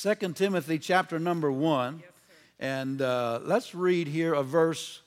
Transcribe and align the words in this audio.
2 0.00 0.14
Timothy 0.34 0.78
chapter 0.78 1.18
number 1.18 1.50
1. 1.50 2.04
And 2.60 3.02
uh, 3.02 3.40
let's 3.42 3.74
read 3.74 4.06
here 4.06 4.32
a 4.32 4.44
verse 4.44 5.00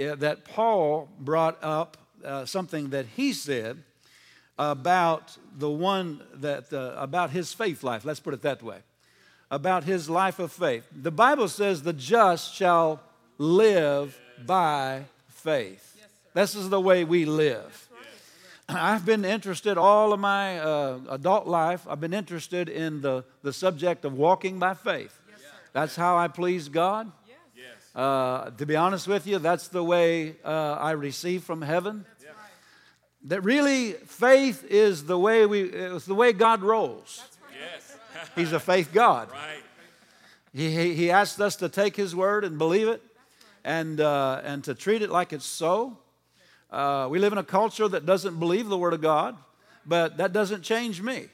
uh, 0.00 0.14
that 0.14 0.46
Paul 0.46 1.10
brought 1.20 1.62
up, 1.62 1.98
uh, 2.24 2.46
something 2.46 2.88
that 2.90 3.04
he 3.14 3.34
said 3.34 3.82
about 4.58 5.36
the 5.54 5.68
one 5.68 6.22
that, 6.32 6.72
uh, 6.72 6.94
about 6.96 7.28
his 7.30 7.52
faith 7.52 7.82
life. 7.82 8.06
Let's 8.06 8.20
put 8.20 8.32
it 8.32 8.40
that 8.40 8.62
way. 8.62 8.78
About 9.50 9.84
his 9.84 10.08
life 10.08 10.38
of 10.38 10.50
faith. 10.50 10.84
The 10.96 11.10
Bible 11.10 11.48
says 11.48 11.82
the 11.82 11.92
just 11.92 12.54
shall 12.54 13.02
live 13.36 14.18
by 14.46 15.04
faith. 15.28 16.00
This 16.32 16.54
is 16.54 16.70
the 16.70 16.80
way 16.80 17.04
we 17.04 17.26
live. 17.26 17.87
I've 18.68 19.06
been 19.06 19.24
interested 19.24 19.78
all 19.78 20.12
of 20.12 20.20
my 20.20 20.58
uh, 20.58 20.98
adult 21.08 21.46
life, 21.46 21.86
I've 21.88 22.00
been 22.00 22.12
interested 22.12 22.68
in 22.68 23.00
the, 23.00 23.24
the 23.42 23.52
subject 23.52 24.04
of 24.04 24.12
walking 24.12 24.58
by 24.58 24.74
faith. 24.74 25.18
Yes, 25.30 25.40
that's 25.72 25.96
how 25.96 26.18
I 26.18 26.28
please 26.28 26.68
God. 26.68 27.10
Yes. 27.56 27.66
Uh, 27.94 28.50
to 28.50 28.66
be 28.66 28.76
honest 28.76 29.08
with 29.08 29.26
you, 29.26 29.38
that's 29.38 29.68
the 29.68 29.82
way 29.82 30.36
uh, 30.44 30.72
I 30.74 30.90
receive 30.90 31.44
from 31.44 31.62
heaven. 31.62 32.04
Yes. 32.22 32.34
That 33.24 33.40
really, 33.42 33.92
faith 33.92 34.64
is 34.68 35.04
the 35.04 35.18
way 35.18 35.46
we, 35.46 35.62
it's 35.62 36.04
the 36.04 36.14
way 36.14 36.34
God 36.34 36.62
rolls. 36.62 37.24
Yes. 37.58 37.96
He's 38.36 38.52
a 38.52 38.60
faith 38.60 38.90
God. 38.92 39.30
Right. 39.30 39.62
He, 40.52 40.94
he 40.94 41.10
asked 41.10 41.40
us 41.40 41.56
to 41.56 41.70
take 41.70 41.96
His 41.96 42.14
word 42.14 42.44
and 42.44 42.58
believe 42.58 42.88
it 42.88 43.02
and, 43.64 43.98
uh, 43.98 44.42
and 44.44 44.62
to 44.64 44.74
treat 44.74 45.00
it 45.00 45.08
like 45.08 45.32
it's 45.32 45.46
so. 45.46 45.96
Uh, 46.70 47.08
we 47.10 47.18
live 47.18 47.32
in 47.32 47.38
a 47.38 47.44
culture 47.44 47.88
that 47.88 48.04
doesn't 48.04 48.38
believe 48.38 48.68
the 48.68 48.78
Word 48.78 48.92
of 48.92 49.00
God, 49.00 49.36
but 49.86 50.18
that 50.18 50.32
doesn't 50.32 50.62
change 50.62 51.00
me. 51.00 51.26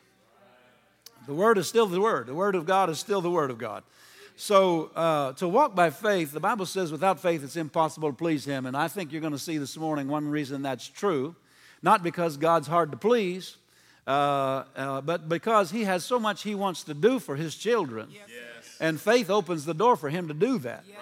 The 1.26 1.34
Word 1.34 1.58
is 1.58 1.66
still 1.66 1.86
the 1.86 2.00
Word. 2.00 2.26
The 2.26 2.34
Word 2.34 2.54
of 2.54 2.66
God 2.66 2.88
is 2.90 2.98
still 2.98 3.20
the 3.20 3.30
Word 3.30 3.50
of 3.50 3.58
God. 3.58 3.82
So, 4.36 4.90
uh, 4.96 5.32
to 5.34 5.48
walk 5.48 5.74
by 5.74 5.90
faith, 5.90 6.32
the 6.32 6.40
Bible 6.40 6.66
says 6.66 6.90
without 6.90 7.20
faith 7.20 7.42
it's 7.44 7.56
impossible 7.56 8.10
to 8.10 8.16
please 8.16 8.44
Him. 8.44 8.66
And 8.66 8.76
I 8.76 8.88
think 8.88 9.12
you're 9.12 9.20
going 9.20 9.32
to 9.32 9.38
see 9.38 9.58
this 9.58 9.76
morning 9.76 10.08
one 10.08 10.28
reason 10.28 10.62
that's 10.62 10.86
true. 10.88 11.36
Not 11.82 12.02
because 12.02 12.36
God's 12.36 12.66
hard 12.66 12.90
to 12.92 12.96
please, 12.96 13.56
uh, 14.06 14.64
uh, 14.76 15.00
but 15.02 15.28
because 15.28 15.70
He 15.70 15.84
has 15.84 16.04
so 16.04 16.18
much 16.18 16.42
He 16.42 16.54
wants 16.54 16.82
to 16.84 16.94
do 16.94 17.18
for 17.18 17.36
His 17.36 17.54
children. 17.54 18.08
Yes. 18.10 18.76
And 18.80 19.00
faith 19.00 19.30
opens 19.30 19.64
the 19.64 19.74
door 19.74 19.96
for 19.96 20.10
Him 20.10 20.28
to 20.28 20.34
do 20.34 20.58
that. 20.58 20.84
Yes. 20.88 20.98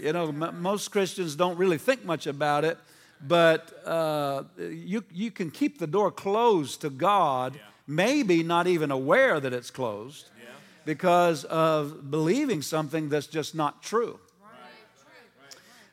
You 0.00 0.12
know, 0.12 0.28
m- 0.28 0.62
most 0.62 0.90
Christians 0.90 1.34
don't 1.36 1.58
really 1.58 1.78
think 1.78 2.04
much 2.04 2.26
about 2.26 2.64
it, 2.64 2.78
but 3.26 3.72
uh, 3.86 4.44
you, 4.58 5.04
you 5.12 5.30
can 5.30 5.50
keep 5.50 5.78
the 5.78 5.86
door 5.86 6.10
closed 6.10 6.80
to 6.82 6.90
God, 6.90 7.56
yeah. 7.56 7.62
maybe 7.86 8.42
not 8.42 8.66
even 8.66 8.90
aware 8.90 9.40
that 9.40 9.52
it's 9.52 9.70
closed, 9.70 10.28
yeah. 10.38 10.50
because 10.84 11.44
of 11.44 12.10
believing 12.10 12.62
something 12.62 13.08
that's 13.08 13.26
just 13.26 13.54
not 13.54 13.82
true. 13.82 14.18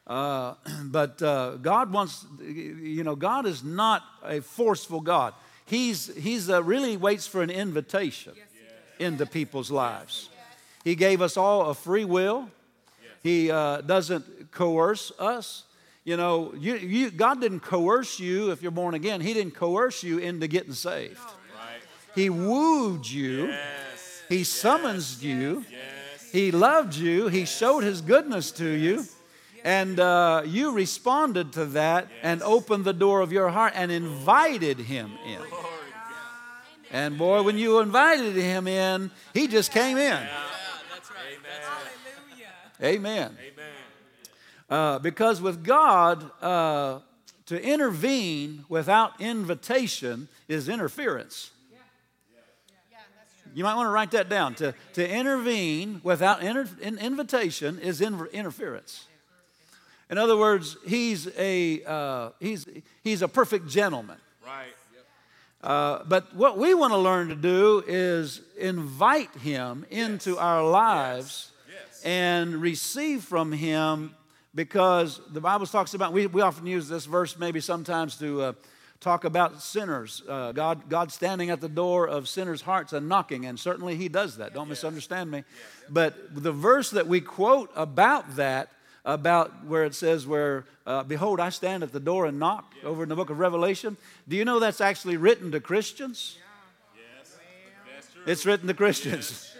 Uh, 0.07 0.53
but 0.83 1.21
uh, 1.21 1.55
God 1.55 1.91
wants, 1.91 2.25
you 2.39 3.03
know, 3.03 3.15
God 3.15 3.45
is 3.45 3.63
not 3.63 4.03
a 4.23 4.41
forceful 4.41 5.01
God. 5.01 5.33
He's, 5.65 6.13
he's 6.15 6.49
uh, 6.49 6.61
really 6.63 6.95
waits 6.95 7.25
for 7.25 7.41
an 7.41 7.49
invitation 7.49 8.33
yes, 8.35 8.45
into 8.99 9.25
people's 9.25 9.71
lives. 9.71 10.29
He 10.83 10.93
gave 10.93 11.23
us 11.23 11.37
all 11.37 11.69
a 11.71 11.73
free 11.73 12.05
will. 12.05 12.51
He 13.25 13.49
uh, 13.49 13.81
doesn't 13.81 14.51
coerce 14.51 15.11
us. 15.17 15.63
You 16.03 16.15
know, 16.15 16.53
you, 16.55 16.75
you, 16.75 17.09
God 17.09 17.41
didn't 17.41 17.61
coerce 17.61 18.19
you 18.19 18.51
if 18.51 18.61
you're 18.61 18.69
born 18.69 18.93
again. 18.93 19.19
He 19.19 19.33
didn't 19.33 19.55
coerce 19.55 20.03
you 20.03 20.19
into 20.19 20.47
getting 20.47 20.73
saved. 20.73 21.17
Right. 21.17 21.81
He 22.13 22.29
wooed 22.29 23.09
you. 23.09 23.47
Yes. 23.47 24.21
He 24.29 24.43
summons 24.43 25.23
yes. 25.23 25.23
you. 25.23 25.65
Yes. 25.71 26.31
He 26.31 26.51
loved 26.51 26.93
you. 26.93 27.27
He 27.27 27.45
showed 27.45 27.83
His 27.83 28.01
goodness 28.01 28.51
to 28.51 28.69
you. 28.69 29.05
And 29.63 29.99
uh, 29.99 30.43
you 30.45 30.73
responded 30.73 31.53
to 31.53 31.65
that 31.65 32.07
and 32.21 32.43
opened 32.43 32.85
the 32.85 32.93
door 32.93 33.21
of 33.21 33.31
your 33.31 33.49
heart 33.49 33.73
and 33.75 33.91
invited 33.91 34.77
Him 34.77 35.17
in. 35.25 35.39
And 36.91 37.17
boy, 37.17 37.41
when 37.41 37.57
you 37.57 37.79
invited 37.79 38.35
Him 38.35 38.67
in, 38.67 39.09
He 39.33 39.47
just 39.47 39.71
came 39.71 39.97
in. 39.97 40.27
Amen. 42.81 43.37
Amen. 43.39 43.71
Uh, 44.69 44.99
because 44.99 45.41
with 45.41 45.63
God, 45.63 46.29
uh, 46.41 46.99
to 47.45 47.61
intervene 47.61 48.65
without 48.69 49.21
invitation 49.21 50.27
is 50.47 50.67
interference. 50.67 51.51
You 53.53 53.63
might 53.63 53.75
want 53.75 53.87
to 53.87 53.91
write 53.91 54.11
that 54.11 54.27
down. 54.27 54.55
To, 54.55 54.75
to 54.93 55.09
intervene 55.09 56.01
without 56.03 56.43
inter, 56.43 56.67
in, 56.81 56.97
invitation 56.97 57.79
is 57.79 58.01
in, 58.01 58.19
interference. 58.33 59.07
In 60.09 60.17
other 60.17 60.35
words, 60.35 60.75
he's 60.85 61.29
a, 61.37 61.81
uh, 61.85 62.29
he's, 62.41 62.65
he's 63.01 63.21
a 63.21 63.29
perfect 63.29 63.69
gentleman. 63.69 64.17
Right. 64.45 64.73
Uh, 65.63 66.03
but 66.05 66.35
what 66.35 66.57
we 66.57 66.73
want 66.73 66.91
to 66.91 66.97
learn 66.97 67.29
to 67.29 67.35
do 67.35 67.81
is 67.87 68.41
invite 68.57 69.33
him 69.37 69.85
into 69.89 70.31
yes. 70.31 70.39
our 70.39 70.69
lives 70.69 71.51
and 72.05 72.61
receive 72.61 73.23
from 73.23 73.51
him 73.51 74.15
because 74.53 75.19
the 75.31 75.41
Bible 75.41 75.65
talks 75.65 75.95
about, 75.95 76.13
we, 76.13 76.27
we 76.27 76.41
often 76.41 76.67
use 76.67 76.87
this 76.87 77.05
verse 77.05 77.37
maybe 77.37 77.59
sometimes 77.59 78.15
to 78.17 78.41
uh, 78.41 78.53
talk 79.01 79.25
about 79.25 79.61
sinners. 79.61 80.21
Uh, 80.29 80.51
God, 80.53 80.87
God 80.87 81.11
standing 81.11 81.49
at 81.49 81.59
the 81.59 81.67
door 81.67 82.07
of 82.07 82.29
sinners' 82.29 82.61
hearts 82.61 82.93
and 82.93 83.09
knocking, 83.09 83.45
and 83.45 83.59
certainly 83.59 83.95
he 83.97 84.07
does 84.07 84.37
that. 84.37 84.53
Don't 84.53 84.67
yes. 84.67 84.77
misunderstand 84.77 85.31
me. 85.31 85.39
Yes. 85.39 85.45
But 85.89 86.43
the 86.43 86.53
verse 86.53 86.91
that 86.91 87.07
we 87.07 87.19
quote 87.19 87.71
about 87.75 88.35
that, 88.35 88.69
about 89.03 89.65
where 89.65 89.83
it 89.83 89.95
says, 89.95 90.25
where, 90.25 90.65
uh, 90.85 91.03
behold, 91.03 91.39
I 91.39 91.49
stand 91.49 91.83
at 91.83 91.91
the 91.91 91.99
door 91.99 92.27
and 92.27 92.39
knock, 92.39 92.71
yes. 92.77 92.85
over 92.85 93.03
in 93.03 93.09
the 93.09 93.15
book 93.15 93.31
of 93.31 93.39
Revelation, 93.39 93.97
do 94.27 94.35
you 94.35 94.45
know 94.45 94.59
that's 94.59 94.79
actually 94.79 95.17
written 95.17 95.51
to 95.51 95.59
Christians? 95.59 96.37
Yes. 97.17 97.35
It's 98.27 98.45
written 98.45 98.67
to 98.67 98.73
Christians. 98.75 99.53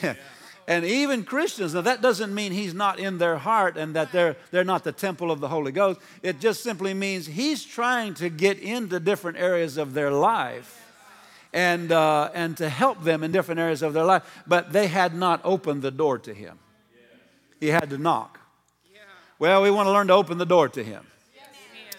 Sure 0.00 0.16
And 0.70 0.84
even 0.84 1.24
Christians, 1.24 1.74
now 1.74 1.80
that 1.80 2.00
doesn't 2.00 2.32
mean 2.32 2.52
he's 2.52 2.74
not 2.74 3.00
in 3.00 3.18
their 3.18 3.38
heart 3.38 3.76
and 3.76 3.96
that 3.96 4.12
they're, 4.12 4.36
they're 4.52 4.62
not 4.62 4.84
the 4.84 4.92
temple 4.92 5.32
of 5.32 5.40
the 5.40 5.48
Holy 5.48 5.72
Ghost. 5.72 5.98
It 6.22 6.38
just 6.38 6.62
simply 6.62 6.94
means 6.94 7.26
he's 7.26 7.64
trying 7.64 8.14
to 8.14 8.28
get 8.28 8.60
into 8.60 9.00
different 9.00 9.38
areas 9.38 9.76
of 9.76 9.94
their 9.94 10.12
life 10.12 10.80
and, 11.52 11.90
uh, 11.90 12.30
and 12.34 12.56
to 12.58 12.68
help 12.68 13.02
them 13.02 13.24
in 13.24 13.32
different 13.32 13.58
areas 13.58 13.82
of 13.82 13.94
their 13.94 14.04
life. 14.04 14.22
But 14.46 14.72
they 14.72 14.86
had 14.86 15.12
not 15.12 15.40
opened 15.42 15.82
the 15.82 15.90
door 15.90 16.20
to 16.20 16.32
him, 16.32 16.56
he 17.58 17.66
had 17.66 17.90
to 17.90 17.98
knock. 17.98 18.38
Well, 19.40 19.62
we 19.62 19.72
want 19.72 19.88
to 19.88 19.92
learn 19.92 20.06
to 20.06 20.14
open 20.14 20.38
the 20.38 20.46
door 20.46 20.68
to 20.68 20.84
him. 20.84 21.04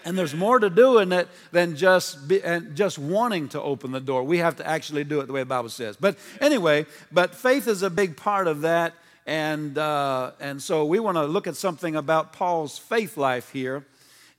And 0.03 0.17
there's 0.17 0.33
more 0.33 0.59
to 0.59 0.69
doing 0.69 1.11
it 1.11 1.27
than 1.51 1.75
just 1.75 2.27
be, 2.27 2.41
and 2.43 2.75
just 2.75 2.97
wanting 2.97 3.49
to 3.49 3.61
open 3.61 3.91
the 3.91 3.99
door. 3.99 4.23
We 4.23 4.39
have 4.39 4.55
to 4.57 4.67
actually 4.67 5.03
do 5.03 5.19
it 5.19 5.27
the 5.27 5.33
way 5.33 5.41
the 5.41 5.45
Bible 5.45 5.69
says. 5.69 5.95
But 5.97 6.17
anyway, 6.39 6.85
but 7.11 7.35
faith 7.35 7.67
is 7.67 7.83
a 7.83 7.89
big 7.89 8.17
part 8.17 8.47
of 8.47 8.61
that. 8.61 8.93
And, 9.27 9.77
uh, 9.77 10.31
and 10.39 10.61
so 10.61 10.85
we 10.85 10.99
want 10.99 11.17
to 11.17 11.25
look 11.25 11.47
at 11.47 11.55
something 11.55 11.95
about 11.95 12.33
Paul's 12.33 12.77
faith 12.77 13.17
life 13.17 13.51
here 13.51 13.85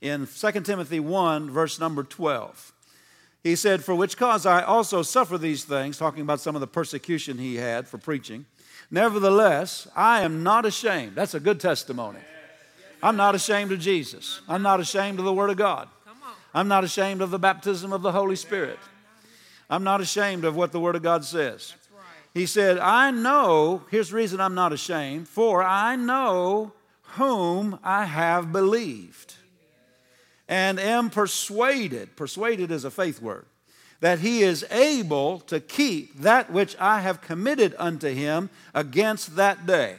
in 0.01 0.27
2 0.27 0.51
Timothy 0.61 0.99
1, 0.99 1.49
verse 1.49 1.79
number 1.79 2.03
12. 2.03 2.73
He 3.43 3.55
said, 3.55 3.83
For 3.83 3.95
which 3.95 4.17
cause 4.17 4.45
I 4.45 4.61
also 4.61 5.01
suffer 5.01 5.37
these 5.37 5.63
things, 5.63 5.97
talking 5.97 6.21
about 6.21 6.39
some 6.39 6.55
of 6.55 6.61
the 6.61 6.67
persecution 6.67 7.37
he 7.37 7.55
had 7.55 7.87
for 7.87 7.97
preaching. 7.97 8.45
Nevertheless, 8.91 9.87
I 9.95 10.21
am 10.21 10.43
not 10.43 10.65
ashamed. 10.65 11.15
That's 11.15 11.33
a 11.33 11.39
good 11.39 11.59
testimony. 11.59 12.19
I'm 13.03 13.17
not 13.17 13.35
ashamed 13.35 13.73
of 13.73 13.79
Jesus. 13.79 14.39
I'm 14.47 14.61
not 14.61 14.79
ashamed 14.79 15.19
of 15.19 15.25
the 15.25 15.33
Word 15.33 15.49
of 15.49 15.57
God. 15.57 15.89
I'm 16.53 16.69
not 16.69 16.85
ashamed 16.85 17.21
of 17.21 17.31
the 17.31 17.39
baptism 17.39 17.91
of 17.91 18.01
the 18.01 18.13
Holy 18.13 18.37
Spirit. 18.37 18.79
I'm 19.69 19.83
not 19.83 19.99
ashamed 19.99 20.45
of 20.45 20.55
what 20.55 20.71
the 20.71 20.79
Word 20.79 20.95
of 20.95 21.03
God 21.03 21.25
says. 21.25 21.73
He 22.33 22.45
said, 22.45 22.79
I 22.79 23.11
know, 23.11 23.83
here's 23.91 24.09
the 24.09 24.15
reason 24.15 24.39
I'm 24.39 24.55
not 24.55 24.71
ashamed, 24.71 25.27
for 25.27 25.61
I 25.61 25.97
know 25.97 26.71
whom 27.17 27.77
I 27.83 28.05
have 28.05 28.53
believed 28.53 29.35
and 30.47 30.79
am 30.79 31.09
persuaded, 31.09 32.15
persuaded 32.15 32.71
is 32.71 32.85
a 32.85 32.91
faith 32.91 33.21
word, 33.21 33.45
that 33.99 34.19
he 34.19 34.43
is 34.43 34.65
able 34.71 35.39
to 35.41 35.59
keep 35.59 36.21
that 36.21 36.51
which 36.51 36.77
I 36.79 37.01
have 37.01 37.19
committed 37.19 37.75
unto 37.77 38.07
him 38.07 38.49
against 38.73 39.35
that 39.35 39.65
day. 39.65 39.97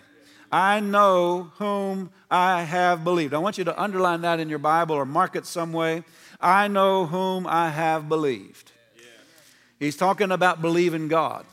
I 0.54 0.78
know 0.78 1.50
whom 1.58 2.10
I 2.30 2.62
have 2.62 3.02
believed. 3.02 3.34
I 3.34 3.38
want 3.38 3.58
you 3.58 3.64
to 3.64 3.82
underline 3.82 4.20
that 4.20 4.38
in 4.38 4.48
your 4.48 4.60
Bible 4.60 4.94
or 4.94 5.04
mark 5.04 5.34
it 5.34 5.46
some 5.46 5.72
way. 5.72 6.04
I 6.40 6.68
know 6.68 7.06
whom 7.06 7.44
I 7.44 7.70
have 7.70 8.08
believed. 8.08 8.70
He's 9.80 9.96
talking 9.96 10.30
about 10.30 10.62
believing 10.62 11.08
God. 11.08 11.44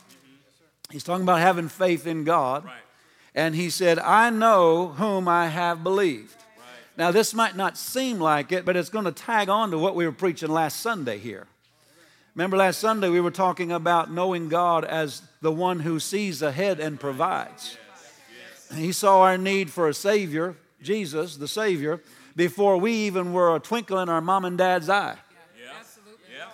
He's 0.92 1.02
talking 1.02 1.24
about 1.24 1.40
having 1.40 1.68
faith 1.68 2.06
in 2.06 2.22
God. 2.22 2.62
And 3.34 3.56
he 3.56 3.70
said, 3.70 3.98
I 3.98 4.30
know 4.30 4.90
whom 4.90 5.26
I 5.26 5.48
have 5.48 5.82
believed. 5.82 6.36
Now, 6.96 7.10
this 7.10 7.34
might 7.34 7.56
not 7.56 7.76
seem 7.76 8.20
like 8.20 8.52
it, 8.52 8.64
but 8.64 8.76
it's 8.76 8.88
going 8.88 9.06
to 9.06 9.10
tag 9.10 9.48
on 9.48 9.72
to 9.72 9.78
what 9.78 9.96
we 9.96 10.06
were 10.06 10.12
preaching 10.12 10.50
last 10.50 10.78
Sunday 10.78 11.18
here. 11.18 11.48
Remember 12.36 12.56
last 12.56 12.78
Sunday 12.78 13.08
we 13.08 13.20
were 13.20 13.32
talking 13.32 13.72
about 13.72 14.12
knowing 14.12 14.48
God 14.48 14.84
as 14.84 15.22
the 15.40 15.50
one 15.50 15.80
who 15.80 15.98
sees 15.98 16.40
ahead 16.40 16.78
and 16.78 17.00
provides. 17.00 17.78
He 18.74 18.92
saw 18.92 19.22
our 19.22 19.38
need 19.38 19.70
for 19.70 19.88
a 19.88 19.94
Savior, 19.94 20.56
Jesus, 20.82 21.36
the 21.36 21.48
Savior, 21.48 22.00
before 22.36 22.76
we 22.78 22.92
even 22.92 23.32
were 23.32 23.54
a 23.54 23.60
twinkle 23.60 23.98
in 23.98 24.08
our 24.08 24.20
mom 24.20 24.44
and 24.44 24.56
dad's 24.56 24.88
eye. 24.88 25.16
Yeah. 25.60 25.70
Absolutely. 25.78 26.24
Yeah. 26.36 26.48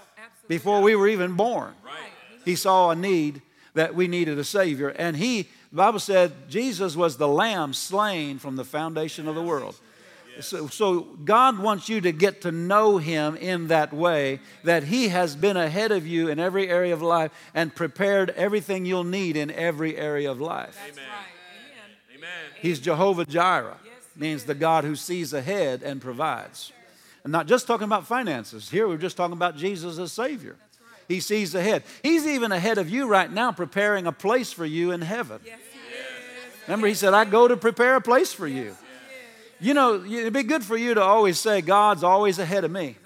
Before 0.49 0.82
we 0.82 0.97
were 0.97 1.09
even 1.09 1.35
born. 1.35 1.75
Right. 1.85 1.94
He 2.44 2.56
saw 2.56 2.91
a 2.91 2.97
need 2.97 3.43
that 3.75 3.94
we 3.94 4.09
needed 4.09 4.38
a 4.38 4.44
Savior. 4.44 4.88
And 4.88 5.17
He, 5.17 5.43
the 5.70 5.76
Bible 5.76 6.00
said, 6.00 6.49
Jesus 6.49 6.97
was 6.97 7.17
the 7.17 7.29
lamb 7.29 7.73
slain 7.73 8.38
from 8.38 8.56
the 8.56 8.64
foundation 8.64 9.29
of 9.29 9.35
the 9.35 9.43
world. 9.43 9.76
So, 10.41 10.69
so, 10.69 11.00
God 11.00 11.59
wants 11.59 11.88
you 11.88 12.00
to 12.03 12.12
get 12.12 12.43
to 12.43 12.53
know 12.53 12.99
Him 12.99 13.37
in 13.37 13.69
that 13.69 13.93
way 13.93 14.38
that 14.62 14.85
He 14.85 15.09
has 15.09 15.35
been 15.35 15.56
ahead 15.56 15.91
of 15.91 16.06
you 16.06 16.29
in 16.29 16.38
every 16.38 16.69
area 16.69 16.93
of 16.93 17.03
life 17.03 17.32
and 17.55 17.75
prepared 17.75 18.31
everything 18.31 18.87
you'll 18.87 19.03
need 19.03 19.37
in 19.37 19.50
every 19.50 19.97
area 19.97 20.31
of 20.31 20.41
life. 20.41 20.79
Amen. 20.93 21.05
Amen. 22.58 22.70
He's 22.70 22.81
Jehovah 22.81 23.25
Jireh, 23.25 23.76
means 24.16 24.44
the 24.44 24.55
God 24.55 24.84
who 24.84 24.96
sees 24.96 25.32
ahead 25.32 25.82
and 25.82 26.00
provides. 26.00 26.72
I'm 27.25 27.31
not 27.31 27.46
just 27.46 27.66
talking 27.66 27.84
about 27.84 28.06
finances. 28.06 28.70
Here 28.70 28.88
we're 28.88 28.96
just 28.96 29.16
talking 29.16 29.37
about 29.37 29.56
Jesus 29.56 29.99
as 29.99 30.12
Savior. 30.12 30.56
He 31.08 31.20
sees 31.20 31.55
ahead. 31.55 31.84
He's 32.02 32.26
even 32.26 32.52
ahead 32.52 32.78
of 32.78 32.90
you 32.90 33.06
right 33.06 33.31
now, 33.31 33.52
preparing 33.52 34.06
a 34.06 34.12
place 34.12 34.52
for 34.52 34.66
you 34.66 34.90
in 34.90 35.00
heaven. 35.00 35.40
Remember, 36.66 36.87
He 36.87 36.94
said, 36.94 37.14
I 37.14 37.25
go 37.25 37.49
to 37.49 37.56
prepare 37.56 37.96
a 37.96 38.00
place 38.00 38.32
for 38.32 38.46
you. 38.46 38.76
You 39.61 39.75
know, 39.75 40.04
it'd 40.04 40.32
be 40.32 40.43
good 40.43 40.62
for 40.62 40.76
you 40.76 40.94
to 40.94 41.02
always 41.02 41.38
say, 41.38 41.62
God's 41.62 42.04
always 42.04 42.38
ahead 42.38 42.64
of 42.64 42.70
me. 42.70 42.96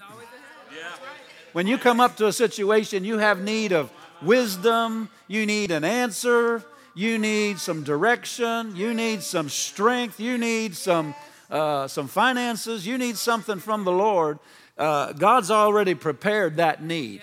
When 1.53 1.67
you 1.67 1.77
come 1.77 1.99
up 1.99 2.17
to 2.17 2.27
a 2.27 2.33
situation, 2.33 3.03
you 3.03 3.19
have 3.19 3.41
need 3.41 3.71
of 3.71 3.91
wisdom, 4.21 5.09
you 5.27 5.45
need 5.45 5.71
an 5.71 5.83
answer, 5.83 6.63
you 6.95 7.17
need 7.17 7.59
some 7.59 7.83
direction, 7.83 8.75
you 8.75 8.93
need 8.93 9.23
some 9.23 9.49
strength, 9.49 10.19
you 10.19 10.37
need 10.37 10.75
some, 10.75 11.15
uh, 11.49 11.87
some 11.87 12.07
finances, 12.07 12.85
you 12.85 12.97
need 12.97 13.17
something 13.17 13.59
from 13.59 13.83
the 13.83 13.91
Lord. 13.91 14.39
Uh, 14.77 15.13
God's 15.13 15.51
already 15.51 15.95
prepared 15.95 16.57
that 16.57 16.83
need 16.83 17.21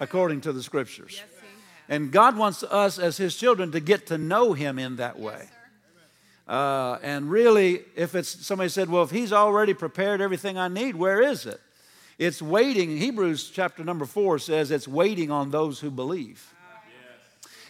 according 0.00 0.42
to 0.42 0.52
the 0.52 0.62
scriptures. 0.62 1.22
And 1.88 2.10
God 2.10 2.36
wants 2.36 2.62
us 2.62 2.98
as 2.98 3.16
His 3.16 3.36
children 3.36 3.72
to 3.72 3.80
get 3.80 4.06
to 4.08 4.18
know 4.18 4.52
Him 4.52 4.78
in 4.78 4.96
that 4.96 5.18
way. 5.18 5.48
Uh, 6.48 6.98
and 7.02 7.28
really, 7.30 7.82
if 7.96 8.14
it's 8.14 8.46
somebody 8.46 8.68
said, 8.68 8.88
well, 8.88 9.02
if 9.02 9.10
he's 9.10 9.32
already 9.32 9.74
prepared 9.74 10.20
everything 10.20 10.56
I 10.56 10.68
need, 10.68 10.94
where 10.94 11.20
is 11.20 11.44
it? 11.44 11.60
It's 12.18 12.40
waiting. 12.40 12.96
Hebrews 12.96 13.50
chapter 13.50 13.82
number 13.82 14.06
four 14.06 14.38
says 14.38 14.70
it's 14.70 14.86
waiting 14.86 15.30
on 15.30 15.50
those 15.50 15.80
who 15.80 15.90
believe. 15.90 16.54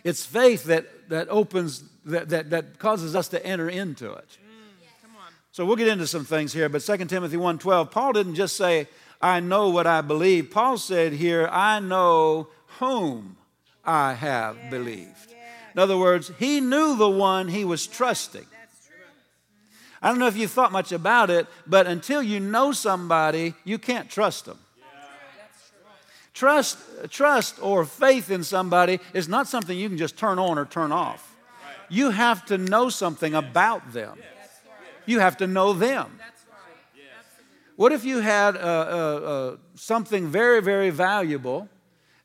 It's 0.07 0.25
faith 0.25 0.65
that, 0.67 1.09
that 1.09 1.27
opens, 1.31 1.83
that, 2.05 2.29
that, 2.29 2.51
that 2.51 2.79
causes 2.79 3.17
us 3.17 3.27
to 3.29 3.45
enter 3.45 3.69
into 3.69 4.13
it. 4.13 4.39
Mm, 4.41 5.09
so 5.51 5.65
we'll 5.67 5.75
get 5.75 5.89
into 5.89 6.07
some 6.07 6.25
things 6.25 6.53
here, 6.53 6.69
but 6.69 6.83
2 6.83 6.97
Timothy 7.07 7.37
1.12, 7.37 7.91
Paul 7.91 8.13
didn't 8.13 8.37
just 8.37 8.57
say, 8.57 8.87
I 9.21 9.41
know 9.41 9.71
what 9.71 9.89
I 9.89 10.03
believe. 10.03 10.53
Paul 10.53 10.79
said 10.79 11.13
here, 11.13 11.49
I 11.51 11.81
know 11.81 12.47
whom 12.79 13.37
I 13.85 14.13
have 14.13 14.71
believed. 14.71 15.35
In 15.75 15.81
other 15.81 15.99
words, 15.99 16.31
he 16.39 16.61
knew 16.61 16.97
the 16.97 17.11
one 17.11 17.49
he 17.49 17.65
was 17.65 17.89
trusting. 17.89 18.47
I 20.01 20.11
don't 20.11 20.21
know 20.21 20.29
if 20.29 20.37
you 20.37 20.47
thought 20.47 20.71
much 20.71 20.93
about 20.93 21.31
it, 21.31 21.49
but 21.67 21.89
until 21.89 22.23
you 22.23 22.39
know 22.39 22.71
somebody, 22.71 23.55
you 23.65 23.79
can't 23.79 24.09
trust 24.09 24.45
them. 24.45 24.61
Trust, 26.37 26.77
trust 27.09 27.55
or 27.63 27.87
faith 27.87 28.31
in 28.31 28.45
somebody 28.45 29.01
is 29.15 29.27
not 29.27 29.49
something 29.49 29.79
you 29.79 29.89
can 29.89 29.97
just 29.97 30.19
turn 30.19 30.39
on 30.39 30.59
or 30.59 30.67
turn 30.67 30.93
off. 30.93 31.35
You 31.89 32.11
have 32.11 32.45
to 32.47 32.59
know 32.59 32.91
something 32.91 33.35
about 33.35 33.95
them. 33.95 34.19
You 35.07 35.21
have 35.21 35.39
to 35.39 35.47
know 35.47 35.73
them. 35.73 36.21
What 37.77 37.93
if 37.93 38.05
you 38.05 38.21
had 38.21 38.55
uh, 38.55 38.59
uh, 38.59 38.63
uh, 38.63 39.57
something 39.77 40.27
very, 40.27 40.61
very 40.61 40.91
valuable 40.91 41.71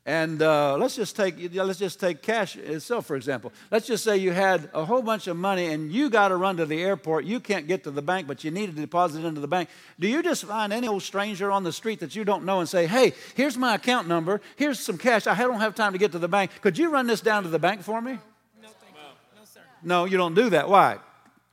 and 0.04 0.42
uh, 0.42 0.76
let's 0.78 0.96
just 0.96 1.14
take 1.14 1.36
let's 1.54 1.78
just 1.78 2.00
take 2.00 2.22
cash 2.22 2.56
itself 2.56 3.06
for 3.06 3.14
example. 3.14 3.52
Let's 3.70 3.86
just 3.86 4.02
say 4.02 4.16
you 4.16 4.32
had 4.32 4.68
a 4.74 4.84
whole 4.84 5.02
bunch 5.02 5.28
of 5.28 5.36
money 5.36 5.66
and 5.66 5.92
you 5.92 6.10
got 6.10 6.28
to 6.28 6.36
run 6.36 6.56
to 6.56 6.66
the 6.66 6.82
airport. 6.82 7.24
You 7.24 7.38
can't 7.38 7.68
get 7.68 7.84
to 7.84 7.92
the 7.92 8.02
bank, 8.02 8.26
but 8.26 8.42
you 8.42 8.50
need 8.50 8.66
to 8.66 8.72
deposit 8.72 9.20
it 9.20 9.26
into 9.26 9.40
the 9.40 9.46
bank. 9.46 9.68
Do 10.00 10.08
you 10.08 10.22
just 10.22 10.44
find 10.44 10.72
any 10.72 10.88
old 10.88 11.02
stranger 11.02 11.52
on 11.52 11.62
the 11.62 11.72
street 11.72 12.00
that 12.00 12.16
you 12.16 12.24
don't 12.24 12.44
know 12.44 12.58
and 12.58 12.68
say, 12.68 12.86
"Hey, 12.86 13.12
here's 13.36 13.56
my 13.56 13.76
account 13.76 14.08
number. 14.08 14.40
Here's 14.56 14.80
some 14.80 14.98
cash. 14.98 15.28
I 15.28 15.36
don't 15.36 15.60
have 15.60 15.76
time 15.76 15.92
to 15.92 15.98
get 15.98 16.10
to 16.12 16.18
the 16.18 16.28
bank. 16.28 16.50
Could 16.62 16.78
you 16.78 16.90
run 16.90 17.06
this 17.06 17.20
down 17.20 17.44
to 17.44 17.48
the 17.48 17.60
bank 17.60 17.82
for 17.82 18.00
me?" 18.00 18.18
No, 18.60 18.68
thank 18.80 18.94
you. 18.94 19.38
No, 19.38 19.44
sir. 19.44 19.60
No, 19.84 20.04
you 20.04 20.16
don't 20.16 20.34
do 20.34 20.50
that. 20.50 20.68
Why? 20.68 20.98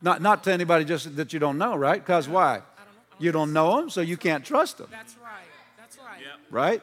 Not 0.02 0.24
not 0.24 0.44
to 0.45 0.52
anybody 0.52 0.86
just 0.86 1.16
that 1.18 1.34
you 1.34 1.40
don't 1.40 1.60
know, 1.60 1.75
right? 1.75 2.04
Because 2.04 2.28
why? 2.28 2.42
I 2.42 2.54
don't 2.54 2.56
know. 2.56 2.63
I 2.80 2.84
don't 2.84 3.22
you 3.22 3.31
don't 3.31 3.54
know 3.54 3.75
them, 3.78 3.90
so 3.92 4.02
you 4.02 4.18
can't 4.18 4.44
trust 4.44 4.80
them. 4.80 4.88
That's 4.90 5.16
right. 5.18 5.30
That's 5.78 5.98
right. 6.00 6.19
Yep. 6.19 6.40
Right? 6.50 6.81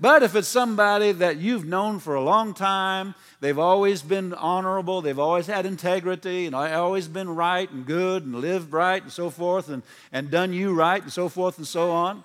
But 0.00 0.22
if 0.22 0.34
it's 0.34 0.48
somebody 0.48 1.12
that 1.12 1.36
you've 1.36 1.66
known 1.66 1.98
for 1.98 2.14
a 2.14 2.22
long 2.22 2.54
time, 2.54 3.14
they've 3.40 3.58
always 3.58 4.00
been 4.00 4.32
honorable, 4.32 5.02
they've 5.02 5.18
always 5.18 5.46
had 5.46 5.66
integrity, 5.66 6.46
and 6.46 6.56
I 6.56 6.72
always 6.72 7.06
been 7.06 7.28
right 7.28 7.70
and 7.70 7.84
good 7.84 8.24
and 8.24 8.34
lived 8.36 8.72
right 8.72 9.02
and 9.02 9.12
so 9.12 9.28
forth, 9.28 9.68
and, 9.68 9.82
and 10.10 10.30
done 10.30 10.54
you 10.54 10.72
right 10.72 11.02
and 11.02 11.12
so 11.12 11.28
forth 11.28 11.58
and 11.58 11.66
so 11.66 11.90
on. 11.90 12.24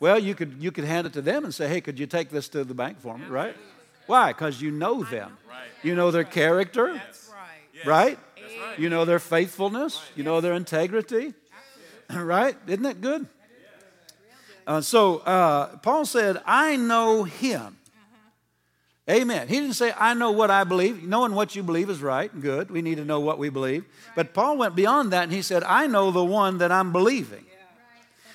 Well, 0.00 0.18
you 0.18 0.34
could, 0.34 0.56
you 0.60 0.70
could 0.70 0.84
hand 0.84 1.06
it 1.06 1.14
to 1.14 1.22
them 1.22 1.44
and 1.44 1.54
say, 1.54 1.66
hey, 1.66 1.80
could 1.80 1.98
you 1.98 2.06
take 2.06 2.28
this 2.28 2.48
to 2.50 2.62
the 2.62 2.74
bank 2.74 3.00
for 3.00 3.16
me, 3.16 3.24
right? 3.26 3.56
Why? 4.06 4.32
Because 4.32 4.60
you 4.60 4.70
know 4.70 5.02
them. 5.02 5.36
You 5.82 5.94
know 5.94 6.10
their 6.10 6.24
character, 6.24 7.00
right? 7.86 8.18
You 8.76 8.90
know 8.90 9.04
their 9.06 9.18
faithfulness, 9.18 10.00
you 10.14 10.24
know 10.24 10.40
their 10.40 10.52
integrity, 10.52 11.34
right? 12.14 12.54
Isn't 12.66 12.82
that 12.82 13.00
good? 13.00 13.26
Uh, 14.68 14.82
so 14.82 15.20
uh, 15.20 15.78
Paul 15.78 16.04
said, 16.04 16.42
I 16.44 16.76
know 16.76 17.24
him. 17.24 17.78
Uh-huh. 17.88 19.14
Amen. 19.14 19.48
He 19.48 19.54
didn't 19.54 19.76
say, 19.76 19.94
I 19.96 20.12
know 20.12 20.30
what 20.30 20.50
I 20.50 20.64
believe. 20.64 21.02
Knowing 21.02 21.32
what 21.32 21.56
you 21.56 21.62
believe 21.62 21.88
is 21.88 22.02
right 22.02 22.30
and 22.30 22.42
good. 22.42 22.70
We 22.70 22.82
need 22.82 22.96
to 22.96 23.04
know 23.06 23.18
what 23.18 23.38
we 23.38 23.48
believe. 23.48 23.84
Right. 23.84 24.14
But 24.14 24.34
Paul 24.34 24.58
went 24.58 24.76
beyond 24.76 25.14
that 25.14 25.22
and 25.22 25.32
he 25.32 25.40
said, 25.40 25.64
I 25.64 25.86
know 25.86 26.10
the 26.10 26.22
one 26.22 26.58
that 26.58 26.70
I'm 26.70 26.92
believing. 26.92 27.46
Yeah. 27.48 27.62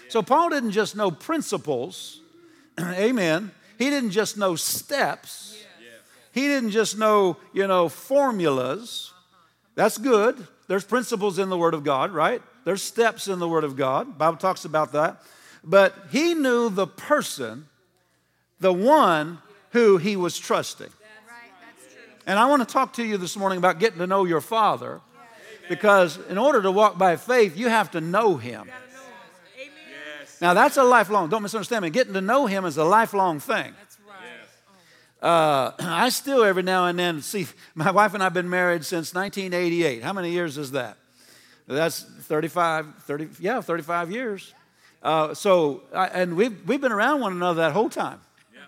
Right. 0.01 0.11
So 0.11 0.23
Paul 0.23 0.49
didn't 0.49 0.71
just 0.71 0.95
know 0.95 1.11
principles. 1.11 2.19
Amen. 2.79 3.51
He 3.77 3.91
didn't 3.91 4.09
just 4.09 4.35
know 4.35 4.55
steps. 4.55 5.63
Yeah. 5.79 5.89
He 6.31 6.47
didn't 6.47 6.71
just 6.71 6.97
know, 6.97 7.37
you 7.53 7.67
know, 7.67 7.89
formulas. 7.89 9.13
That's 9.75 9.99
good. 9.99 10.47
There's 10.67 10.83
principles 10.83 11.37
in 11.37 11.49
the 11.49 11.57
Word 11.59 11.75
of 11.75 11.83
God, 11.83 12.09
right? 12.09 12.41
There's 12.65 12.81
steps 12.81 13.27
in 13.27 13.37
the 13.37 13.47
Word 13.47 13.63
of 13.63 13.75
God. 13.75 14.17
Bible 14.17 14.37
talks 14.37 14.65
about 14.65 14.93
that 14.93 15.21
but 15.63 15.95
he 16.11 16.33
knew 16.33 16.69
the 16.69 16.87
person, 16.87 17.67
the 18.59 18.73
one 18.73 19.39
who 19.71 19.97
he 19.97 20.15
was 20.15 20.37
trusting. 20.37 20.89
And 22.25 22.39
I 22.39 22.45
want 22.45 22.67
to 22.67 22.71
talk 22.71 22.93
to 22.93 23.03
you 23.03 23.17
this 23.17 23.35
morning 23.35 23.57
about 23.57 23.79
getting 23.79 23.99
to 23.99 24.07
know 24.07 24.23
your 24.23 24.41
Father 24.41 25.01
because 25.67 26.17
in 26.29 26.37
order 26.37 26.61
to 26.61 26.71
walk 26.71 26.97
by 26.97 27.15
faith, 27.15 27.57
you 27.57 27.69
have 27.69 27.91
to 27.91 28.01
know 28.01 28.37
Him. 28.37 28.69
Now, 30.41 30.53
that's 30.53 30.77
a 30.77 30.83
lifelong, 30.83 31.29
don't 31.29 31.41
misunderstand 31.41 31.83
me. 31.83 31.89
Getting 31.89 32.13
to 32.13 32.21
know 32.21 32.45
Him 32.45 32.65
is 32.65 32.77
a 32.77 32.83
lifelong 32.83 33.39
thing. 33.39 33.73
Uh, 35.21 35.71
I 35.79 36.09
still 36.09 36.43
every 36.43 36.63
now 36.63 36.87
and 36.87 36.99
then 36.99 37.21
see, 37.21 37.47
my 37.75 37.91
wife 37.91 38.13
and 38.13 38.21
I 38.21 38.25
have 38.25 38.33
been 38.33 38.49
married 38.49 38.85
since 38.85 39.13
1988. 39.13 40.03
How 40.03 40.13
many 40.13 40.31
years 40.31 40.57
is 40.57 40.71
that? 40.71 40.97
That's 41.65 42.03
35, 42.03 42.95
30, 43.03 43.29
yeah, 43.39 43.61
35 43.61 44.11
years. 44.11 44.53
Uh, 45.03 45.33
so, 45.33 45.83
and 45.93 46.37
we've, 46.37 46.65
we've 46.65 46.79
been 46.79 46.93
around 46.93 47.19
one 47.19 47.33
another 47.33 47.61
that 47.61 47.73
whole 47.73 47.89
time, 47.89 48.21
yeah. 48.53 48.61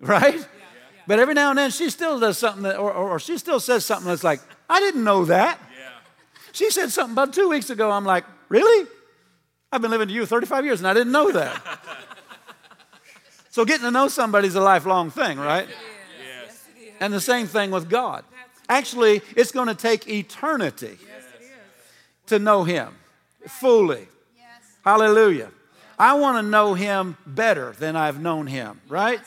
right? 0.00 0.34
Yeah, 0.34 0.40
yeah. 0.40 1.02
But 1.06 1.20
every 1.20 1.34
now 1.34 1.50
and 1.50 1.58
then 1.58 1.70
she 1.70 1.90
still 1.90 2.18
does 2.18 2.38
something 2.38 2.64
that, 2.64 2.76
or, 2.76 2.92
or, 2.92 3.10
or, 3.10 3.20
she 3.20 3.38
still 3.38 3.60
says 3.60 3.86
something 3.86 4.08
that's 4.08 4.24
like, 4.24 4.40
I 4.68 4.80
didn't 4.80 5.04
know 5.04 5.24
that. 5.26 5.60
She 6.50 6.70
said 6.70 6.90
something 6.90 7.12
about 7.12 7.34
two 7.34 7.50
weeks 7.50 7.70
ago. 7.70 7.90
I'm 7.90 8.04
like, 8.06 8.24
really? 8.48 8.88
I've 9.70 9.82
been 9.82 9.90
living 9.90 10.08
to 10.08 10.14
you 10.14 10.24
35 10.24 10.64
years 10.64 10.80
and 10.80 10.88
I 10.88 10.94
didn't 10.94 11.12
know 11.12 11.30
that. 11.30 11.62
so 13.50 13.64
getting 13.66 13.84
to 13.84 13.90
know 13.90 14.08
somebody 14.08 14.48
is 14.48 14.54
a 14.54 14.60
lifelong 14.60 15.10
thing, 15.10 15.38
right? 15.38 15.68
Yes. 15.68 16.64
And 16.98 17.12
the 17.12 17.20
same 17.20 17.46
thing 17.46 17.70
with 17.70 17.90
God. 17.90 18.24
Actually, 18.70 19.20
it's 19.36 19.52
going 19.52 19.68
to 19.68 19.74
take 19.74 20.08
eternity 20.08 20.96
to 22.26 22.38
know 22.38 22.64
Him 22.64 22.96
fully. 23.46 24.08
Hallelujah. 24.82 25.50
I 25.98 26.14
want 26.14 26.38
to 26.38 26.42
know 26.42 26.74
him 26.74 27.16
better 27.26 27.72
than 27.78 27.96
I've 27.96 28.20
known 28.20 28.46
him, 28.46 28.80
right? 28.88 29.20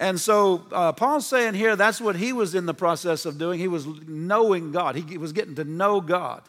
And 0.00 0.20
so 0.20 0.66
uh, 0.72 0.92
Paul's 0.92 1.26
saying 1.26 1.54
here 1.54 1.76
that's 1.76 2.00
what 2.00 2.16
he 2.16 2.32
was 2.32 2.54
in 2.54 2.66
the 2.66 2.74
process 2.74 3.26
of 3.26 3.38
doing. 3.38 3.58
He 3.60 3.68
was 3.68 3.86
knowing 3.86 4.72
God, 4.72 4.96
he 4.96 5.18
was 5.18 5.32
getting 5.32 5.54
to 5.56 5.64
know 5.64 6.00
God. 6.00 6.42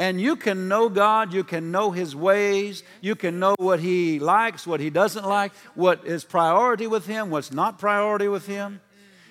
And 0.00 0.18
you 0.18 0.34
can 0.34 0.66
know 0.66 0.88
God, 0.88 1.34
you 1.34 1.44
can 1.44 1.70
know 1.70 1.90
His 1.90 2.16
ways, 2.16 2.82
you 3.02 3.14
can 3.14 3.38
know 3.38 3.54
what 3.58 3.80
He 3.80 4.18
likes, 4.18 4.66
what 4.66 4.80
He 4.80 4.88
doesn't 4.88 5.26
like, 5.26 5.52
what 5.74 6.06
is 6.06 6.24
priority 6.24 6.86
with 6.86 7.04
Him, 7.06 7.28
what's 7.28 7.52
not 7.52 7.78
priority 7.78 8.26
with 8.26 8.46
Him. 8.46 8.80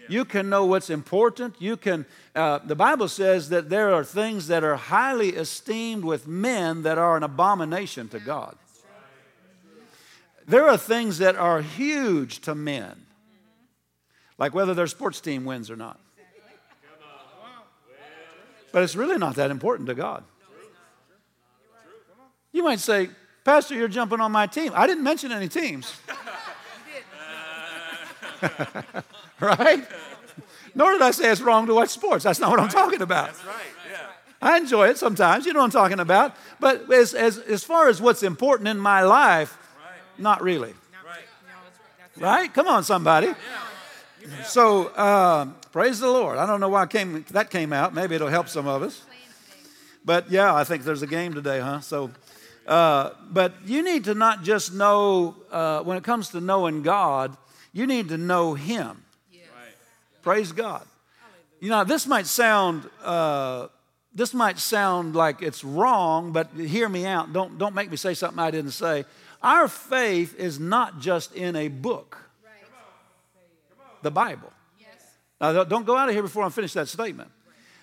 You 0.07 0.25
can 0.25 0.47
know 0.47 0.65
what's 0.65 0.91
important. 0.91 1.55
You 1.59 1.75
can, 1.75 2.05
uh, 2.35 2.59
the 2.59 2.75
Bible 2.75 3.07
says 3.07 3.49
that 3.49 3.69
there 3.69 3.93
are 3.93 4.03
things 4.03 4.47
that 4.47 4.63
are 4.63 4.75
highly 4.75 5.29
esteemed 5.29 6.03
with 6.03 6.27
men 6.27 6.83
that 6.83 6.99
are 6.99 7.17
an 7.17 7.23
abomination 7.23 8.07
to 8.09 8.19
God. 8.19 8.55
There 10.49 10.67
are 10.67 10.77
things 10.77 11.19
that 11.19 11.35
are 11.35 11.61
huge 11.61 12.39
to 12.41 12.55
men, 12.55 13.05
like 14.39 14.55
whether 14.55 14.73
their 14.73 14.87
sports 14.87 15.21
team 15.21 15.45
wins 15.45 15.69
or 15.69 15.75
not. 15.75 15.99
But 18.71 18.81
it's 18.81 18.95
really 18.95 19.19
not 19.19 19.35
that 19.35 19.51
important 19.51 19.87
to 19.89 19.95
God. 19.95 20.23
You 22.51 22.63
might 22.63 22.79
say, 22.79 23.09
Pastor, 23.43 23.75
you're 23.75 23.87
jumping 23.87 24.19
on 24.21 24.31
my 24.31 24.47
team. 24.47 24.71
I 24.75 24.87
didn't 24.87 25.03
mention 25.03 25.31
any 25.31 25.47
teams. 25.47 25.93
right? 29.39 29.87
Nor 30.73 30.93
did 30.93 31.01
I 31.03 31.11
say 31.11 31.31
it's 31.31 31.41
wrong 31.41 31.67
to 31.67 31.75
watch 31.75 31.89
sports. 31.89 32.23
That's 32.23 32.39
not 32.39 32.49
what 32.49 32.59
I'm 32.59 32.69
talking 32.69 33.03
about. 33.03 33.27
That's 33.27 33.45
right. 33.45 33.65
Yeah. 33.87 34.07
I 34.41 34.57
enjoy 34.57 34.87
it 34.87 34.97
sometimes. 34.97 35.45
You 35.45 35.53
know 35.53 35.59
what 35.59 35.65
I'm 35.65 35.71
talking 35.71 35.99
about. 35.99 36.35
But 36.59 36.91
as, 36.91 37.13
as, 37.13 37.37
as 37.37 37.63
far 37.63 37.87
as 37.87 38.01
what's 38.01 38.23
important 38.23 38.67
in 38.67 38.79
my 38.79 39.03
life, 39.03 39.55
not 40.19 40.41
really. 40.41 40.73
Right. 41.05 41.23
Right? 42.17 42.53
Come 42.53 42.67
on, 42.67 42.83
somebody. 42.83 43.33
So, 44.45 44.87
uh, 44.87 45.45
praise 45.71 45.99
the 45.99 46.09
Lord. 46.09 46.37
I 46.37 46.45
don't 46.45 46.59
know 46.59 46.69
why 46.69 46.85
came, 46.85 47.25
that 47.31 47.49
came 47.49 47.73
out. 47.73 47.93
Maybe 47.93 48.15
it'll 48.15 48.27
help 48.27 48.49
some 48.49 48.67
of 48.67 48.83
us. 48.83 49.01
But 50.05 50.31
yeah, 50.31 50.53
I 50.53 50.63
think 50.63 50.83
there's 50.83 51.01
a 51.01 51.07
game 51.07 51.33
today, 51.33 51.59
huh? 51.59 51.81
So, 51.81 52.11
uh, 52.67 53.11
but 53.29 53.53
you 53.65 53.83
need 53.83 54.05
to 54.05 54.13
not 54.13 54.43
just 54.43 54.73
know, 54.73 55.35
uh, 55.51 55.81
when 55.83 55.97
it 55.97 56.03
comes 56.03 56.29
to 56.29 56.41
knowing 56.41 56.83
God, 56.83 57.35
you 57.73 57.85
need 57.87 58.09
to 58.09 58.17
know 58.17 58.53
Him. 58.53 59.03
Right. 59.31 59.41
Praise 60.21 60.51
God. 60.51 60.85
You 61.59 61.69
know, 61.69 61.83
this 61.83 62.07
might 62.07 62.25
sound 62.25 62.89
uh, 63.03 63.67
this 64.13 64.33
might 64.33 64.57
sound 64.57 65.15
like 65.15 65.41
it's 65.41 65.63
wrong, 65.63 66.31
but 66.31 66.49
hear 66.55 66.89
me 66.89 67.05
out. 67.05 67.33
Don't 67.33 67.57
don't 67.57 67.75
make 67.75 67.91
me 67.91 67.97
say 67.97 68.13
something 68.13 68.39
I 68.39 68.51
didn't 68.51 68.71
say. 68.71 69.05
Our 69.41 69.67
faith 69.67 70.37
is 70.37 70.59
not 70.59 70.99
just 70.99 71.33
in 71.33 71.55
a 71.55 71.67
book, 71.69 72.17
the 74.01 74.11
Bible. 74.11 74.51
Now, 75.41 75.63
don't- 75.63 75.85
go 75.85 75.95
out 75.95 76.09
of 76.09 76.13
here 76.15 76.23
before 76.23 76.43
I 76.43 76.49
finish 76.49 76.73
that 76.73 76.87
statement. 76.89 77.31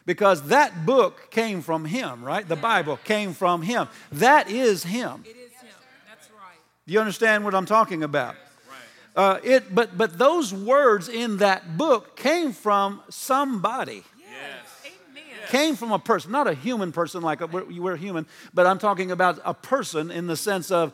Because 0.05 0.43
that 0.49 0.87
book 0.87 1.31
came 1.31 1.63
from 1.63 1.85
him, 1.85 2.23
right? 2.23 2.47
The 2.47 2.55
Bible 2.55 2.99
came 2.99 3.33
from 3.33 3.63
him. 3.63 3.89
That 4.13 4.49
is 4.49 4.85
him. 4.85 5.25
It 5.25 5.31
is 5.31 5.53
him. 5.53 5.75
That's 6.09 6.31
right. 6.31 6.59
Do 6.87 6.93
you 6.93 7.01
understand 7.01 7.45
what 7.45 7.55
I'm 7.55 7.67
talking 7.67 8.05
about? 8.05 8.37
Uh, 9.17 9.41
it, 9.43 9.75
but, 9.75 9.97
but 9.97 10.19
those 10.19 10.53
words 10.53 11.09
in 11.09 11.39
that 11.39 11.79
book 11.79 12.17
came 12.17 12.53
from 12.53 13.03
somebody. 13.09 14.05
Came 15.47 15.77
from 15.77 15.93
a 15.93 15.99
person, 15.99 16.33
not 16.33 16.47
a 16.47 16.55
human 16.55 16.93
person 16.93 17.23
like 17.23 17.41
a, 17.41 17.47
we're, 17.47 17.65
we're 17.65 17.97
human, 17.97 18.27
but 18.55 18.67
I'm 18.67 18.79
talking 18.79 19.11
about 19.11 19.41
a 19.45 19.55
person 19.55 20.11
in 20.11 20.27
the 20.27 20.37
sense 20.37 20.71
of 20.71 20.93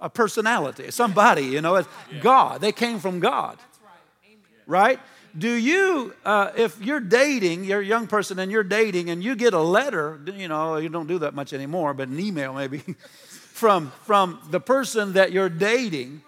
a 0.00 0.10
personality, 0.12 0.90
somebody, 0.90 1.44
you 1.44 1.60
know, 1.60 1.76
it's 1.76 1.88
God. 2.20 2.60
They 2.60 2.72
came 2.72 2.98
from 2.98 3.20
God, 3.20 3.58
That's 3.58 3.78
right. 3.82 4.26
Amen. 4.26 4.40
right? 4.66 5.00
Do 5.36 5.52
you, 5.52 6.14
uh, 6.24 6.52
if 6.56 6.80
you're 6.80 7.00
dating, 7.00 7.64
you're 7.64 7.80
a 7.80 7.84
young 7.84 8.06
person 8.06 8.38
and 8.38 8.52
you're 8.52 8.62
dating 8.62 9.10
and 9.10 9.22
you 9.22 9.34
get 9.34 9.52
a 9.52 9.60
letter, 9.60 10.20
you 10.36 10.46
know, 10.46 10.76
you 10.76 10.88
don't 10.88 11.08
do 11.08 11.18
that 11.20 11.34
much 11.34 11.52
anymore, 11.52 11.92
but 11.92 12.08
an 12.08 12.20
email 12.20 12.54
maybe, 12.54 12.78
from, 13.18 13.90
from 14.02 14.40
the 14.50 14.60
person 14.60 15.14
that 15.14 15.32
you're 15.32 15.48
dating, 15.48 16.22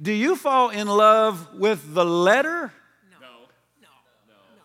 do 0.00 0.12
you 0.12 0.36
fall 0.36 0.70
in 0.70 0.88
love 0.88 1.54
with 1.54 1.94
the 1.94 2.04
letter? 2.04 2.72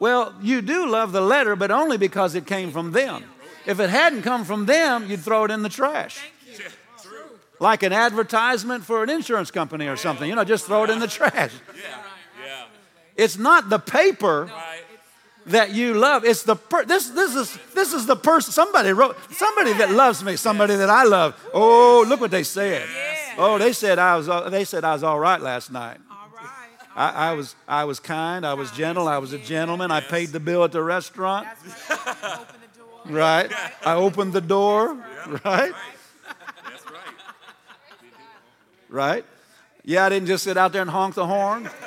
Well, 0.05 0.35
you 0.39 0.61
do 0.61 0.87
love 0.87 1.13
the 1.13 1.19
letter, 1.19 1.55
but 1.55 1.71
only 1.71 1.97
because 1.97 2.35
it 2.35 2.45
came 2.45 2.69
from 2.69 2.91
them. 2.91 3.23
If 3.65 3.79
it 3.79 3.89
hadn't 3.89 4.21
come 4.21 4.45
from 4.45 4.67
them, 4.67 5.09
you'd 5.09 5.21
throw 5.21 5.45
it 5.45 5.49
in 5.49 5.63
the 5.63 5.69
trash. 5.69 6.19
Thank 6.19 6.59
you. 6.59 6.65
True. 7.01 7.39
Like 7.59 7.81
an 7.81 7.91
advertisement 7.91 8.83
for 8.83 9.01
an 9.01 9.09
insurance 9.09 9.49
company 9.49 9.87
or 9.87 9.97
something. 9.97 10.29
You 10.29 10.35
know, 10.35 10.43
just 10.43 10.67
throw 10.67 10.83
it 10.83 10.91
in 10.91 10.99
the 10.99 11.07
trash. 11.07 11.53
It's 13.15 13.39
not 13.39 13.71
the 13.71 13.79
paper 13.79 14.51
that 15.47 15.71
you 15.71 15.95
love. 15.95 16.23
It's 16.23 16.43
the 16.43 16.55
per- 16.55 16.85
this 16.85 17.09
this 17.09 17.33
is 17.33 17.57
this 17.73 17.91
is 17.91 18.05
the 18.05 18.15
person 18.15 18.53
somebody 18.53 18.93
wrote 18.93 19.17
somebody 19.31 19.73
that 19.73 19.89
loves 19.89 20.23
me, 20.23 20.35
somebody 20.35 20.75
that 20.75 20.91
I 20.91 21.03
love. 21.05 21.33
Oh, 21.51 22.05
look 22.07 22.21
what 22.21 22.29
they 22.29 22.43
said. 22.43 22.87
Oh, 23.39 23.57
they 23.57 23.73
said 23.73 23.97
I 23.97 24.17
was 24.17 24.27
they 24.51 24.65
said 24.65 24.83
I 24.83 24.93
was 24.93 25.01
all 25.01 25.19
right 25.19 25.41
last 25.41 25.71
night. 25.71 25.97
All 26.95 27.05
right. 27.05 27.13
I, 27.15 27.31
I 27.31 27.33
was 27.33 27.55
I 27.67 27.83
was 27.85 27.99
kind, 27.99 28.45
I 28.45 28.53
was 28.53 28.71
gentle, 28.71 29.07
I 29.07 29.17
was 29.17 29.33
a 29.33 29.37
gentleman. 29.37 29.91
I 29.91 30.01
paid 30.01 30.29
the 30.29 30.39
bill 30.39 30.63
at 30.63 30.71
the 30.71 30.81
restaurant. 30.81 31.47
Right. 31.47 32.15
Open 32.25 32.51
the 32.61 32.79
door. 32.79 33.01
Right? 33.05 33.51
I 33.85 33.93
opened 33.95 34.33
the 34.33 34.41
door. 34.41 34.97
Right? 35.43 35.73
Right. 38.89 39.15
Right? 39.17 39.25
Yeah, 39.83 40.05
I 40.05 40.09
didn't 40.09 40.27
just 40.27 40.43
sit 40.43 40.57
out 40.57 40.71
there 40.71 40.81
and 40.81 40.89
honk 40.89 41.15
the 41.15 41.27
horn. 41.27 41.69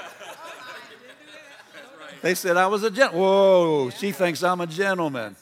They 2.21 2.35
said 2.35 2.57
I 2.57 2.67
was 2.67 2.83
a 2.83 2.91
gentleman. 2.91 3.21
Whoa, 3.21 3.91
she 3.91 4.11
thinks 4.11 4.43
I'm 4.43 4.61
a 4.61 4.67
gentleman. 4.67 5.37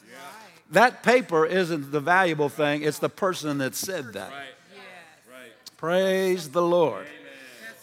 That 0.70 1.02
paper 1.02 1.46
isn't 1.46 1.92
the 1.92 2.00
valuable 2.00 2.48
thing, 2.48 2.82
it's 2.82 2.98
the 2.98 3.08
person 3.08 3.58
that 3.58 3.74
said 3.74 4.12
that. 4.14 4.30
Right. 4.30 4.44
Yes. 4.74 4.82
Right. 5.30 5.76
Praise 5.76 6.50
the 6.50 6.62
Lord. 6.62 7.06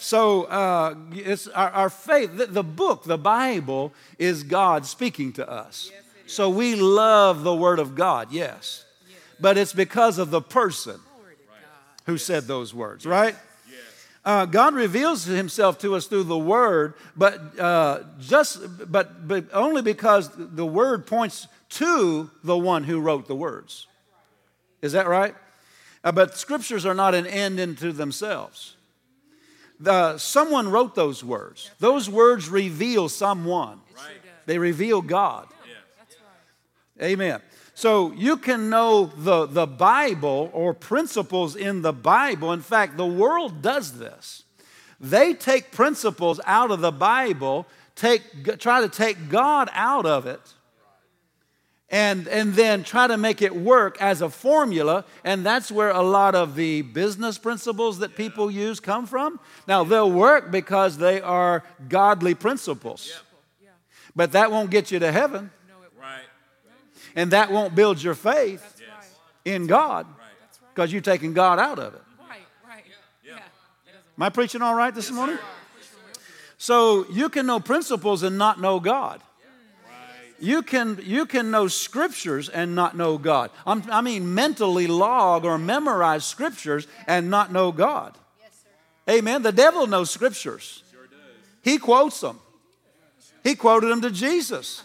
So 0.04 0.44
uh, 0.44 0.96
it's 1.14 1.48
our, 1.48 1.70
our 1.70 1.90
faith, 1.90 2.36
the, 2.36 2.46
the 2.48 2.62
book, 2.62 3.06
the 3.06 3.18
Bible, 3.18 3.94
is 4.20 4.44
God 4.44 4.86
speaking 4.86 5.32
to 5.34 5.50
us. 5.50 5.94
So 6.28 6.50
we 6.50 6.76
love 6.76 7.44
the 7.44 7.56
Word 7.56 7.80
of 7.80 7.96
God, 7.96 8.30
yes. 8.30 8.84
But 9.40 9.58
it's 9.58 9.72
because 9.72 10.18
of 10.18 10.30
the 10.30 10.42
person 10.42 11.00
Glory 11.16 11.36
to 11.36 11.42
God. 11.48 12.02
who 12.06 12.18
said 12.18 12.48
those 12.48 12.74
words, 12.74 13.06
right? 13.06 13.34
Yes. 13.70 13.80
Uh, 14.26 14.46
God 14.46 14.74
reveals 14.74 15.24
Himself 15.24 15.80
to 15.80 15.96
us 15.96 16.08
through 16.08 16.24
the 16.26 16.38
Word, 16.38 16.96
but 17.16 17.58
uh, 17.58 18.02
just 18.20 18.92
but 18.92 19.26
but 19.26 19.46
only 19.54 19.82
because 19.82 20.30
the 20.36 20.66
Word 20.66 21.08
points 21.08 21.48
to 21.70 22.30
the 22.44 22.58
one 22.58 22.84
who 22.84 23.00
wrote 23.00 23.30
the 23.30 23.36
words. 23.36 23.88
Is 24.82 24.92
that 24.92 25.08
right? 25.08 25.34
Uh, 26.04 26.12
but 26.12 26.38
Scriptures 26.38 26.86
are 26.86 26.94
not 26.94 27.16
an 27.16 27.26
end 27.26 27.58
into 27.58 27.94
themselves. 27.94 28.76
The, 29.80 30.18
someone 30.18 30.70
wrote 30.70 30.96
those 30.96 31.24
words. 31.24 31.72
Those 31.80 32.10
words 32.10 32.50
reveal 32.50 33.10
someone. 33.10 33.82
Right. 33.96 34.16
They 34.46 34.58
reveal 34.58 35.02
God. 35.02 35.48
Yeah. 35.68 35.74
That's 35.98 36.16
right. 37.00 37.12
Amen. 37.12 37.42
So 37.76 38.12
you 38.14 38.38
can 38.38 38.70
know 38.70 39.12
the, 39.18 39.46
the 39.46 39.66
Bible 39.66 40.50
or 40.54 40.74
principles 40.74 41.56
in 41.56 41.82
the 41.82 41.94
Bible. 41.94 42.54
In 42.54 42.62
fact, 42.62 42.98
the 42.98 43.06
world 43.06 43.62
does 43.62 43.98
this. 43.98 44.44
They 45.00 45.34
take 45.34 45.72
principles 45.72 46.40
out 46.46 46.72
of 46.72 46.80
the 46.80 46.92
Bible, 46.92 47.68
take, 47.96 48.60
try 48.60 48.82
to 48.82 48.90
take 48.90 49.30
God 49.30 49.70
out 49.74 50.06
of 50.06 50.28
it, 50.28 50.40
and, 51.94 52.28
and 52.28 52.56
then 52.56 52.84
try 52.84 53.06
to 53.06 53.18
make 53.18 53.44
it 53.44 53.56
work 53.56 54.02
as 54.02 54.24
a 54.24 54.30
formula. 54.30 55.06
And 55.24 55.46
that's 55.46 55.72
where 55.72 55.92
a 55.92 56.02
lot 56.02 56.34
of 56.34 56.56
the 56.56 56.82
business 56.82 57.38
principles 57.38 58.00
that 58.00 58.16
people 58.16 58.50
use 58.50 58.80
come 58.80 59.06
from. 59.06 59.40
Now, 59.68 59.84
they'll 59.84 60.12
work 60.12 60.50
because 60.50 60.98
they 60.98 61.22
are 61.22 61.64
godly 61.88 62.34
principles, 62.34 63.22
Yeah. 63.62 63.70
but 64.16 64.32
that 64.32 64.52
won't 64.52 64.72
get 64.72 64.90
you 64.92 64.98
to 65.00 65.12
heaven. 65.12 65.52
Right. 66.02 66.24
And 67.16 67.30
that 67.30 67.52
won't 67.52 67.76
build 67.76 68.02
your 68.02 68.16
faith 68.16 68.82
right. 68.82 69.06
in 69.46 69.68
God 69.68 70.08
because 70.74 70.92
you're 70.92 71.02
taking 71.02 71.34
God 71.34 71.60
out 71.60 71.78
of 71.78 71.94
it. 71.94 72.02
Right. 72.20 72.40
Right. 72.68 72.84
Yeah. 73.24 73.36
That 73.36 73.94
Am 74.18 74.24
I 74.24 74.30
preaching 74.30 74.64
all 74.64 74.74
right 74.74 74.96
this 74.96 75.12
morning? 75.12 75.38
So 76.58 77.06
you 77.12 77.30
can 77.30 77.46
know 77.46 77.60
principles 77.60 78.24
and 78.24 78.40
not 78.40 78.60
know 78.60 78.80
God. 78.80 79.22
You 80.44 80.62
can, 80.62 81.00
you 81.02 81.26
can 81.26 81.52
know 81.52 81.70
scriptures 81.70 82.50
and 82.50 82.76
not 82.76 82.98
know 82.98 83.18
God. 83.18 83.50
I'm, 83.66 83.82
I 83.90 84.02
mean, 84.02 84.36
mentally 84.36 84.88
log 84.88 85.46
or 85.46 85.58
memorize 85.58 86.26
scriptures 86.26 86.86
and 87.08 87.30
not 87.30 87.54
know 87.54 87.72
God. 87.72 88.18
Amen. 89.10 89.42
The 89.42 89.54
devil 89.54 89.88
knows 89.88 90.12
scriptures. 90.12 90.84
He 91.62 91.78
quotes 91.78 92.20
them. 92.20 92.42
He 93.42 93.56
quoted 93.56 93.88
them 93.88 94.02
to 94.02 94.12
Jesus. 94.12 94.84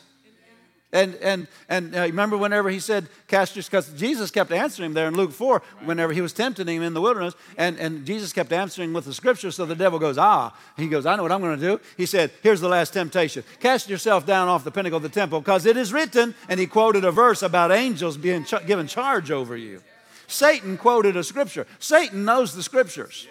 And, 0.90 1.16
and, 1.16 1.46
and 1.68 1.94
uh, 1.94 2.00
remember 2.02 2.38
whenever 2.38 2.70
he 2.70 2.80
said, 2.80 3.08
cast 3.26 3.54
your, 3.54 3.62
because 3.62 3.92
Jesus 3.92 4.30
kept 4.30 4.50
answering 4.50 4.86
him 4.86 4.94
there 4.94 5.06
in 5.06 5.14
Luke 5.14 5.32
4, 5.32 5.60
whenever 5.84 6.14
he 6.14 6.22
was 6.22 6.32
tempting 6.32 6.66
him 6.66 6.82
in 6.82 6.94
the 6.94 7.00
wilderness, 7.00 7.34
and, 7.58 7.78
and 7.78 8.06
Jesus 8.06 8.32
kept 8.32 8.52
answering 8.52 8.94
with 8.94 9.04
the 9.04 9.12
scripture, 9.12 9.50
so 9.50 9.66
the 9.66 9.74
devil 9.74 9.98
goes, 9.98 10.16
ah. 10.16 10.56
He 10.78 10.88
goes, 10.88 11.04
I 11.04 11.16
know 11.16 11.24
what 11.24 11.32
I'm 11.32 11.42
going 11.42 11.60
to 11.60 11.66
do. 11.66 11.80
He 11.98 12.06
said, 12.06 12.30
here's 12.42 12.60
the 12.60 12.70
last 12.70 12.94
temptation. 12.94 13.44
Cast 13.60 13.90
yourself 13.90 14.24
down 14.24 14.48
off 14.48 14.64
the 14.64 14.70
pinnacle 14.70 14.96
of 14.96 15.02
the 15.02 15.10
temple, 15.10 15.40
because 15.40 15.66
it 15.66 15.76
is 15.76 15.92
written, 15.92 16.34
and 16.48 16.58
he 16.58 16.66
quoted 16.66 17.04
a 17.04 17.12
verse 17.12 17.42
about 17.42 17.70
angels 17.70 18.16
being 18.16 18.44
ch- 18.44 18.66
given 18.66 18.86
charge 18.86 19.30
over 19.30 19.58
you. 19.58 19.82
Satan 20.26 20.78
quoted 20.78 21.16
a 21.16 21.24
scripture. 21.24 21.66
Satan 21.78 22.24
knows 22.24 22.54
the 22.54 22.62
scriptures. 22.62 23.28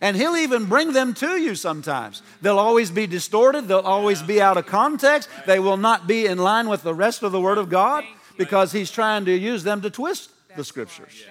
And 0.00 0.16
he'll 0.16 0.36
even 0.36 0.66
bring 0.66 0.92
them 0.92 1.14
to 1.14 1.36
you 1.36 1.54
sometimes. 1.54 2.22
They'll 2.40 2.58
always 2.58 2.90
be 2.90 3.06
distorted, 3.06 3.68
they'll 3.68 3.80
always 3.80 4.22
be 4.22 4.40
out 4.40 4.56
of 4.56 4.66
context, 4.66 5.28
they 5.46 5.58
will 5.58 5.76
not 5.76 6.06
be 6.06 6.26
in 6.26 6.38
line 6.38 6.68
with 6.68 6.82
the 6.82 6.94
rest 6.94 7.22
of 7.22 7.32
the 7.32 7.40
Word 7.40 7.58
of 7.58 7.68
God 7.68 8.04
because 8.36 8.72
he's 8.72 8.90
trying 8.90 9.24
to 9.26 9.32
use 9.32 9.62
them 9.62 9.82
to 9.82 9.90
twist 9.90 10.30
the 10.56 10.64
scriptures. 10.64 11.24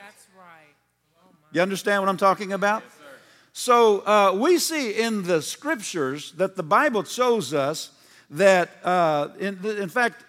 You 1.52 1.62
understand 1.62 2.02
what 2.02 2.10
I'm 2.10 2.18
talking 2.18 2.54
about? 2.54 2.84
So 3.54 4.00
uh, 4.06 4.34
we 4.34 4.58
see 4.58 4.92
in 4.92 5.24
the 5.24 5.42
scriptures 5.42 6.32
that 6.34 6.56
the 6.56 6.64
Bible 6.64 7.04
shows 7.04 7.54
us 7.54 7.92
that, 8.30 8.70
uh, 8.84 9.30
in, 9.40 9.60
in 9.66 9.90
fact, 9.90 10.24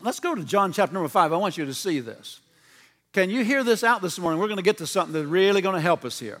let's 0.00 0.18
go 0.18 0.34
to 0.34 0.42
John 0.42 0.72
chapter 0.72 0.92
number 0.92 1.08
five. 1.08 1.32
I 1.32 1.36
want 1.36 1.56
you 1.56 1.64
to 1.66 1.74
see 1.74 2.00
this. 2.00 2.40
Can 3.12 3.30
you 3.30 3.44
hear 3.44 3.62
this 3.62 3.84
out 3.84 4.02
this 4.02 4.18
morning? 4.18 4.40
We're 4.40 4.48
going 4.48 4.56
to 4.56 4.64
get 4.64 4.78
to 4.78 4.86
something 4.86 5.12
that's 5.12 5.26
really 5.26 5.62
going 5.62 5.76
to 5.76 5.80
help 5.80 6.04
us 6.04 6.18
here. 6.18 6.40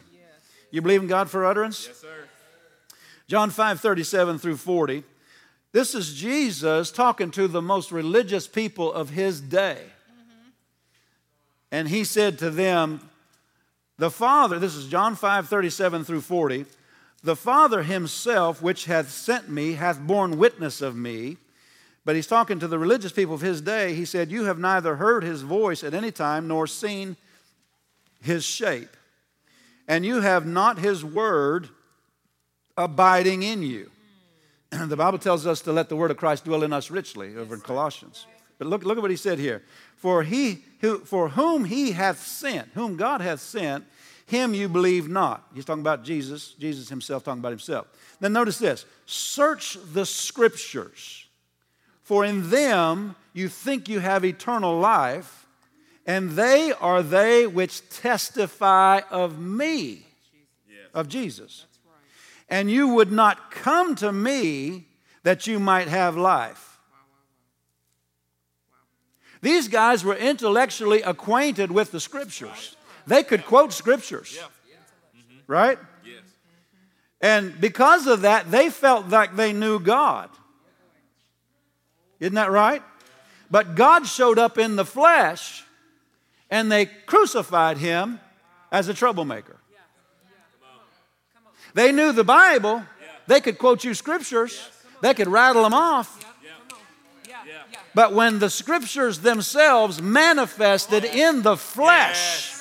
You 0.70 0.82
believe 0.82 1.02
in 1.02 1.08
God 1.08 1.28
for 1.28 1.44
utterance? 1.44 1.86
Yes, 1.86 1.98
sir. 1.98 2.28
John 3.26 3.50
5 3.50 3.80
37 3.80 4.38
through 4.38 4.56
40. 4.56 5.04
This 5.72 5.94
is 5.94 6.14
Jesus 6.14 6.90
talking 6.90 7.30
to 7.30 7.46
the 7.46 7.62
most 7.62 7.92
religious 7.92 8.48
people 8.48 8.92
of 8.92 9.10
his 9.10 9.40
day. 9.40 9.78
And 11.70 11.88
he 11.88 12.02
said 12.02 12.38
to 12.40 12.50
them, 12.50 13.08
The 13.98 14.10
Father, 14.10 14.58
this 14.58 14.74
is 14.74 14.88
John 14.88 15.14
5 15.14 15.48
37 15.48 16.04
through 16.04 16.22
40, 16.22 16.66
the 17.22 17.36
Father 17.36 17.82
himself, 17.82 18.62
which 18.62 18.86
hath 18.86 19.10
sent 19.10 19.48
me, 19.48 19.74
hath 19.74 20.00
borne 20.00 20.38
witness 20.38 20.80
of 20.80 20.96
me. 20.96 21.36
But 22.04 22.16
he's 22.16 22.26
talking 22.26 22.58
to 22.58 22.66
the 22.66 22.78
religious 22.78 23.12
people 23.12 23.34
of 23.34 23.42
his 23.42 23.60
day. 23.60 23.94
He 23.94 24.04
said, 24.04 24.32
You 24.32 24.44
have 24.44 24.58
neither 24.58 24.96
heard 24.96 25.22
his 25.22 25.42
voice 25.42 25.84
at 25.84 25.94
any 25.94 26.10
time 26.10 26.48
nor 26.48 26.66
seen 26.66 27.16
his 28.20 28.44
shape 28.44 28.96
and 29.90 30.06
you 30.06 30.20
have 30.20 30.46
not 30.46 30.78
his 30.78 31.04
word 31.04 31.68
abiding 32.76 33.42
in 33.42 33.60
you. 33.60 33.90
the 34.70 34.96
Bible 34.96 35.18
tells 35.18 35.48
us 35.48 35.60
to 35.62 35.72
let 35.72 35.88
the 35.88 35.96
word 35.96 36.12
of 36.12 36.16
Christ 36.16 36.44
dwell 36.44 36.62
in 36.62 36.72
us 36.72 36.92
richly 36.92 37.36
over 37.36 37.56
in 37.56 37.60
Colossians. 37.60 38.28
But 38.58 38.68
look, 38.68 38.84
look 38.84 38.98
at 38.98 39.02
what 39.02 39.10
he 39.10 39.16
said 39.16 39.40
here. 39.40 39.64
For 39.96 40.22
he 40.22 40.62
who 40.80 41.00
for 41.00 41.30
whom 41.30 41.64
he 41.64 41.90
hath 41.90 42.24
sent, 42.24 42.68
whom 42.74 42.96
God 42.96 43.20
hath 43.20 43.40
sent, 43.40 43.84
him 44.26 44.54
you 44.54 44.68
believe 44.68 45.08
not. 45.08 45.44
He's 45.56 45.64
talking 45.64 45.82
about 45.82 46.04
Jesus, 46.04 46.52
Jesus 46.52 46.88
himself 46.88 47.24
talking 47.24 47.40
about 47.40 47.50
himself. 47.50 47.88
Then 48.20 48.32
notice 48.32 48.58
this 48.58 48.86
search 49.06 49.76
the 49.92 50.06
scriptures, 50.06 51.26
for 52.04 52.24
in 52.24 52.48
them 52.48 53.16
you 53.32 53.48
think 53.48 53.88
you 53.88 53.98
have 53.98 54.24
eternal 54.24 54.78
life 54.78 55.39
and 56.06 56.30
they 56.30 56.72
are 56.72 57.02
they 57.02 57.46
which 57.46 57.88
testify 57.90 59.00
of 59.10 59.38
me, 59.38 60.06
of 60.94 61.08
Jesus. 61.08 61.66
And 62.48 62.70
you 62.70 62.88
would 62.88 63.12
not 63.12 63.50
come 63.50 63.94
to 63.96 64.12
me 64.12 64.86
that 65.22 65.46
you 65.46 65.60
might 65.60 65.88
have 65.88 66.16
life. 66.16 66.78
These 69.42 69.68
guys 69.68 70.04
were 70.04 70.16
intellectually 70.16 71.02
acquainted 71.02 71.70
with 71.70 71.92
the 71.92 72.00
scriptures. 72.00 72.76
They 73.06 73.22
could 73.22 73.44
quote 73.46 73.72
scriptures. 73.72 74.38
Right? 75.46 75.78
And 77.20 77.60
because 77.60 78.06
of 78.06 78.22
that, 78.22 78.50
they 78.50 78.70
felt 78.70 79.08
like 79.08 79.36
they 79.36 79.52
knew 79.52 79.78
God. 79.78 80.30
Isn't 82.18 82.34
that 82.34 82.50
right? 82.50 82.82
But 83.50 83.74
God 83.74 84.06
showed 84.06 84.38
up 84.38 84.58
in 84.58 84.76
the 84.76 84.84
flesh 84.84 85.64
and 86.50 86.70
they 86.70 86.86
crucified 86.86 87.78
him 87.78 88.20
as 88.72 88.88
a 88.88 88.94
troublemaker. 88.94 89.56
They 91.74 91.92
knew 91.92 92.12
the 92.12 92.24
Bible, 92.24 92.82
they 93.26 93.40
could 93.40 93.58
quote 93.58 93.84
you 93.84 93.94
scriptures, 93.94 94.68
they 95.00 95.14
could 95.14 95.28
rattle 95.28 95.62
them 95.62 95.74
off. 95.74 96.24
But 97.94 98.12
when 98.12 98.38
the 98.38 98.50
scriptures 98.50 99.20
themselves 99.20 100.00
manifested 100.00 101.04
in 101.04 101.42
the 101.42 101.56
flesh, 101.56 102.56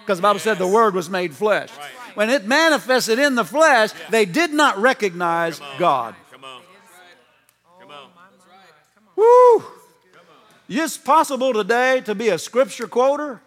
because 0.00 0.18
the 0.18 0.22
Bible 0.22 0.40
said 0.40 0.58
the 0.58 0.66
Word 0.66 0.94
was 0.94 1.08
made 1.08 1.34
flesh, 1.34 1.70
when 2.14 2.30
it 2.30 2.46
manifested 2.46 3.18
in 3.18 3.34
the 3.34 3.44
flesh, 3.44 3.90
they 4.10 4.24
did 4.24 4.52
not 4.52 4.78
recognize 4.78 5.60
God. 5.78 6.14
Come 6.32 6.44
on. 6.44 6.62
Come 7.80 7.90
on. 7.90 8.10
Woo! 9.16 9.75
It's 10.68 10.98
possible 10.98 11.52
today 11.52 12.00
to 12.02 12.14
be 12.14 12.28
a 12.30 12.38
scripture 12.38 12.88
quoter, 12.88 13.40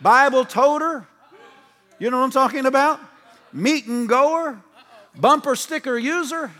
Bible 0.00 0.44
toter. 0.44 1.06
You 2.00 2.10
know 2.10 2.18
what 2.18 2.24
I'm 2.24 2.30
talking 2.32 2.66
about? 2.66 3.00
Meeting 3.52 4.06
goer, 4.06 4.60
bumper 5.16 5.54
sticker 5.54 5.96
user. 5.96 6.50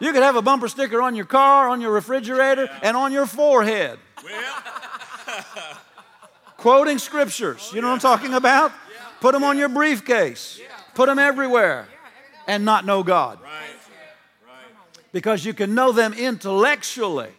You 0.00 0.12
could 0.12 0.22
have 0.22 0.36
a 0.36 0.42
bumper 0.42 0.68
sticker 0.68 1.02
on 1.02 1.14
your 1.14 1.26
car, 1.26 1.68
on 1.68 1.82
your 1.82 1.92
refrigerator, 1.92 2.70
and 2.82 2.96
on 2.96 3.12
your 3.12 3.26
forehead. 3.26 3.98
Quoting 6.56 6.98
scriptures. 6.98 7.70
You 7.74 7.82
know 7.82 7.88
what 7.88 7.94
I'm 7.94 8.00
talking 8.00 8.32
about? 8.32 8.72
Put 9.20 9.32
them 9.32 9.44
on 9.44 9.58
your 9.58 9.68
briefcase. 9.68 10.60
Put 10.94 11.06
them 11.06 11.18
everywhere. 11.18 11.86
And 12.46 12.64
not 12.64 12.86
know 12.86 13.02
God. 13.02 13.38
Because 15.12 15.44
you 15.44 15.52
can 15.52 15.74
know 15.74 15.92
them 15.92 16.14
intellectually 16.14 17.30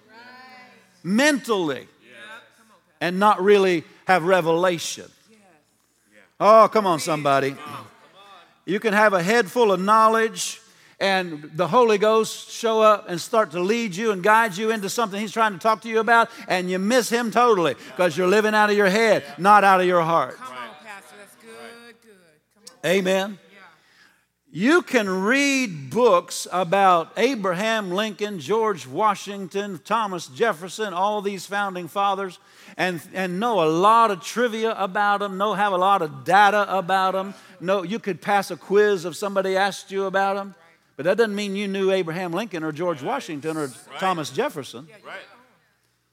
mentally 1.03 1.87
and 2.99 3.19
not 3.19 3.41
really 3.41 3.83
have 4.05 4.23
revelation. 4.23 5.09
Oh, 6.39 6.69
come 6.71 6.87
on, 6.87 6.99
somebody. 6.99 7.55
You 8.65 8.79
can 8.79 8.93
have 8.93 9.13
a 9.13 9.21
head 9.21 9.49
full 9.49 9.71
of 9.71 9.79
knowledge 9.79 10.61
and 10.99 11.49
the 11.55 11.67
Holy 11.67 11.97
Ghost 11.97 12.51
show 12.51 12.79
up 12.81 13.09
and 13.09 13.19
start 13.19 13.51
to 13.51 13.59
lead 13.59 13.95
you 13.95 14.11
and 14.11 14.21
guide 14.21 14.55
you 14.55 14.69
into 14.69 14.87
something 14.87 15.19
He's 15.19 15.31
trying 15.31 15.53
to 15.53 15.59
talk 15.59 15.81
to 15.81 15.89
you 15.89 15.99
about, 15.99 16.29
and 16.47 16.69
you 16.69 16.77
miss 16.77 17.09
Him 17.09 17.31
totally 17.31 17.73
because 17.87 18.15
you're 18.15 18.27
living 18.27 18.53
out 18.53 18.69
of 18.69 18.77
your 18.77 18.89
head, 18.89 19.23
not 19.39 19.63
out 19.63 19.81
of 19.81 19.87
your 19.87 20.01
heart. 20.01 20.37
Come 20.37 20.53
on, 20.53 20.69
Pastor. 20.85 21.15
That's 21.17 21.35
good, 21.43 21.95
good. 22.03 22.87
Amen. 22.87 23.39
You 24.53 24.81
can 24.81 25.09
read 25.09 25.89
books 25.89 26.45
about 26.51 27.13
Abraham 27.15 27.89
Lincoln, 27.89 28.39
George 28.39 28.85
Washington, 28.85 29.79
Thomas 29.85 30.27
Jefferson, 30.27 30.93
all 30.93 31.21
these 31.21 31.45
founding 31.45 31.87
fathers, 31.87 32.37
and, 32.75 33.01
and 33.13 33.39
know 33.39 33.63
a 33.63 33.69
lot 33.69 34.11
of 34.11 34.21
trivia 34.21 34.73
about 34.73 35.21
them, 35.21 35.37
know 35.37 35.53
have 35.53 35.71
a 35.71 35.77
lot 35.77 36.01
of 36.01 36.25
data 36.25 36.65
about 36.67 37.13
them. 37.13 37.33
Know 37.61 37.83
you 37.83 37.97
could 37.97 38.21
pass 38.21 38.51
a 38.51 38.57
quiz 38.57 39.05
if 39.05 39.15
somebody 39.15 39.55
asked 39.55 39.89
you 39.89 40.03
about 40.03 40.35
them, 40.35 40.53
but 40.97 41.03
that 41.03 41.15
doesn't 41.15 41.35
mean 41.35 41.55
you 41.55 41.69
knew 41.69 41.89
Abraham 41.89 42.33
Lincoln 42.33 42.61
or 42.65 42.73
George 42.73 43.01
Washington 43.01 43.55
or 43.55 43.69
Thomas 43.99 44.31
Jefferson. 44.31 44.85
Right. 45.05 45.15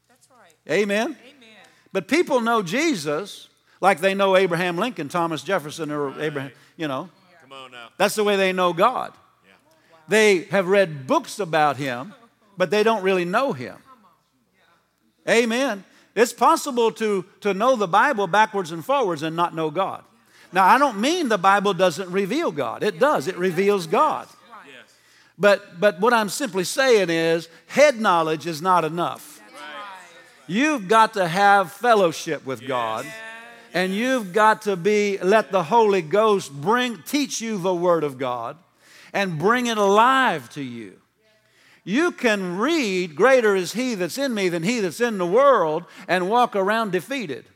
That's 0.08 0.28
right. 0.30 0.54
Amen. 0.72 1.16
Amen. 1.26 1.48
But 1.92 2.06
people 2.06 2.40
know 2.40 2.62
Jesus 2.62 3.48
like 3.80 3.98
they 3.98 4.14
know 4.14 4.36
Abraham 4.36 4.76
Lincoln, 4.76 5.08
Thomas 5.08 5.42
Jefferson, 5.42 5.90
or 5.90 6.20
Abraham, 6.20 6.52
you 6.76 6.86
know. 6.86 7.10
Come 7.48 7.64
on 7.64 7.70
now. 7.70 7.88
That's 7.96 8.14
the 8.14 8.24
way 8.24 8.36
they 8.36 8.52
know 8.52 8.72
God. 8.72 9.14
Yeah. 9.46 9.52
They 10.08 10.38
have 10.50 10.66
read 10.66 11.06
books 11.06 11.38
about 11.38 11.78
Him, 11.78 12.12
but 12.58 12.70
they 12.70 12.82
don't 12.82 13.02
really 13.02 13.24
know 13.24 13.52
Him. 13.52 13.76
Amen. 15.26 15.84
It's 16.14 16.32
possible 16.32 16.90
to, 16.92 17.24
to 17.40 17.54
know 17.54 17.76
the 17.76 17.86
Bible 17.86 18.26
backwards 18.26 18.72
and 18.72 18.84
forwards 18.84 19.22
and 19.22 19.34
not 19.34 19.54
know 19.54 19.70
God. 19.70 20.04
Now, 20.52 20.66
I 20.66 20.78
don't 20.78 21.00
mean 21.00 21.28
the 21.28 21.38
Bible 21.38 21.72
doesn't 21.74 22.10
reveal 22.10 22.50
God. 22.50 22.82
It 22.82 22.98
does, 22.98 23.28
it 23.28 23.36
reveals 23.36 23.86
God. 23.86 24.28
But, 25.38 25.78
but 25.78 26.00
what 26.00 26.12
I'm 26.12 26.28
simply 26.28 26.64
saying 26.64 27.10
is 27.10 27.48
head 27.68 28.00
knowledge 28.00 28.46
is 28.46 28.60
not 28.60 28.84
enough. 28.84 29.40
You've 30.46 30.88
got 30.88 31.14
to 31.14 31.28
have 31.28 31.72
fellowship 31.72 32.44
with 32.44 32.66
God. 32.66 33.06
And 33.74 33.94
you've 33.94 34.32
got 34.32 34.62
to 34.62 34.76
be 34.76 35.18
let 35.18 35.52
the 35.52 35.64
Holy 35.64 36.02
Ghost 36.02 36.52
bring 36.52 37.02
teach 37.02 37.40
you 37.40 37.58
the 37.58 37.74
word 37.74 38.04
of 38.04 38.18
God 38.18 38.56
and 39.12 39.38
bring 39.38 39.66
it 39.66 39.78
alive 39.78 40.48
to 40.50 40.62
you. 40.62 40.98
You 41.84 42.12
can 42.12 42.58
read 42.58 43.14
greater 43.14 43.56
is 43.56 43.72
he 43.72 43.94
that's 43.94 44.18
in 44.18 44.34
me 44.34 44.48
than 44.48 44.62
he 44.62 44.80
that's 44.80 45.00
in 45.00 45.16
the 45.16 45.26
world 45.26 45.84
and 46.06 46.28
walk 46.28 46.54
around 46.54 46.92
defeated 46.92 47.46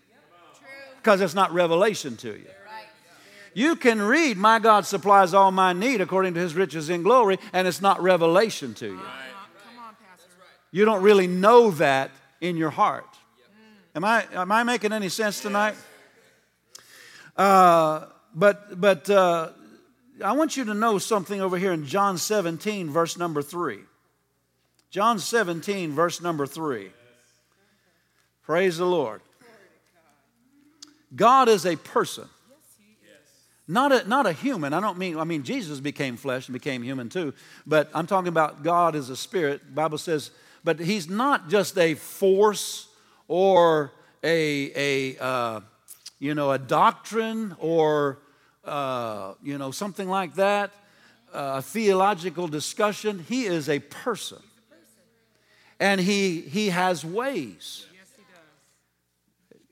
because 0.97 1.21
it's 1.21 1.35
not 1.35 1.53
revelation 1.53 2.17
to 2.19 2.31
you. 2.31 2.47
You 3.55 3.77
can 3.77 4.01
read 4.01 4.39
my 4.39 4.59
God 4.59 4.87
supplies 4.87 5.35
all 5.35 5.51
my 5.51 5.75
need 5.75 6.01
according 6.01 6.33
to 6.35 6.41
his 6.41 6.55
riches 6.55 6.89
in 6.89 7.03
glory 7.03 7.39
and 7.53 7.69
it's 7.69 7.83
not 7.83 8.03
revelation 8.03 8.73
to 8.75 8.87
you. 8.87 9.01
You 10.71 10.87
don't 10.87 11.03
really 11.03 11.27
know 11.27 11.71
that 11.73 12.11
in 12.41 12.57
your 12.57 12.71
heart. 12.71 13.07
Am 13.95 14.05
I, 14.05 14.25
am 14.33 14.51
I 14.51 14.63
making 14.63 14.93
any 14.93 15.11
sense 15.11 15.41
tonight? 15.41 15.75
Uh, 17.37 18.07
but 18.35 18.81
but 18.81 19.09
uh, 19.11 19.51
I 20.25 20.33
want 20.33 20.57
you 20.57 20.65
to 20.67 20.75
know 20.75 20.99
something 20.99 21.41
over 21.41 21.59
here 21.59 21.73
in 21.73 21.87
John 21.87 22.19
17, 22.19 22.91
verse 22.91 23.17
number 23.17 23.43
3. 23.43 23.79
John 24.91 25.19
17, 25.19 25.93
verse 25.93 26.21
number 26.21 26.47
3. 26.47 26.91
Praise 28.43 28.77
the 28.77 28.85
Lord. 28.85 29.23
God 31.15 31.49
is 31.49 31.67
a 31.67 31.77
person. 31.77 32.29
Not 33.69 33.93
a, 33.93 34.09
not 34.09 34.27
a 34.27 34.33
human. 34.33 34.75
I 34.75 34.81
don't 34.81 34.99
mean, 34.99 35.17
I 35.17 35.25
mean, 35.25 35.45
Jesus 35.45 35.81
became 35.81 36.17
flesh 36.17 36.49
and 36.49 36.53
became 36.53 36.83
human 36.83 37.09
too, 37.09 37.33
but 37.67 37.89
I'm 37.95 38.07
talking 38.07 38.29
about 38.29 38.63
God 38.63 38.97
as 38.97 39.09
a 39.09 39.17
spirit. 39.17 39.63
The 39.65 39.73
Bible 39.73 39.99
says, 39.99 40.31
but 40.65 40.81
he's 40.81 41.09
not 41.09 41.49
just 41.49 41.79
a 41.79 41.95
force 41.95 42.89
or 43.29 43.93
a, 44.23 45.17
a 45.17 45.23
uh, 45.23 45.61
you 46.23 46.37
know, 46.37 46.53
a 46.53 46.59
doctrine 46.59 47.57
or, 47.59 48.21
uh, 48.65 49.35
you 49.43 49.59
know, 49.59 49.73
something 49.73 50.09
like 50.09 50.37
that, 50.37 50.71
uh, 51.35 51.55
a 51.57 51.63
theological 51.63 52.47
discussion. 52.47 53.27
He 53.29 53.47
is 53.47 53.69
a 53.69 53.81
person. 53.81 54.39
And 55.81 56.01
he, 56.01 56.43
he 56.43 56.69
has 56.69 57.05
ways. 57.05 57.87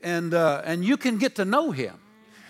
And, 0.02 0.34
uh, 0.34 0.62
and 0.64 0.84
you 0.84 0.96
can 0.96 1.18
get 1.18 1.36
to 1.36 1.44
know 1.44 1.70
him. 1.70 1.94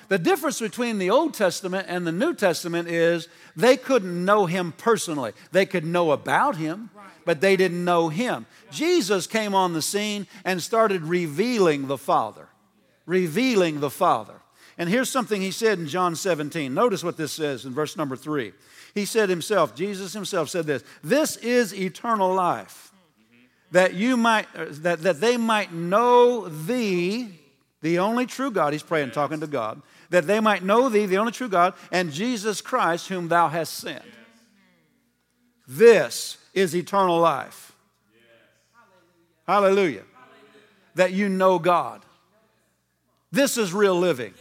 The 0.09 0.19
difference 0.19 0.61
between 0.61 0.97
the 0.97 1.11
Old 1.11 1.35
Testament 1.35 1.85
and 1.87 2.07
the 2.07 2.13
New 2.13 2.33
Testament 2.33 2.89
is 2.89 3.29
they 3.55 3.77
couldn't 3.77 4.25
know 4.25 4.47
him 4.47 4.73
personally. 4.73 5.33
They 5.53 5.67
could 5.67 5.85
know 5.85 6.13
about 6.13 6.57
him, 6.57 6.89
but 7.27 7.43
they 7.43 7.55
didn't 7.55 7.85
know 7.85 8.09
him. 8.09 8.47
Jesus 8.71 9.27
came 9.27 9.55
on 9.55 9.75
the 9.75 9.83
scene 9.83 10.27
and 10.43 10.63
started 10.63 11.03
revealing 11.03 11.87
the 11.87 11.99
Father 11.99 12.49
revealing 13.11 13.81
the 13.81 13.90
Father. 13.90 14.35
And 14.79 14.88
here's 14.88 15.11
something 15.11 15.42
he 15.42 15.51
said 15.51 15.79
in 15.79 15.88
John 15.88 16.14
17. 16.14 16.73
Notice 16.73 17.05
what 17.05 17.16
this 17.16 17.33
says 17.33 17.66
in 17.66 17.75
verse 17.75 17.96
number 17.96 18.16
three. 18.16 18.53
He 18.94 19.05
said 19.05 19.29
himself, 19.29 19.75
Jesus 19.75 20.12
himself 20.12 20.49
said 20.49 20.66
this 20.66 20.83
This 21.03 21.37
is 21.37 21.75
eternal 21.75 22.33
life, 22.33 22.92
that 23.73 23.94
you 23.94 24.16
might, 24.16 24.46
uh, 24.57 24.66
that, 24.70 25.03
that 25.03 25.20
they 25.20 25.37
might 25.37 25.73
know 25.73 26.49
thee, 26.49 27.38
the 27.83 27.99
only 27.99 28.27
true 28.27 28.51
God. 28.51 28.73
He's 28.73 28.83
praying, 28.83 29.11
talking 29.11 29.40
to 29.40 29.46
God, 29.46 29.83
that 30.11 30.27
they 30.27 30.40
might 30.40 30.62
know 30.62 30.88
thee, 30.88 31.07
the 31.07 31.18
only 31.18 31.33
true 31.33 31.49
God, 31.49 31.75
and 31.92 32.12
Jesus 32.12 32.61
Christ, 32.61 33.09
whom 33.09 33.29
thou 33.29 33.49
hast 33.49 33.75
sent. 33.75 34.05
This 35.66 36.38
is 36.55 36.75
eternal 36.75 37.18
life. 37.18 37.73
Hallelujah. 39.46 39.75
Hallelujah. 39.77 40.05
That 40.94 41.12
you 41.12 41.29
know 41.29 41.59
God. 41.59 42.05
This 43.33 43.57
is 43.57 43.73
real 43.73 43.99
living. 43.99 44.35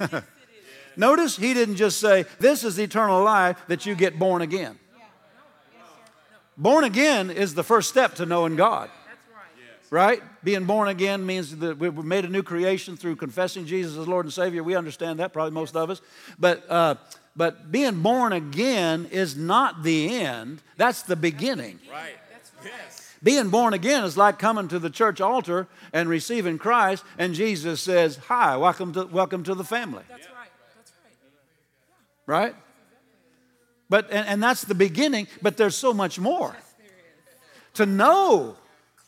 Yes, 0.00 0.10
it 0.10 0.12
is. 0.12 0.22
Notice 0.96 1.36
he 1.36 1.54
didn't 1.54 1.76
just 1.76 2.00
say, 2.00 2.24
This 2.40 2.64
is 2.64 2.78
eternal 2.78 3.22
life 3.22 3.62
that 3.68 3.86
you 3.86 3.94
get 3.94 4.18
born 4.18 4.42
again. 4.42 4.78
Born 6.56 6.82
again 6.82 7.30
is 7.30 7.54
the 7.54 7.62
first 7.62 7.88
step 7.88 8.16
to 8.16 8.26
knowing 8.26 8.56
God. 8.56 8.90
Right? 9.90 10.20
Being 10.44 10.64
born 10.64 10.88
again 10.88 11.24
means 11.24 11.56
that 11.58 11.78
we 11.78 11.88
were 11.88 12.02
made 12.02 12.26
a 12.26 12.28
new 12.28 12.42
creation 12.42 12.96
through 12.96 13.16
confessing 13.16 13.64
Jesus 13.64 13.96
as 13.96 14.06
Lord 14.06 14.26
and 14.26 14.32
Savior. 14.32 14.62
We 14.62 14.76
understand 14.76 15.20
that, 15.20 15.32
probably 15.32 15.52
most 15.52 15.76
of 15.76 15.88
us. 15.88 16.02
But, 16.38 16.70
uh, 16.70 16.96
but 17.34 17.72
being 17.72 18.02
born 18.02 18.34
again 18.34 19.08
is 19.10 19.34
not 19.34 19.82
the 19.82 20.18
end, 20.18 20.60
that's 20.76 21.02
the 21.02 21.16
beginning. 21.16 21.78
Right. 21.90 22.16
Yes. 22.62 22.97
Being 23.22 23.48
born 23.50 23.74
again 23.74 24.04
is 24.04 24.16
like 24.16 24.38
coming 24.38 24.68
to 24.68 24.78
the 24.78 24.90
church 24.90 25.20
altar 25.20 25.66
and 25.92 26.08
receiving 26.08 26.58
Christ, 26.58 27.04
and 27.18 27.34
Jesus 27.34 27.80
says, 27.80 28.16
Hi, 28.28 28.56
welcome 28.56 28.92
to, 28.92 29.06
welcome 29.06 29.42
to 29.44 29.54
the 29.54 29.64
family. 29.64 30.02
That's 30.08 30.26
right. 30.26 30.48
That's 30.76 30.92
right. 32.26 32.44
Right? 32.44 32.54
But, 33.88 34.10
and, 34.10 34.28
and 34.28 34.42
that's 34.42 34.62
the 34.64 34.74
beginning, 34.74 35.28
but 35.42 35.56
there's 35.56 35.74
so 35.76 35.92
much 35.92 36.18
more. 36.18 36.54
To 37.74 37.86
know. 37.86 38.56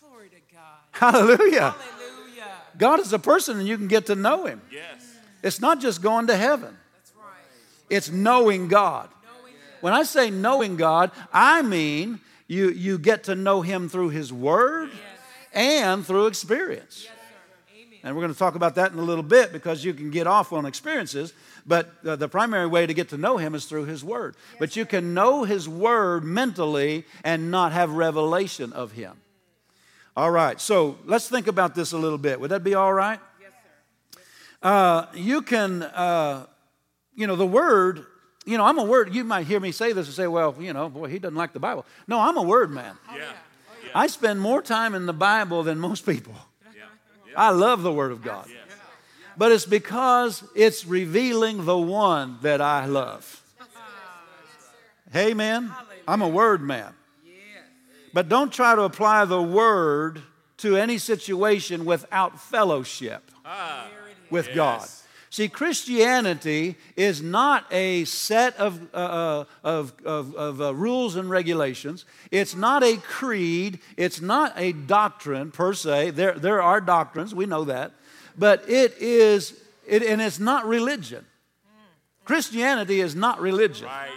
Glory 0.01 0.29
to 0.29 0.55
God. 0.55 0.63
Hallelujah. 0.93 1.71
Hallelujah. 1.71 2.45
God 2.79 3.01
is 3.01 3.13
a 3.13 3.19
person 3.19 3.59
and 3.59 3.69
you 3.69 3.77
can 3.77 3.89
get 3.89 4.07
to 4.07 4.15
know 4.15 4.47
him. 4.47 4.63
Yes. 4.73 5.01
It's 5.43 5.61
not 5.61 5.81
just 5.81 6.03
going 6.03 6.27
to 6.29 6.37
heaven, 6.37 6.77
That's 6.97 7.13
right. 7.17 7.35
it's 7.89 8.11
knowing 8.11 8.69
God. 8.69 9.09
Knowing 9.25 9.53
Him. 9.55 9.61
When 9.81 9.93
I 9.93 10.03
say 10.03 10.31
knowing 10.31 10.77
God, 10.77 11.11
I 11.33 11.63
mean 11.63 12.21
you, 12.51 12.71
you 12.71 12.99
get 12.99 13.25
to 13.25 13.37
know 13.37 13.63
Him 13.63 13.89
through 13.89 14.09
His 14.09 14.33
Word 14.33 14.91
and 15.53 16.05
through 16.05 16.27
experience. 16.27 17.05
Yes, 17.05 17.15
sir. 17.73 17.99
And 18.03 18.17
we're 18.17 18.23
going 18.23 18.33
to 18.33 18.39
talk 18.39 18.57
about 18.57 18.75
that 18.75 18.91
in 18.91 18.99
a 18.99 19.03
little 19.03 19.23
bit 19.23 19.53
because 19.53 19.85
you 19.85 19.95
can 19.95 20.11
get 20.11 20.27
off 20.27 20.53
on 20.53 20.67
experiences, 20.67 21.33
but 21.65 21.93
uh, 22.05 22.17
the 22.17 22.29
primary 22.29 22.67
way 22.67 22.87
to 22.87 22.93
get 22.93 23.11
to 23.11 23.17
know 23.17 23.37
Him 23.37 23.55
is 23.55 23.67
through 23.67 23.85
His 23.85 24.03
Word. 24.03 24.35
But 24.59 24.75
you 24.75 24.85
can 24.85 25.15
know 25.15 25.45
His 25.45 25.69
Word 25.69 26.25
mentally 26.25 27.05
and 27.23 27.53
not 27.53 27.71
have 27.71 27.93
revelation 27.93 28.73
of 28.73 28.93
Him. 28.93 29.17
All 30.17 30.33
right, 30.33 30.61
so 30.61 30.99
let's 31.05 31.29
think 31.29 31.47
about 31.47 31.77
this 31.77 31.93
a 31.93 31.99
little 31.99 32.19
bit. 32.19 32.41
Would 32.41 32.51
that 32.51 32.65
be 32.65 32.75
all 32.75 32.93
right? 32.93 33.21
Yes, 33.41 33.53
sir. 34.13 34.21
Uh, 34.61 35.07
you 35.15 35.43
can, 35.43 35.85
uh, 35.85 36.47
you 37.15 37.29
know, 37.29 37.37
the 37.37 37.47
Word, 37.47 38.07
you 38.45 38.57
know, 38.57 38.65
I'm 38.65 38.79
a 38.79 38.85
Word. 38.85 39.15
You 39.15 39.25
might 39.25 39.47
hear 39.47 39.61
me 39.61 39.73
say 39.73 39.93
this 39.93 40.07
and 40.07 40.15
say, 40.15 40.27
well, 40.27 40.55
you 40.59 40.73
know, 40.73 40.89
boy, 40.89 41.09
he 41.09 41.19
doesn't 41.19 41.37
like 41.37 41.53
the 41.53 41.61
Bible. 41.61 41.85
No, 42.09 42.21
I'm 42.21 42.37
a 42.37 42.43
Word 42.43 42.71
man. 42.71 42.97
Yeah. 43.15 43.33
I 43.95 44.07
spend 44.07 44.41
more 44.41 44.63
time 44.63 44.95
in 44.95 45.07
the 45.07 45.13
Bible 45.13 45.63
than 45.63 45.79
most 45.79 46.07
people. 46.07 46.35
Yeah. 46.75 46.83
I 47.37 47.51
love 47.51 47.83
the 47.83 47.93
Word 47.93 48.13
of 48.13 48.23
God. 48.23 48.47
But 49.37 49.53
it's 49.53 49.67
because 49.67 50.45
it's 50.55 50.85
revealing 50.87 51.65
the 51.65 51.79
one 51.79 52.39
that 52.43 52.61
I 52.61 52.87
love. 52.87 53.43
Amen. 55.15 55.73
I'm 56.07 56.23
a 56.23 56.29
Word 56.29 56.63
man. 56.63 56.93
But 58.13 58.29
don't 58.29 58.53
try 58.53 58.75
to 58.75 58.83
apply 58.83 59.25
the 59.25 59.43
Word 59.43 60.23
to 60.59 60.77
any 60.77 60.99
situation 60.99 61.85
without 61.85 62.41
fellowship 62.41 63.31
Ah. 63.45 63.87
with 64.31 64.49
Yes. 64.49 64.57
God. 64.57 64.89
See, 65.31 65.49
Christianity 65.49 66.75
is 66.97 67.23
not 67.23 67.65
a 67.71 68.05
set 68.05 68.57
of, 68.57 68.93
uh, 68.93 68.97
uh, 68.97 69.45
of, 69.63 69.93
of, 70.05 70.35
of 70.35 70.61
uh, 70.61 70.75
rules 70.75 71.15
and 71.15 71.31
regulations. 71.31 72.05
It's 72.33 72.57
not 72.57 72.83
a 72.83 72.97
creed. 72.97 73.79
It's 73.97 74.21
not 74.21 74.53
a 74.57 74.73
doctrine 74.73 75.53
per 75.53 75.73
se. 75.73 76.11
There, 76.11 76.33
there 76.33 76.61
are 76.61 76.81
doctrines, 76.81 77.33
we 77.33 77.47
know 77.47 77.63
that. 77.65 77.93
But 78.37 78.69
it 78.69 78.99
is, 78.99 79.57
it, 79.87 80.03
and 80.03 80.21
it's 80.21 80.41
not 80.41 80.67
religion. 80.67 81.25
Christianity 82.25 83.01
is 83.01 83.15
not 83.15 83.41
religion. 83.41 83.87
Right. 83.87 84.11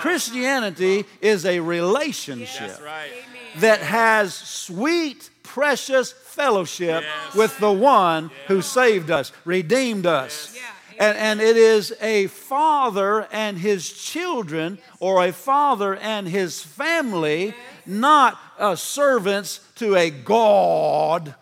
Christianity 0.00 1.06
is 1.20 1.46
a 1.46 1.60
relationship 1.60 2.68
That's 2.68 2.80
right. 2.80 3.10
that 3.56 3.80
has 3.80 4.34
sweet, 4.34 5.30
precious 5.58 6.12
fellowship 6.12 7.02
Yes. 7.02 7.34
with 7.34 7.58
the 7.58 7.72
one 7.72 8.30
who 8.46 8.62
saved 8.62 9.10
us, 9.10 9.32
redeemed 9.44 10.06
us. 10.06 10.54
Yeah. 10.54 10.62
And, 11.00 11.18
and 11.18 11.40
it 11.40 11.56
is 11.56 11.92
a 12.00 12.28
father 12.28 13.26
and 13.32 13.58
his 13.58 13.92
children, 13.92 14.78
or 15.00 15.24
a 15.24 15.32
father 15.32 15.96
and 15.96 16.28
his 16.28 16.62
family, 16.62 17.54
not 17.84 18.38
uh, 18.58 18.76
servants 18.76 19.60
to 19.76 19.96
a 19.96 20.10
God 20.10 21.34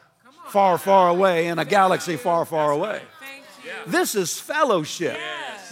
far, 0.47 0.79
far 0.79 1.11
away 1.11 1.49
in 1.49 1.59
a 1.59 1.65
galaxy 1.67 2.17
far, 2.17 2.47
far 2.47 2.71
away. 2.73 3.03
This 3.87 4.15
is 4.15 4.41
fellowship. 4.41 5.19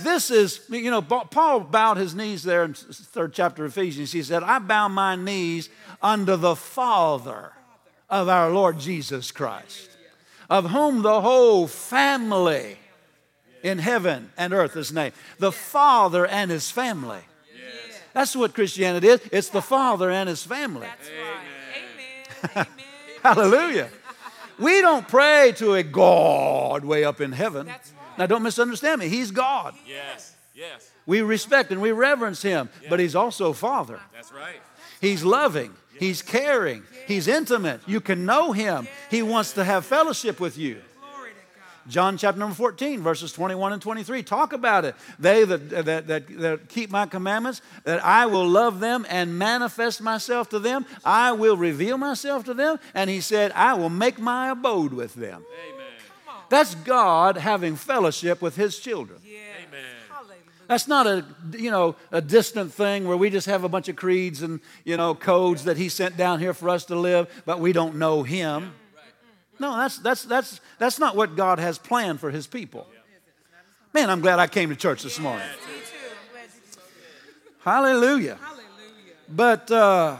This 0.02 0.30
is, 0.30 0.60
you 0.68 0.90
know, 0.90 1.00
Paul 1.00 1.60
bowed 1.60 1.96
his 1.96 2.14
knees 2.14 2.42
there 2.42 2.64
in 2.64 2.74
third 2.74 3.32
chapter 3.32 3.64
of 3.64 3.70
Ephesians. 3.76 4.12
He 4.12 4.22
said, 4.22 4.42
I 4.42 4.58
bow 4.58 4.88
my 4.88 5.16
knees 5.16 5.70
under 6.02 6.36
the 6.36 6.56
Father 6.56 7.52
of 8.10 8.28
our 8.28 8.50
Lord 8.50 8.78
Jesus 8.78 9.30
Christ, 9.30 9.90
of 10.50 10.70
whom 10.70 11.02
the 11.02 11.20
whole 11.20 11.66
family 11.66 12.78
in 13.62 13.78
heaven 13.78 14.30
and 14.36 14.52
earth 14.52 14.76
is 14.76 14.92
named. 14.92 15.14
The 15.38 15.52
Father 15.52 16.26
and 16.26 16.50
his 16.50 16.70
family. 16.70 17.22
That's 18.12 18.36
what 18.36 18.54
Christianity 18.54 19.08
is. 19.08 19.20
It's 19.32 19.48
the 19.48 19.62
Father 19.62 20.10
and 20.10 20.28
his 20.28 20.44
family. 20.44 20.86
That's 20.86 21.10
right. 21.10 22.54
Amen. 22.54 22.66
Amen. 22.74 22.84
Hallelujah. 23.22 23.88
We 24.58 24.80
don't 24.80 25.06
pray 25.08 25.52
to 25.56 25.74
a 25.74 25.82
God 25.82 26.84
way 26.84 27.02
up 27.04 27.20
in 27.20 27.32
heaven. 27.32 27.66
Right. 27.66 27.92
Now, 28.16 28.26
don't 28.26 28.44
misunderstand 28.44 29.00
me. 29.00 29.08
He's 29.08 29.32
God. 29.32 29.74
Yes. 29.84 30.36
Yes. 30.54 30.88
We 31.06 31.22
respect 31.22 31.72
and 31.72 31.82
we 31.82 31.90
reverence 31.90 32.42
him, 32.42 32.68
but 32.88 33.00
he's 33.00 33.16
also 33.16 33.52
Father. 33.52 33.98
That's 34.12 34.32
right. 34.32 34.60
He's 35.00 35.24
loving, 35.24 35.74
he's 35.98 36.22
caring, 36.22 36.82
he's 37.06 37.28
intimate. 37.28 37.80
You 37.86 38.00
can 38.00 38.24
know 38.24 38.52
him. 38.52 38.88
He 39.10 39.22
wants 39.22 39.52
to 39.54 39.64
have 39.64 39.84
fellowship 39.84 40.40
with 40.40 40.58
you. 40.58 40.80
Glory 41.00 41.30
to 41.30 41.60
God. 41.60 41.90
John 41.90 42.16
chapter 42.16 42.38
number 42.38 42.54
14, 42.54 43.02
verses 43.02 43.32
21 43.32 43.72
and 43.72 43.82
23 43.82 44.22
talk 44.22 44.52
about 44.52 44.84
it. 44.84 44.94
They 45.18 45.44
that, 45.44 45.70
that, 45.70 46.06
that, 46.06 46.38
that 46.38 46.68
keep 46.68 46.90
my 46.90 47.06
commandments, 47.06 47.62
that 47.84 48.04
I 48.04 48.26
will 48.26 48.48
love 48.48 48.80
them 48.80 49.06
and 49.08 49.38
manifest 49.38 50.00
myself 50.00 50.48
to 50.50 50.58
them. 50.58 50.86
I 51.04 51.32
will 51.32 51.56
reveal 51.56 51.98
myself 51.98 52.44
to 52.44 52.54
them. 52.54 52.78
And 52.94 53.08
he 53.10 53.20
said, 53.20 53.52
I 53.52 53.74
will 53.74 53.90
make 53.90 54.18
my 54.18 54.50
abode 54.50 54.92
with 54.92 55.14
them. 55.14 55.44
Amen. 55.68 55.84
That's 56.48 56.74
God 56.76 57.36
having 57.36 57.76
fellowship 57.76 58.40
with 58.40 58.56
his 58.56 58.78
children. 58.78 59.18
Yes. 60.68 60.88
Amen. 60.88 61.04
Hallelujah. 61.06 61.24
That's 61.24 61.34
not 61.44 61.54
a 61.54 61.58
you 61.58 61.70
know 61.70 61.96
a 62.10 62.20
distant 62.20 62.72
thing 62.72 63.06
where 63.06 63.16
we 63.16 63.30
just 63.30 63.46
have 63.46 63.64
a 63.64 63.68
bunch 63.68 63.88
of 63.88 63.96
creeds 63.96 64.42
and 64.42 64.60
you 64.84 64.96
know 64.96 65.14
codes 65.14 65.64
that 65.64 65.76
he 65.76 65.88
sent 65.88 66.16
down 66.16 66.40
here 66.40 66.54
for 66.54 66.68
us 66.68 66.84
to 66.86 66.96
live, 66.96 67.28
but 67.44 67.60
we 67.60 67.72
don't 67.72 67.96
know 67.96 68.22
him. 68.22 68.72
No, 69.58 69.76
that's 69.76 69.98
that's 69.98 70.24
that's 70.24 70.60
that's 70.78 70.98
not 70.98 71.16
what 71.16 71.36
God 71.36 71.58
has 71.58 71.78
planned 71.78 72.20
for 72.20 72.30
his 72.30 72.46
people. 72.46 72.86
Man, 73.92 74.10
I'm 74.10 74.20
glad 74.20 74.40
I 74.40 74.48
came 74.48 74.70
to 74.70 74.76
church 74.76 75.04
this 75.04 75.20
morning. 75.20 75.46
Me 75.46 75.74
too. 75.74 75.96
I'm 76.10 76.32
glad 76.32 76.48
you 76.52 77.52
Hallelujah. 77.60 78.38
Hallelujah. 78.42 78.64
But 79.28 79.70
uh, 79.70 80.16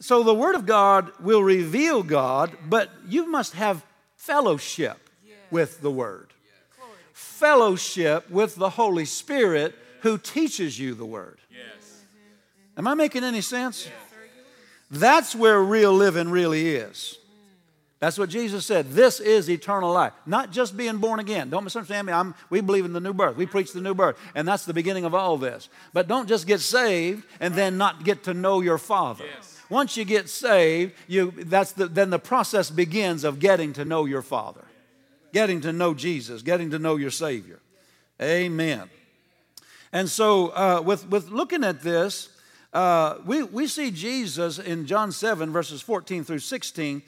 so 0.00 0.22
the 0.22 0.34
Word 0.34 0.54
of 0.54 0.64
God 0.64 1.12
will 1.20 1.42
reveal 1.42 2.02
God, 2.02 2.56
but 2.66 2.90
you 3.06 3.26
must 3.26 3.52
have 3.54 3.84
fellowship 4.16 4.98
with 5.50 5.82
the 5.82 5.90
Word. 5.90 6.27
Fellowship 7.18 8.30
with 8.30 8.54
the 8.54 8.70
Holy 8.70 9.04
Spirit 9.04 9.74
who 10.02 10.18
teaches 10.18 10.78
you 10.78 10.94
the 10.94 11.04
Word. 11.04 11.40
Yes. 11.50 12.04
Am 12.76 12.86
I 12.86 12.94
making 12.94 13.24
any 13.24 13.40
sense? 13.40 13.88
That's 14.88 15.34
where 15.34 15.60
real 15.60 15.92
living 15.92 16.30
really 16.30 16.76
is. 16.76 17.18
That's 17.98 18.18
what 18.18 18.30
Jesus 18.30 18.64
said. 18.64 18.92
This 18.92 19.18
is 19.18 19.50
eternal 19.50 19.92
life. 19.92 20.12
Not 20.26 20.52
just 20.52 20.76
being 20.76 20.98
born 20.98 21.18
again. 21.18 21.50
Don't 21.50 21.64
misunderstand 21.64 22.06
me. 22.06 22.12
I'm, 22.12 22.36
we 22.50 22.60
believe 22.60 22.84
in 22.84 22.92
the 22.92 23.00
new 23.00 23.12
birth. 23.12 23.36
We 23.36 23.46
preach 23.46 23.72
the 23.72 23.80
new 23.80 23.94
birth. 23.94 24.16
And 24.36 24.46
that's 24.46 24.64
the 24.64 24.72
beginning 24.72 25.04
of 25.04 25.12
all 25.12 25.36
this. 25.36 25.68
But 25.92 26.06
don't 26.06 26.28
just 26.28 26.46
get 26.46 26.60
saved 26.60 27.24
and 27.40 27.52
then 27.52 27.76
not 27.76 28.04
get 28.04 28.22
to 28.24 28.34
know 28.34 28.60
your 28.60 28.78
Father. 28.78 29.24
Yes. 29.24 29.60
Once 29.68 29.96
you 29.96 30.04
get 30.04 30.28
saved, 30.28 30.94
you, 31.08 31.32
that's 31.32 31.72
the, 31.72 31.88
then 31.88 32.10
the 32.10 32.20
process 32.20 32.70
begins 32.70 33.24
of 33.24 33.40
getting 33.40 33.72
to 33.72 33.84
know 33.84 34.04
your 34.04 34.22
Father, 34.22 34.62
getting 35.32 35.60
to 35.62 35.72
know 35.72 35.94
Jesus, 35.94 36.42
getting 36.42 36.70
to 36.70 36.78
know 36.78 36.96
your 36.96 37.10
Savior. 37.10 37.60
Amen. 38.20 38.88
And 39.92 40.08
so, 40.08 40.48
uh, 40.48 40.82
with, 40.84 41.08
with 41.08 41.30
looking 41.30 41.64
at 41.64 41.82
this, 41.82 42.28
uh, 42.72 43.16
we, 43.24 43.42
we 43.42 43.66
see 43.66 43.90
Jesus 43.90 44.58
in 44.58 44.86
John 44.86 45.12
7, 45.12 45.50
verses 45.50 45.80
14 45.80 46.24
through 46.24 46.40
16, 46.40 47.02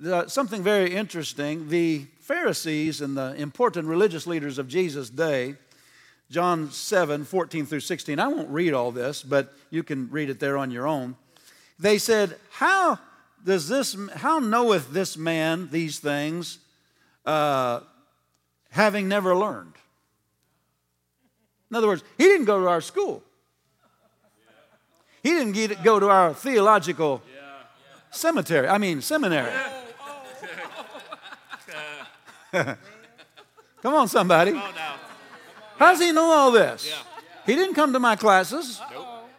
the, 0.00 0.26
something 0.28 0.62
very 0.62 0.94
interesting. 0.94 1.68
The 1.68 2.06
Pharisees 2.20 3.00
and 3.00 3.16
the 3.16 3.34
important 3.34 3.86
religious 3.86 4.26
leaders 4.26 4.58
of 4.58 4.68
Jesus' 4.68 5.10
day, 5.10 5.56
John 6.30 6.70
7, 6.70 7.24
14 7.24 7.66
through 7.66 7.80
16, 7.80 8.18
I 8.18 8.28
won't 8.28 8.48
read 8.48 8.72
all 8.72 8.90
this, 8.90 9.22
but 9.22 9.52
you 9.70 9.82
can 9.82 10.10
read 10.10 10.30
it 10.30 10.40
there 10.40 10.56
on 10.56 10.70
your 10.70 10.86
own. 10.86 11.16
They 11.78 11.98
said, 11.98 12.36
How 12.50 12.98
does 13.44 13.68
this, 13.68 13.96
how 14.16 14.38
knoweth 14.38 14.92
this 14.92 15.16
man 15.18 15.68
these 15.70 15.98
things, 15.98 16.58
uh, 17.24 17.80
having 18.70 19.08
never 19.08 19.36
learned? 19.36 19.74
In 21.70 21.76
other 21.76 21.86
words, 21.86 22.04
he 22.18 22.24
didn't 22.24 22.46
go 22.46 22.60
to 22.60 22.68
our 22.68 22.80
school. 22.80 23.22
He 25.22 25.30
didn't 25.30 25.52
get, 25.52 25.82
go 25.82 25.98
to 25.98 26.08
our 26.08 26.34
theological 26.34 27.22
cemetery. 28.10 28.68
I 28.68 28.78
mean, 28.78 29.00
seminary. 29.00 29.52
Come 33.82 33.94
on, 33.94 34.08
somebody. 34.08 34.52
Oh. 34.54 34.72
How 35.76 35.90
does 35.90 36.00
he 36.00 36.12
know 36.12 36.30
all 36.30 36.50
this? 36.52 36.88
Yeah. 36.88 37.02
He 37.46 37.54
didn't 37.54 37.74
come 37.74 37.92
to 37.92 37.98
my 37.98 38.16
classes. 38.16 38.80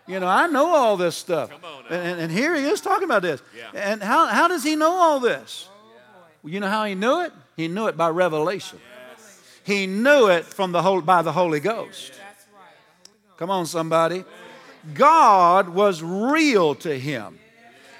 You 0.07 0.19
know, 0.19 0.27
I 0.27 0.47
know 0.47 0.75
all 0.75 0.97
this 0.97 1.15
stuff. 1.15 1.49
And, 1.89 2.19
and 2.19 2.31
here 2.31 2.55
he 2.55 2.63
is 2.63 2.81
talking 2.81 3.05
about 3.05 3.21
this. 3.21 3.41
Yeah. 3.55 3.71
And 3.73 4.03
how, 4.03 4.27
how 4.27 4.47
does 4.47 4.63
he 4.63 4.75
know 4.75 4.91
all 4.91 5.19
this? 5.19 5.67
You 6.43 6.59
know 6.59 6.67
how 6.67 6.85
he 6.85 6.93
knew 6.93 7.21
it? 7.21 7.33
He 7.55 7.67
knew 7.67 7.87
it 7.87 7.97
by 7.97 8.09
revelation. 8.09 8.79
He 9.63 9.87
knew 9.87 10.27
it 10.27 10.45
from 10.45 10.71
the 10.71 10.81
whole, 10.81 11.01
by 11.01 11.21
the 11.21 11.31
Holy 11.31 11.59
Ghost. 11.59 12.13
Come 13.37 13.49
on, 13.49 13.65
somebody. 13.65 14.23
God 14.93 15.69
was 15.69 16.03
real 16.03 16.75
to 16.75 16.97
him. 16.97 17.39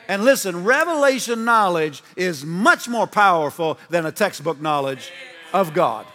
And 0.08 0.24
listen, 0.24 0.64
revelation 0.64 1.46
knowledge 1.46 2.04
is 2.16 2.46
much 2.46 2.88
more 2.88 3.08
powerful 3.08 3.80
than 3.90 4.06
a 4.06 4.12
textbook 4.12 4.62
knowledge 4.62 5.12
of 5.52 5.74
God. 5.74 6.06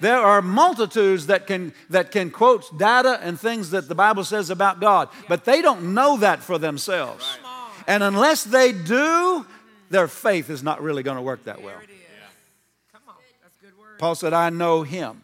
There 0.00 0.18
are 0.18 0.42
multitudes 0.42 1.26
that 1.26 1.46
can, 1.46 1.72
that 1.90 2.10
can 2.10 2.30
quote 2.30 2.76
data 2.78 3.18
and 3.22 3.38
things 3.38 3.70
that 3.70 3.88
the 3.88 3.94
Bible 3.94 4.24
says 4.24 4.50
about 4.50 4.80
God, 4.80 5.08
but 5.28 5.44
they 5.44 5.60
don't 5.60 5.94
know 5.94 6.16
that 6.18 6.40
for 6.40 6.58
themselves. 6.58 7.38
And 7.86 8.02
unless 8.02 8.44
they 8.44 8.72
do, 8.72 9.46
their 9.90 10.08
faith 10.08 10.50
is 10.50 10.62
not 10.62 10.82
really 10.82 11.02
going 11.02 11.16
to 11.16 11.22
work 11.22 11.44
that 11.44 11.62
well. 11.62 11.74
There 11.74 11.84
it 11.84 11.90
is. 11.90 11.96
Come 12.92 13.02
on. 13.08 13.14
That's 13.42 13.56
a 13.56 13.64
good 13.64 13.78
word. 13.78 13.87
Paul 13.98 14.14
said, 14.14 14.32
I 14.32 14.50
know 14.50 14.82
him. 14.82 15.22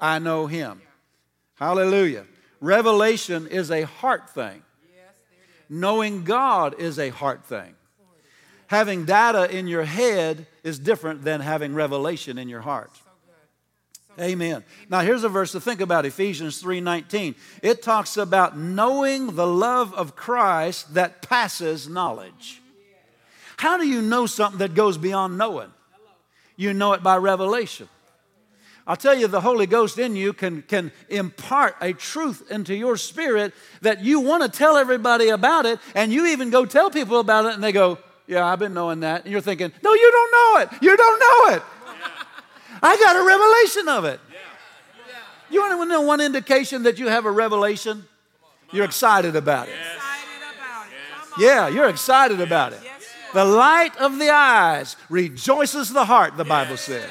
I 0.00 0.18
know 0.18 0.46
him. 0.46 0.80
Hallelujah. 1.54 2.24
Revelation 2.60 3.46
is 3.46 3.70
a 3.70 3.82
heart 3.82 4.30
thing. 4.30 4.62
Knowing 5.68 6.24
God 6.24 6.74
is 6.78 6.98
a 6.98 7.10
heart 7.10 7.44
thing. 7.44 7.74
Having 8.68 9.06
data 9.06 9.54
in 9.54 9.66
your 9.66 9.84
head 9.84 10.46
is 10.62 10.78
different 10.78 11.24
than 11.24 11.40
having 11.40 11.74
revelation 11.74 12.38
in 12.38 12.48
your 12.48 12.60
heart. 12.60 12.90
Amen. 14.20 14.64
Now 14.90 15.00
here's 15.00 15.24
a 15.24 15.28
verse 15.28 15.52
to 15.52 15.60
think 15.60 15.80
about, 15.80 16.04
Ephesians 16.04 16.60
3:19. 16.60 17.36
It 17.62 17.82
talks 17.82 18.16
about 18.16 18.58
knowing 18.58 19.36
the 19.36 19.46
love 19.46 19.94
of 19.94 20.16
Christ 20.16 20.94
that 20.94 21.22
passes 21.22 21.88
knowledge. 21.88 22.60
How 23.58 23.76
do 23.76 23.86
you 23.86 24.02
know 24.02 24.26
something 24.26 24.58
that 24.58 24.74
goes 24.74 24.98
beyond 24.98 25.38
knowing? 25.38 25.72
You 26.56 26.74
know 26.74 26.92
it 26.94 27.02
by 27.02 27.16
revelation. 27.16 27.88
I'll 28.88 28.96
tell 28.96 29.14
you, 29.14 29.28
the 29.28 29.42
Holy 29.42 29.66
Ghost 29.66 29.98
in 29.98 30.16
you 30.16 30.32
can, 30.32 30.62
can 30.62 30.90
impart 31.10 31.76
a 31.82 31.92
truth 31.92 32.50
into 32.50 32.74
your 32.74 32.96
spirit 32.96 33.52
that 33.82 34.02
you 34.02 34.20
want 34.20 34.42
to 34.42 34.48
tell 34.48 34.78
everybody 34.78 35.28
about 35.28 35.66
it, 35.66 35.78
and 35.94 36.10
you 36.10 36.28
even 36.28 36.48
go 36.48 36.64
tell 36.64 36.90
people 36.90 37.20
about 37.20 37.44
it, 37.44 37.52
and 37.52 37.62
they 37.62 37.70
go, 37.70 37.98
Yeah, 38.26 38.46
I've 38.46 38.58
been 38.58 38.72
knowing 38.72 39.00
that. 39.00 39.24
And 39.24 39.32
you're 39.32 39.42
thinking, 39.42 39.70
No, 39.82 39.92
you 39.92 40.10
don't 40.10 40.32
know 40.32 40.60
it. 40.62 40.82
You 40.82 40.96
don't 40.96 41.20
know 41.20 41.56
it. 41.56 41.62
I 42.82 42.96
got 42.96 43.16
a 43.16 43.26
revelation 43.26 43.88
of 43.88 44.04
it. 44.06 44.20
You 45.50 45.60
want 45.60 45.82
to 45.82 45.86
know 45.86 46.00
one 46.00 46.22
indication 46.22 46.84
that 46.84 46.98
you 46.98 47.08
have 47.08 47.26
a 47.26 47.30
revelation? 47.30 48.06
You're 48.72 48.86
excited 48.86 49.36
about 49.36 49.68
it. 49.68 49.72
Excited 49.72 49.98
it. 51.36 51.42
Yeah, 51.42 51.68
you're 51.68 51.88
excited 51.88 52.40
about 52.40 52.72
it. 52.72 52.80
Yes, 52.82 53.02
you 53.02 53.34
The 53.34 53.44
light 53.44 53.96
of 53.98 54.18
the 54.18 54.30
eyes 54.30 54.96
rejoices 55.10 55.90
the 55.90 56.06
heart, 56.06 56.38
the 56.38 56.44
Bible 56.44 56.78
said. 56.78 57.08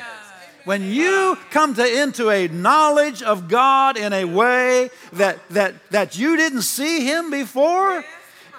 When 0.68 0.84
you 0.84 1.38
come 1.50 1.76
to 1.76 2.02
into 2.02 2.30
a 2.30 2.50
knowledge 2.50 3.24
of 3.24 3.48
God 3.48 3.96
in 3.96 4.12
a 4.12 4.26
way 4.26 4.90
that, 5.14 5.40
that, 5.52 5.76
that 5.92 6.20
you 6.20 6.36
didn't 6.36 6.64
see 6.64 7.06
Him 7.06 7.32
before, 7.32 8.04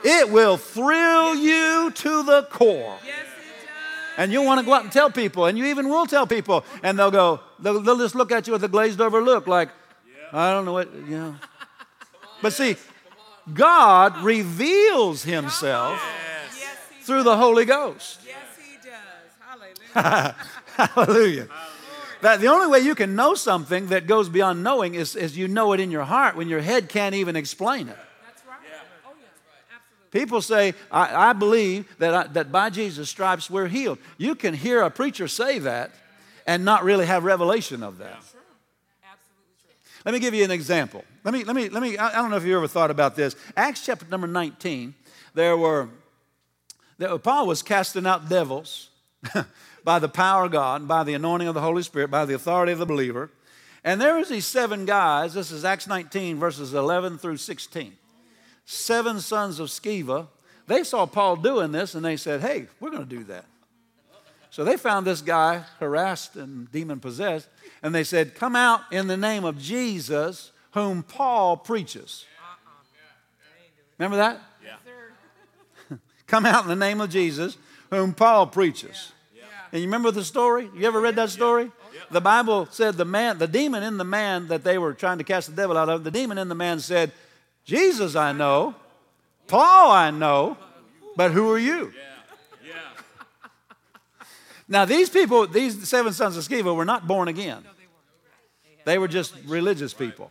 it 0.03 0.31
will 0.31 0.57
thrill 0.57 1.35
you 1.35 1.91
to 1.91 2.23
the 2.23 2.45
core. 2.45 2.97
Yes, 3.05 3.19
it 3.19 3.27
does. 3.27 4.15
And 4.17 4.33
you'll 4.33 4.47
want 4.47 4.59
to 4.59 4.65
go 4.65 4.73
out 4.73 4.85
and 4.85 4.91
tell 4.91 5.11
people, 5.11 5.45
and 5.45 5.59
you 5.59 5.67
even 5.67 5.91
will 5.91 6.07
tell 6.07 6.27
people, 6.27 6.65
and 6.83 6.99
they'll 6.99 7.11
go, 7.11 7.41
they'll, 7.61 7.79
they'll 7.83 7.99
just 7.99 8.15
look 8.15 8.33
at 8.33 8.47
you 8.47 8.55
with 8.55 8.65
a 8.65 8.69
glazed 8.69 9.03
over 9.03 9.21
look, 9.21 9.47
like, 9.47 9.69
I 10.33 10.51
don't 10.51 10.65
know 10.65 10.73
what, 10.73 10.91
you 10.95 11.19
know. 11.19 11.37
But 12.41 12.55
see, 12.55 12.77
God 13.53 14.17
reveals 14.23 15.25
Himself 15.25 16.03
through 17.03 17.25
the 17.25 17.37
Holy 17.37 17.67
Ghost. 17.67 18.21
Yes, 18.27 18.37
he 18.57 18.77
does. 18.89 19.75
Hallelujah. 19.95 20.35
Hallelujah. 20.95 21.49
That 22.21 22.41
the 22.41 22.49
only 22.49 22.67
way 22.67 22.81
you 22.81 22.95
can 22.95 23.15
know 23.15 23.35
something 23.35 23.89
that 23.89 24.07
goes 24.07 24.29
beyond 24.29 24.63
knowing 24.63 24.95
is, 24.95 25.15
is 25.15 25.37
you 25.37 25.47
know 25.47 25.73
it 25.73 25.81
in 25.81 25.91
your 25.91 26.05
heart 26.05 26.37
when 26.37 26.49
your 26.49 26.61
head 26.61 26.89
can't 26.89 27.15
even 27.15 27.37
explain 27.37 27.89
it. 27.89 27.97
That's 28.27 28.43
right. 28.47 28.59
Oh, 29.07 29.13
yeah. 29.21 29.77
Absolutely. 29.77 30.21
People 30.21 30.43
say, 30.43 30.75
I, 30.91 31.31
I 31.31 31.33
believe 31.33 31.87
that, 31.99 32.15
I, 32.15 32.27
that 32.33 32.51
by 32.51 32.71
Jesus' 32.71 33.09
stripes 33.09 33.49
we're 33.49 33.69
healed. 33.69 33.99
You 34.17 34.35
can 34.35 34.55
hear 34.55 34.83
a 34.83 34.91
preacher 34.91 35.29
say 35.29 35.61
that 35.61 35.93
and 36.47 36.65
not 36.65 36.83
really 36.83 37.07
have 37.07 37.23
revelation 37.25 37.83
of 37.83 37.99
that. 37.99 38.21
True. 38.21 38.41
Absolutely 39.05 39.55
true. 39.63 39.75
Let 40.05 40.13
me 40.13 40.19
give 40.19 40.35
you 40.35 40.45
an 40.45 40.51
example. 40.51 41.05
Let 41.23 41.35
me, 41.35 41.45
let 41.45 41.55
me, 41.55 41.69
let 41.69 41.83
me, 41.83 41.99
I 41.99 42.09
I 42.09 42.15
don't 42.15 42.31
know 42.31 42.37
if 42.37 42.45
you 42.45 42.57
ever 42.57 42.67
thought 42.67 42.91
about 42.91 43.15
this. 43.15 43.37
Acts 43.57 43.85
chapter 43.85 44.07
number 44.11 44.27
19, 44.27 44.95
there 45.35 45.57
were, 45.57 45.89
there, 46.97 47.17
Paul 47.19 47.47
was 47.47 47.63
casting 47.63 48.07
out 48.07 48.29
devils 48.29 48.89
by 49.89 49.99
the 49.99 50.07
power 50.07 50.45
of 50.45 50.53
God, 50.53 50.87
by 50.87 51.03
the 51.03 51.15
anointing 51.15 51.49
of 51.49 51.55
the 51.55 51.63
Holy 51.63 51.83
Spirit, 51.83 52.11
by 52.11 52.27
the 52.27 52.35
authority 52.35 52.73
of 52.73 52.79
the 52.79 52.85
believer. 52.85 53.31
And 53.83 53.99
there 53.99 54.19
was 54.19 54.29
these 54.29 54.45
seven 54.45 54.85
guys, 54.85 55.33
this 55.33 55.51
is 55.51 55.65
Acts 55.65 55.87
19, 55.87 56.39
verses 56.39 56.75
11 56.75 57.17
through 57.17 57.39
16. 57.39 57.97
Seven 58.67 59.19
sons 59.19 59.59
of 59.59 59.69
Sceva. 59.69 60.27
They 60.67 60.85
saw 60.85 61.07
Paul 61.07 61.37
doing 61.37 61.73
this 61.73 61.95
and 61.95 62.05
they 62.05 62.19
said, 62.19 62.43
hey, 62.43 62.67
we're 62.81 62.91
going 62.91 63.09
to 63.09 63.17
do 63.17 63.25
that. 63.25 63.47
So 64.51 64.63
they 64.63 64.77
found 64.77 65.07
this 65.07 65.23
guy 65.23 65.65
harassed 65.81 66.37
and 66.37 66.71
demon 66.71 67.01
possessed, 67.01 67.49
and 67.83 67.95
they 67.95 68.05
said, 68.05 68.35
Come 68.35 68.57
out 68.57 68.83
in 68.93 69.07
the 69.07 69.17
name 69.17 69.45
of 69.45 69.59
Jesus, 69.59 70.53
whom 70.73 71.03
Paul 71.03 71.57
preaches. 71.57 72.27
Remember 73.97 74.19
that? 74.19 74.39
Yeah. 74.63 75.97
Come 76.27 76.45
out 76.45 76.65
in 76.65 76.69
the 76.69 76.77
name 76.77 77.01
of 77.01 77.09
Jesus, 77.09 77.57
whom 77.91 78.13
Paul 78.13 78.49
preaches. 78.49 79.13
And 79.73 79.83
you 79.83 79.89
remember 79.89 80.11
the 80.11 80.25
story? 80.25 80.71
You 80.75 80.87
ever 80.87 81.01
read 81.01 81.17
that 81.17 81.31
story? 81.31 81.71
The 82.11 82.21
Bible 82.21 82.69
said 82.71 82.95
the 82.95 83.05
man, 83.05 83.39
the 83.39 83.49
demon 83.49 83.83
in 83.83 83.99
the 83.99 84.05
man 84.05 84.49
that 84.49 84.65
they 84.65 84.79
were 84.79 84.95
trying 84.95 85.19
to 85.19 85.25
cast 85.25 85.51
the 85.51 85.57
devil 85.57 85.77
out 85.77 85.89
of, 85.89 86.05
the 86.05 86.11
demon 86.11 86.39
in 86.39 86.49
the 86.49 86.55
man 86.55 86.81
said, 86.81 87.13
Jesus 87.65 88.17
I 88.17 88.33
know, 88.33 88.75
Paul 89.47 89.91
I 89.91 90.11
know, 90.11 90.57
but 91.17 91.33
who 91.33 91.51
are 91.51 91.59
you? 91.59 91.93
Now, 94.69 94.85
these 94.85 95.09
people, 95.09 95.47
these 95.47 95.89
seven 95.89 96.13
sons 96.13 96.37
of 96.37 96.45
Sceva, 96.45 96.77
were 96.77 96.85
not 96.85 97.07
born 97.07 97.29
again. 97.29 97.65
They 98.85 98.99
were 98.99 99.09
just 99.09 99.35
religious 99.47 99.95
people. 99.95 100.31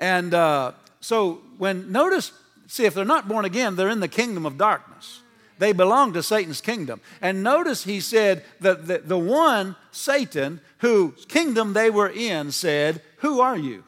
And 0.00 0.34
uh, 0.34 0.72
so, 1.00 1.40
when 1.58 1.92
notice, 1.92 2.32
see, 2.66 2.84
if 2.86 2.94
they're 2.94 3.04
not 3.04 3.28
born 3.28 3.44
again, 3.44 3.76
they're 3.76 3.90
in 3.90 4.00
the 4.00 4.08
kingdom 4.08 4.44
of 4.44 4.58
darkness. 4.58 5.20
They 5.60 5.72
belong 5.72 6.14
to 6.14 6.22
Satan's 6.22 6.62
kingdom. 6.62 7.02
And 7.20 7.42
notice 7.42 7.84
he 7.84 8.00
said 8.00 8.42
that 8.60 8.86
the, 8.86 8.98
the 8.98 9.18
one, 9.18 9.76
Satan, 9.92 10.60
whose 10.78 11.26
kingdom 11.26 11.74
they 11.74 11.90
were 11.90 12.08
in, 12.08 12.50
said, 12.50 13.02
Who 13.18 13.40
are 13.40 13.58
you? 13.58 13.84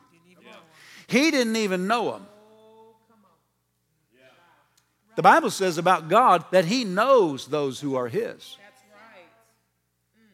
He 1.06 1.30
didn't 1.30 1.56
even 1.56 1.86
know 1.86 2.14
him. 2.14 2.26
The 5.16 5.22
Bible 5.22 5.50
says 5.50 5.78
about 5.78 6.08
God 6.08 6.44
that 6.52 6.66
He 6.66 6.84
knows 6.84 7.46
those 7.46 7.80
who 7.80 7.96
are 7.96 8.08
His. 8.08 8.56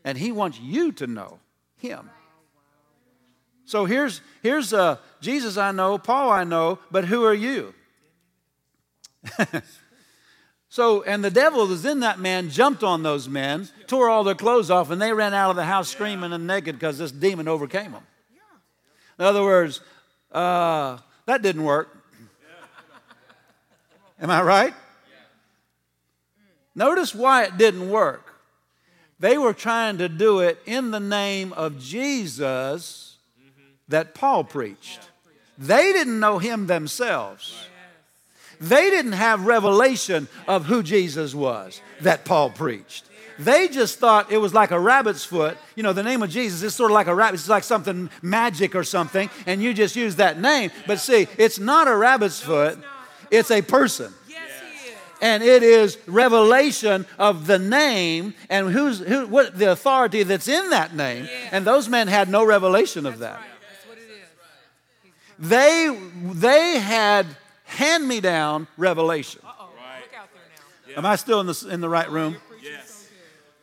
And 0.04 0.16
he 0.16 0.32
wants 0.32 0.58
you 0.60 0.92
to 0.92 1.06
know 1.06 1.38
him. 1.76 2.08
So 3.64 3.84
here's 3.84 4.22
here's 4.42 4.72
uh, 4.72 4.96
Jesus 5.20 5.58
I 5.58 5.72
know, 5.72 5.98
Paul 5.98 6.30
I 6.30 6.44
know, 6.44 6.78
but 6.90 7.04
who 7.04 7.24
are 7.24 7.34
you? 7.34 7.74
so 10.68 11.02
and 11.02 11.24
the 11.24 11.30
devil 11.30 11.64
that 11.66 11.70
was 11.70 11.84
in 11.84 12.00
that 12.00 12.18
man, 12.18 12.50
jumped 12.50 12.82
on 12.82 13.02
those 13.02 13.28
men, 13.28 13.68
tore 13.86 14.08
all 14.08 14.24
their 14.24 14.34
clothes 14.34 14.70
off, 14.70 14.90
and 14.90 15.00
they 15.00 15.12
ran 15.12 15.34
out 15.34 15.50
of 15.50 15.56
the 15.56 15.64
house 15.64 15.88
screaming 15.88 16.32
and 16.32 16.46
naked 16.46 16.76
because 16.76 16.98
this 16.98 17.10
demon 17.10 17.48
overcame 17.48 17.92
them. 17.92 18.02
In 19.18 19.24
other 19.24 19.42
words, 19.42 19.80
uh, 20.30 20.98
that 21.26 21.42
didn't 21.42 21.64
work. 21.64 21.94
Am 24.20 24.30
I 24.30 24.42
right? 24.42 24.74
Notice 26.74 27.14
why 27.14 27.44
it 27.44 27.56
didn't 27.56 27.90
work. 27.90 28.34
They 29.20 29.36
were 29.36 29.52
trying 29.52 29.98
to 29.98 30.08
do 30.08 30.40
it 30.40 30.58
in 30.64 30.90
the 30.92 31.00
name 31.00 31.52
of 31.52 31.80
Jesus 31.80 33.16
that 33.88 34.14
Paul 34.14 34.44
preached. 34.44 35.08
They 35.56 35.92
didn't 35.92 36.20
know 36.20 36.38
him 36.38 36.66
themselves. 36.68 37.67
They 38.60 38.90
didn't 38.90 39.12
have 39.12 39.46
revelation 39.46 40.28
of 40.46 40.66
who 40.66 40.82
Jesus 40.82 41.34
was 41.34 41.80
that 42.00 42.24
Paul 42.24 42.50
preached. 42.50 43.04
They 43.38 43.68
just 43.68 44.00
thought 44.00 44.32
it 44.32 44.38
was 44.38 44.52
like 44.52 44.72
a 44.72 44.80
rabbit's 44.80 45.24
foot. 45.24 45.56
You 45.76 45.84
know, 45.84 45.92
the 45.92 46.02
name 46.02 46.22
of 46.24 46.30
Jesus 46.30 46.62
is 46.64 46.74
sort 46.74 46.90
of 46.90 46.94
like 46.94 47.06
a 47.06 47.14
rabbit. 47.14 47.34
It's 47.38 47.48
like 47.48 47.62
something 47.62 48.10
magic 48.20 48.74
or 48.74 48.82
something, 48.82 49.30
and 49.46 49.62
you 49.62 49.72
just 49.72 49.94
use 49.94 50.16
that 50.16 50.40
name. 50.40 50.72
But 50.88 50.98
see, 50.98 51.28
it's 51.38 51.60
not 51.60 51.86
a 51.86 51.94
rabbit's 51.94 52.40
foot, 52.40 52.78
it's 53.30 53.52
a 53.52 53.62
person 53.62 54.12
Yes, 54.28 54.40
he 54.82 54.88
is. 54.88 54.96
and 55.22 55.42
it 55.44 55.62
is 55.62 55.98
revelation 56.08 57.06
of 57.16 57.46
the 57.46 57.60
name 57.60 58.34
and 58.50 58.70
who's 58.70 58.98
who 58.98 59.28
what 59.28 59.56
the 59.56 59.70
authority 59.70 60.24
that's 60.24 60.48
in 60.48 60.70
that 60.70 60.96
name 60.96 61.28
and 61.52 61.64
those 61.64 61.88
men 61.88 62.08
had 62.08 62.28
no 62.28 62.42
revelation 62.44 63.06
of 63.06 63.18
that 63.20 63.36
Right. 63.36 63.44
That's 63.70 63.86
what 63.86 63.98
it 63.98 64.10
is. 64.10 65.48
they 65.48 65.96
they 66.40 66.78
had 66.78 67.26
hand 67.68 68.06
me 68.08 68.20
down 68.20 68.66
revelation 68.76 69.40
Uh-oh. 69.44 69.68
Look 70.00 70.14
out 70.20 70.28
there 70.32 70.94
now. 70.94 70.98
am 70.98 71.06
i 71.06 71.16
still 71.16 71.40
in 71.40 71.46
the 71.46 71.68
in 71.70 71.80
the 71.80 71.88
right 71.88 72.10
room 72.10 72.36
Yes. 72.62 73.08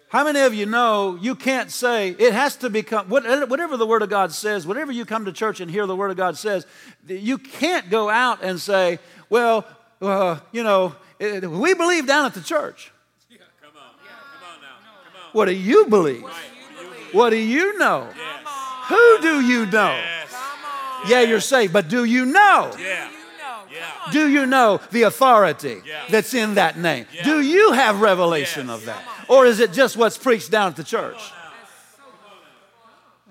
how 0.10 0.24
many 0.24 0.40
of 0.42 0.54
you 0.54 0.66
know 0.66 1.18
you 1.22 1.36
can't 1.36 1.72
say 1.72 2.10
it 2.10 2.34
has 2.34 2.56
to 2.58 2.70
become 2.70 3.08
whatever 3.10 3.78
the 3.78 3.86
word 3.86 4.02
of 4.04 4.10
god 4.10 4.32
says 4.32 4.66
whatever 4.68 4.92
you 4.92 5.06
come 5.06 5.26
to 5.26 5.32
church 5.34 5.60
and 5.60 5.70
hear 5.70 5.86
the 5.86 5.96
word 5.96 6.12
of 6.12 6.18
god 6.18 6.38
says 6.38 6.66
you 7.08 7.38
can't 7.38 7.90
go 7.90 8.10
out 8.10 8.44
and 8.44 8.60
say 8.60 9.00
well 9.30 9.66
uh, 10.02 10.38
you 10.52 10.64
know 10.64 10.96
it- 11.20 11.50
we 11.50 11.74
believe 11.74 12.06
down 12.08 12.26
at 12.26 12.34
the 12.34 12.42
church 12.42 12.92
Come 13.30 13.72
on. 13.76 13.90
Come 13.98 14.56
on 14.56 14.62
now. 14.62 14.68
Come 15.12 15.22
on. 15.26 15.30
what 15.34 15.46
do 15.46 15.54
you 15.54 15.86
believe 15.88 16.24
what 17.12 17.30
do 17.32 17.38
you 17.38 17.78
know 17.80 18.08
who 18.88 19.18
do 19.22 19.42
you 19.42 19.66
know 19.66 19.92
Yes. 19.96 20.34
Yeah 21.10 21.22
you're 21.22 21.40
saved 21.42 21.74
but 21.74 21.88
do 21.90 22.04
you 22.04 22.26
know 22.26 22.72
Yeah. 22.80 23.10
You 23.76 23.82
know. 23.82 23.88
Yeah. 24.06 24.12
do 24.12 24.28
you 24.30 24.46
know 24.46 24.80
the 24.92 25.04
authority 25.04 25.82
Yeah. 25.86 26.04
that's 26.10 26.34
in 26.34 26.56
that 26.56 26.78
name 26.78 27.06
Yeah. 27.12 27.24
do 27.24 27.42
you 27.42 27.74
have 27.74 28.02
revelation 28.02 28.68
Yes. 28.68 28.76
of 28.80 28.86
that 28.86 29.04
or 29.28 29.46
is 29.46 29.60
it 29.60 29.74
just 29.74 29.98
what's 29.98 30.18
preached 30.18 30.50
down 30.52 30.70
at 30.70 30.76
the 30.76 30.84
church 30.84 31.20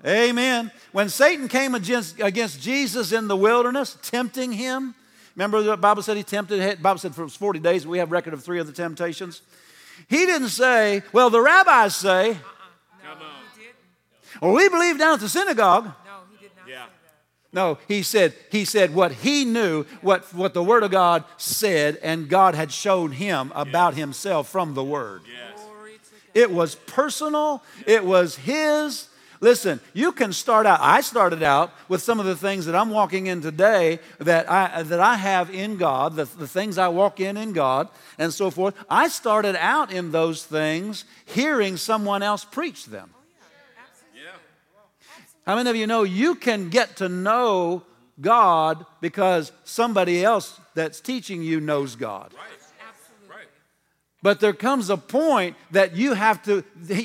Amen. 0.05 0.71
When 0.91 1.09
Satan 1.09 1.47
came 1.47 1.73
against, 1.73 2.19
against 2.19 2.61
Jesus 2.61 3.11
in 3.11 3.27
the 3.27 3.35
wilderness, 3.35 3.97
tempting 4.03 4.51
him, 4.51 4.93
remember 5.35 5.63
the 5.63 5.77
Bible 5.77 6.03
said 6.03 6.15
he 6.15 6.21
tempted, 6.21 6.77
the 6.77 6.81
Bible 6.81 6.99
said 6.99 7.15
for 7.15 7.27
40 7.27 7.57
days, 7.59 7.87
we 7.87 7.97
have 7.97 8.11
record 8.11 8.33
of 8.35 8.43
three 8.43 8.59
of 8.59 8.67
the 8.67 8.73
temptations. 8.73 9.41
He 10.07 10.27
didn't 10.27 10.49
say, 10.49 11.01
well, 11.11 11.31
the 11.31 11.41
rabbis 11.41 11.95
say, 11.95 12.37
Come 13.03 13.17
on. 13.17 13.17
He 13.57 13.63
didn't. 13.63 13.75
or 14.41 14.53
we 14.53 14.69
believe 14.69 14.99
down 14.99 15.15
at 15.15 15.21
the 15.21 15.29
synagogue. 15.29 15.85
No, 15.85 15.91
he 16.37 16.43
did 16.45 16.51
not 16.55 16.67
Yeah. 16.69 16.85
Say 17.55 17.61
that. 17.61 17.67
No, 17.67 17.77
he 17.87 18.03
said, 18.03 18.33
he 18.51 18.65
said 18.65 18.93
what 18.93 19.11
he 19.11 19.45
knew, 19.45 19.85
what, 20.01 20.33
what 20.33 20.53
the 20.53 20.63
Word 20.63 20.83
of 20.83 20.91
God 20.91 21.23
said, 21.37 21.97
and 22.03 22.29
God 22.29 22.55
had 22.55 22.71
shown 22.71 23.11
him 23.11 23.51
about 23.55 23.95
himself 23.95 24.49
from 24.49 24.73
the 24.73 24.83
Word. 24.83 25.21
Yes. 25.27 25.63
Glory 25.63 25.93
to 25.93 25.99
God. 25.99 26.41
It 26.41 26.51
was 26.51 26.75
personal, 26.75 27.63
it 27.87 28.05
was 28.05 28.35
his. 28.35 29.09
Listen, 29.41 29.81
you 29.93 30.13
can 30.13 30.31
start 30.31 30.65
out. 30.65 30.79
I 30.81 31.01
started 31.01 31.43
out 31.43 31.71
with 31.89 32.01
some 32.01 32.21
of 32.21 32.25
the 32.25 32.37
things 32.37 32.65
that 32.65 32.75
I'm 32.75 32.89
walking 32.89 33.27
in 33.27 33.41
today 33.41 33.99
that 34.19 34.49
I, 34.49 34.81
that 34.81 34.99
I 35.01 35.15
have 35.15 35.53
in 35.53 35.77
God, 35.77 36.15
the, 36.15 36.23
the 36.23 36.47
things 36.47 36.77
I 36.77 36.87
walk 36.87 37.19
in 37.19 37.35
in 37.35 37.51
God, 37.51 37.89
and 38.17 38.33
so 38.33 38.49
forth. 38.49 38.73
I 38.89 39.09
started 39.09 39.55
out 39.57 39.91
in 39.91 40.11
those 40.11 40.45
things 40.45 41.03
hearing 41.25 41.75
someone 41.75 42.23
else 42.23 42.45
preach 42.45 42.85
them. 42.85 43.14
How 45.45 45.55
many 45.55 45.69
of 45.69 45.75
you 45.75 45.85
know 45.85 46.03
you 46.03 46.35
can 46.35 46.69
get 46.69 46.97
to 46.97 47.09
know 47.09 47.83
God 48.19 48.85
because 48.99 49.51
somebody 49.63 50.23
else 50.23 50.59
that's 50.73 50.99
teaching 50.99 51.43
you 51.43 51.59
knows 51.59 51.95
God? 51.95 52.33
Right. 52.33 52.43
Absolutely. 52.89 53.35
Right. 53.35 53.47
But 54.23 54.39
there 54.39 54.53
comes 54.53 54.89
a 54.89 54.97
point 54.97 55.55
that 55.69 55.95
you 55.95 56.13
have 56.13 56.41
to, 56.43 56.63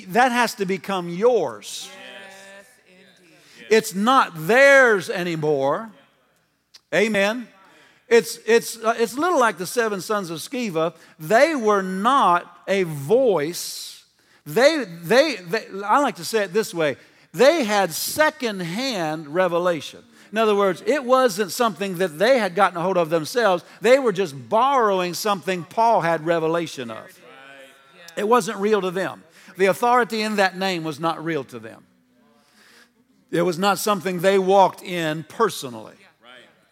that 0.08 0.32
has 0.32 0.54
to 0.54 0.64
become 0.64 1.10
yours. 1.10 1.90
Yes, 1.90 2.66
indeed. 3.18 3.66
It's 3.68 3.94
not 3.94 4.32
theirs 4.34 5.10
anymore. 5.10 5.90
Amen. 6.94 7.46
It's, 8.08 8.38
it's, 8.46 8.76
uh, 8.82 8.94
it's 8.98 9.14
a 9.14 9.20
little 9.20 9.38
like 9.38 9.58
the 9.58 9.66
seven 9.66 10.00
sons 10.00 10.30
of 10.30 10.38
Sceva. 10.38 10.94
They 11.18 11.54
were 11.54 11.82
not 11.82 12.62
a 12.66 12.84
voice. 12.84 14.04
They, 14.46 14.84
they, 14.84 15.36
they, 15.36 15.66
I 15.84 16.00
like 16.00 16.16
to 16.16 16.24
say 16.24 16.44
it 16.44 16.54
this 16.54 16.72
way 16.72 16.96
they 17.32 17.64
had 17.64 17.92
secondhand 17.92 19.28
revelation. 19.28 20.02
In 20.32 20.38
other 20.38 20.54
words, 20.54 20.82
it 20.86 21.04
wasn't 21.04 21.50
something 21.50 21.98
that 21.98 22.18
they 22.18 22.38
had 22.38 22.54
gotten 22.54 22.76
a 22.76 22.82
hold 22.82 22.96
of 22.96 23.10
themselves. 23.10 23.64
They 23.80 23.98
were 23.98 24.12
just 24.12 24.48
borrowing 24.48 25.14
something 25.14 25.64
Paul 25.64 26.00
had 26.00 26.24
revelation 26.24 26.90
of. 26.90 27.20
It 28.16 28.28
wasn't 28.28 28.58
real 28.58 28.80
to 28.80 28.90
them. 28.90 29.24
The 29.56 29.66
authority 29.66 30.22
in 30.22 30.36
that 30.36 30.56
name 30.56 30.84
was 30.84 31.00
not 31.00 31.24
real 31.24 31.44
to 31.44 31.58
them. 31.58 31.84
It 33.30 33.42
was 33.42 33.58
not 33.58 33.78
something 33.78 34.20
they 34.20 34.38
walked 34.38 34.82
in 34.82 35.24
personally. 35.24 35.94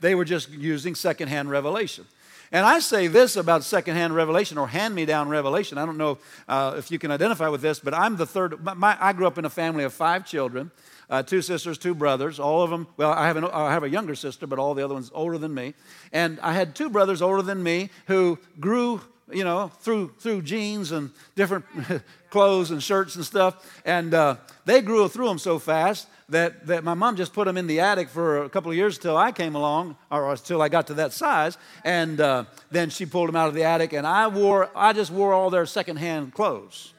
They 0.01 0.15
were 0.15 0.25
just 0.25 0.51
using 0.51 0.95
secondhand 0.95 1.51
revelation. 1.51 2.07
And 2.51 2.65
I 2.65 2.79
say 2.79 3.09
this 3.09 3.37
about 3.37 3.65
secondhand 3.65 4.15
revelation 4.15 4.59
or 4.59 4.69
hand 4.69 4.95
me 4.95 5.05
down 5.05 5.29
revelation. 5.29 5.79
I 5.79 5.85
don't 5.85 5.99
know 5.99 6.19
uh, 6.49 6.75
if 6.79 6.91
you 6.91 6.99
can 6.99 7.11
identify 7.11 7.49
with 7.49 7.61
this, 7.61 7.79
but 7.79 7.95
I'm 7.95 8.17
the 8.17 8.27
third. 8.27 8.65
My, 8.77 8.97
I 9.01 9.13
grew 9.13 9.27
up 9.27 9.39
in 9.39 9.45
a 9.45 9.51
family 9.51 9.85
of 9.85 9.93
five 9.93 10.27
children 10.27 10.71
uh, 11.11 11.23
two 11.23 11.43
sisters, 11.43 11.79
two 11.79 11.95
brothers. 11.95 12.39
All 12.39 12.63
of 12.63 12.71
them, 12.71 12.87
well, 12.97 13.13
I 13.13 13.27
have, 13.27 13.37
an, 13.37 13.45
I 13.45 13.73
have 13.73 13.83
a 13.83 13.89
younger 13.89 14.15
sister, 14.15 14.47
but 14.47 14.59
all 14.59 14.75
the 14.75 14.85
other 14.85 14.95
ones 14.95 15.11
older 15.15 15.39
than 15.39 15.55
me. 15.55 15.75
And 16.13 16.39
I 16.41 16.53
had 16.53 16.75
two 16.75 16.91
brothers 16.91 17.23
older 17.23 17.43
than 17.43 17.63
me 17.63 17.91
who 18.07 18.39
grew 18.61 19.01
you 19.33 19.45
know, 19.45 19.69
through 19.81 20.13
through 20.19 20.43
jeans 20.43 20.93
and 20.93 21.11
different 21.35 21.65
clothes 22.31 22.71
and 22.71 22.83
shirts 22.83 23.17
and 23.17 23.25
stuff. 23.25 23.81
And 23.85 24.15
uh, 24.15 24.37
they 24.65 24.81
grew 24.81 25.09
through 25.09 25.29
them 25.29 25.39
so 25.39 25.59
fast 25.59 26.09
that, 26.29 26.67
that 26.67 26.85
my 26.85 26.95
mom 26.95 27.17
just 27.17 27.33
put 27.33 27.47
them 27.47 27.57
in 27.57 27.67
the 27.67 27.81
attic 27.81 28.09
for 28.09 28.45
a 28.45 28.49
couple 28.49 28.71
of 28.71 28.77
years 28.77 28.99
till 28.99 29.17
I 29.17 29.33
came 29.33 29.55
along, 29.55 29.97
or 30.11 30.31
until 30.31 30.61
I 30.61 30.69
got 30.69 30.89
to 30.89 30.95
that 30.95 31.13
size. 31.13 31.57
And 31.85 32.21
uh, 32.21 32.45
then 32.71 32.91
she 32.91 33.07
pulled 33.07 33.29
them 33.29 33.37
out 33.37 33.49
of 33.49 33.55
the 33.55 33.65
attic, 33.65 33.93
and 33.93 34.07
I 34.07 34.29
wore, 34.29 34.71
I 34.77 34.93
just 34.93 35.11
wore 35.11 35.33
all 35.33 35.51
their 35.51 35.67
secondhand 35.67 36.35
clothes. 36.35 36.93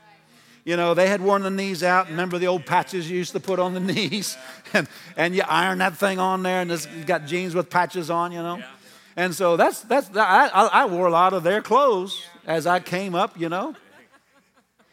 You 0.66 0.78
know, 0.78 0.94
they 0.94 1.08
had 1.08 1.22
worn 1.22 1.44
the 1.44 1.52
knees 1.52 1.84
out. 1.84 2.10
Remember 2.10 2.38
the 2.38 2.48
old 2.48 2.66
patches 2.66 3.10
you 3.10 3.18
used 3.18 3.34
to 3.34 3.40
put 3.40 3.60
on 3.60 3.74
the 3.74 3.80
knees? 3.94 4.38
And, 4.72 4.88
and 5.18 5.36
you 5.36 5.42
iron 5.50 5.80
that 5.80 5.98
thing 5.98 6.20
on 6.20 6.44
there, 6.44 6.62
and 6.62 6.72
it's 6.72 6.86
got 7.08 7.26
jeans 7.26 7.56
with 7.56 7.72
patches 7.72 8.12
on, 8.12 8.32
you 8.32 8.44
know? 8.44 8.62
And 9.20 9.36
so 9.36 9.58
that's, 9.58 9.82
that's 9.82 10.10
I, 10.16 10.48
I, 10.48 10.86
wore 10.86 11.06
a 11.06 11.12
lot 11.12 11.34
of 11.34 11.44
their 11.44 11.62
clothes 11.62 12.24
as 12.48 12.66
I 12.66 12.80
came 12.80 13.16
up, 13.16 13.38
you 13.38 13.50
know? 13.50 13.76